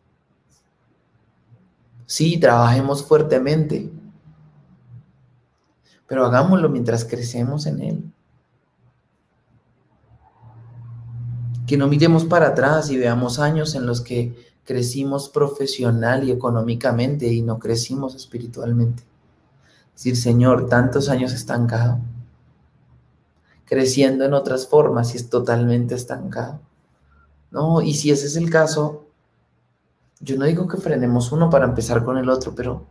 Sí, 2.08 2.40
trabajemos 2.40 3.04
fuertemente, 3.04 3.92
pero 6.08 6.26
hagámoslo 6.26 6.70
mientras 6.70 7.04
crecemos 7.04 7.66
en 7.66 7.82
Él. 7.82 8.14
Que 11.68 11.76
no 11.76 11.88
miremos 11.88 12.24
para 12.24 12.48
atrás 12.48 12.90
y 12.90 12.98
veamos 12.98 13.40
años 13.40 13.76
en 13.76 13.86
los 13.86 14.00
que 14.00 14.34
crecimos 14.64 15.28
profesional 15.28 16.24
y 16.24 16.32
económicamente 16.32 17.28
y 17.28 17.42
no 17.42 17.60
crecimos 17.60 18.16
espiritualmente. 18.16 19.04
Es 19.90 20.04
decir, 20.04 20.16
Señor, 20.16 20.70
tantos 20.70 21.10
años 21.10 21.34
estancado, 21.34 22.00
creciendo 23.66 24.24
en 24.24 24.34
otras 24.34 24.66
formas 24.66 25.14
y 25.14 25.18
es 25.18 25.30
totalmente 25.30 25.94
estancado. 25.94 26.62
No, 27.52 27.82
y 27.82 27.96
si 27.96 28.12
ese 28.12 28.28
es 28.28 28.38
el 28.38 28.50
caso, 28.50 29.07
yo 30.20 30.38
no 30.38 30.46
digo 30.46 30.68
que 30.68 30.78
frenemos 30.78 31.32
uno 31.32 31.50
para 31.50 31.66
empezar 31.66 32.04
con 32.04 32.18
el 32.18 32.30
otro, 32.30 32.56
pero 32.56 32.86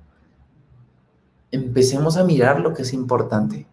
empecemos 1.51 2.17
a 2.17 2.25
mirar 2.25 2.61
lo 2.61 2.73
que 2.73 2.83
es 2.83 2.93
importante, 2.93 3.67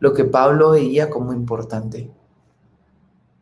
lo 0.00 0.14
que 0.14 0.24
Pablo 0.24 0.70
veía 0.70 1.10
como 1.10 1.32
importante. 1.32 2.10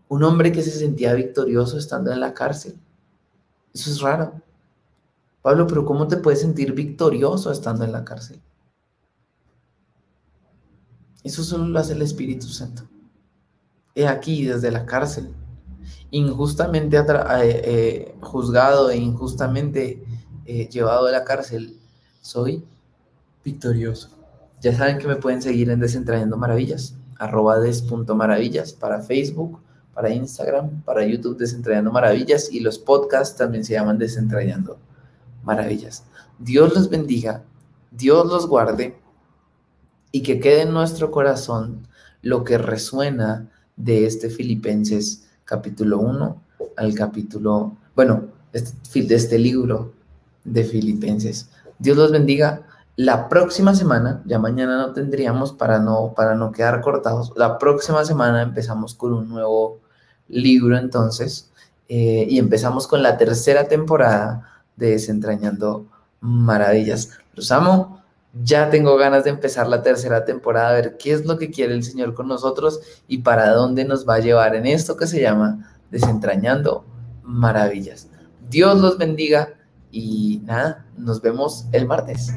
Un 0.09 0.23
hombre 0.25 0.53
que 0.53 0.63
se 0.63 0.71
sentía 0.71 1.15
victorioso 1.15 1.79
estando 1.79 2.13
en 2.13 2.21
la 2.21 2.35
cárcel. 2.35 2.79
Eso 3.73 3.91
es 3.91 4.01
raro. 4.01 4.41
Pablo, 5.43 5.67
pero 5.67 5.85
¿cómo 5.85 6.09
te 6.09 6.17
puedes 6.17 6.41
sentir 6.41 6.73
victorioso 6.73 7.51
estando 7.51 7.85
en 7.85 7.93
la 7.93 8.05
cárcel? 8.05 8.41
Eso 11.23 11.43
solo 11.43 11.67
lo 11.67 11.79
hace 11.79 11.95
el 11.95 12.03
Espíritu 12.03 12.47
Santo. 12.49 12.85
He 13.95 14.07
aquí 14.07 14.45
desde 14.45 14.71
la 14.71 14.85
cárcel 14.85 15.35
injustamente 16.11 16.97
eh, 16.97 17.05
eh, 17.43 18.15
juzgado 18.21 18.91
e 18.91 18.97
injustamente 18.97 20.05
eh, 20.47 20.69
llevado 20.69 21.07
a 21.07 21.13
la 21.13 21.25
cárcel, 21.25 21.77
soy 22.21 22.65
victorioso. 23.45 24.11
Ya 24.61 24.75
saben 24.77 24.99
que 24.99 25.07
me 25.07 25.17
pueden 25.17 25.43
seguir 25.43 25.71
en 25.71 25.81
Desentrañando 25.81 26.37
Maravillas, 26.37 26.95
arroba 27.19 27.59
des.maravillas 27.59 28.73
para 28.73 29.01
Facebook, 29.01 29.61
para 29.93 30.11
Instagram, 30.11 30.83
para 30.83 31.07
YouTube 31.07 31.39
Desentrañando 31.39 31.93
Maravillas 31.93 32.51
y 32.51 32.61
los 32.61 32.79
podcasts 32.79 33.37
también 33.37 33.65
se 33.65 33.75
llaman 33.75 33.99
Desentrañando 33.99 34.79
Maravillas. 35.43 36.05
Dios 36.39 36.75
los 36.75 36.91
bendiga, 36.91 37.45
Dios 37.91 38.27
los 38.27 38.47
guarde 38.49 38.97
y 40.11 40.23
que 40.23 40.41
quede 40.41 40.63
en 40.63 40.73
nuestro 40.73 41.11
corazón 41.11 41.87
lo 42.23 42.45
que 42.45 42.59
resuena 42.59 43.51
de 43.77 44.07
este 44.07 44.31
Filipenses 44.31 45.29
capítulo 45.45 45.99
1 45.99 46.43
al 46.77 46.95
capítulo, 46.95 47.77
bueno, 47.95 48.25
este, 48.53 49.03
de 49.03 49.15
este 49.15 49.39
libro 49.39 49.93
de 50.45 50.65
Filipenses. 50.65 51.51
Dios 51.79 51.97
los 51.97 52.13
bendiga. 52.13 52.63
La 52.97 53.29
próxima 53.29 53.75
semana, 53.75 54.23
ya 54.25 54.39
mañana 54.39 54.77
no 54.77 54.93
tendríamos 54.93 55.53
para 55.53 55.81
no, 55.81 56.15
para 56.15 56.37
no 56.37 56.53
quedar 56.53 56.81
cortados, 56.81 57.33
la 57.37 57.59
próxima 57.59 58.05
semana 58.05 58.43
empezamos 58.43 58.95
con 58.95 59.13
un 59.13 59.29
nuevo 59.29 59.81
libro 60.29 60.79
entonces 60.79 61.51
eh, 61.89 62.27
y 62.31 62.39
empezamos 62.39 62.87
con 62.87 63.03
la 63.03 63.19
tercera 63.19 63.67
temporada 63.67 64.49
de 64.77 64.91
Desentrañando 64.91 65.87
Maravillas. 66.21 67.11
Los 67.35 67.51
amo. 67.51 68.04
Ya 68.43 68.69
tengo 68.69 68.97
ganas 68.97 69.25
de 69.25 69.31
empezar 69.31 69.69
la 69.69 69.83
tercera 69.83 70.25
temporada, 70.25 70.71
a 70.71 70.73
ver 70.73 70.97
qué 70.97 71.13
es 71.13 71.25
lo 71.25 71.39
que 71.39 71.51
quiere 71.51 71.75
el 71.75 71.85
Señor 71.85 72.15
con 72.15 72.27
nosotros 72.27 72.81
y 73.07 73.19
para 73.19 73.51
dónde 73.51 73.85
nos 73.85 74.09
va 74.09 74.17
a 74.17 74.21
llevar 74.21 74.57
en 74.57 74.67
esto 74.67 74.97
que 74.97 75.07
se 75.07 75.21
llama 75.21 75.71
Desentrañando 75.91 76.85
Maravillas. 77.23 78.09
Dios 78.51 78.81
los 78.81 78.99
bendiga 78.99 79.55
y 79.93 80.41
nada, 80.45 80.85
nos 80.97 81.23
vemos 81.23 81.67
el 81.73 81.87
martes. 81.87 82.35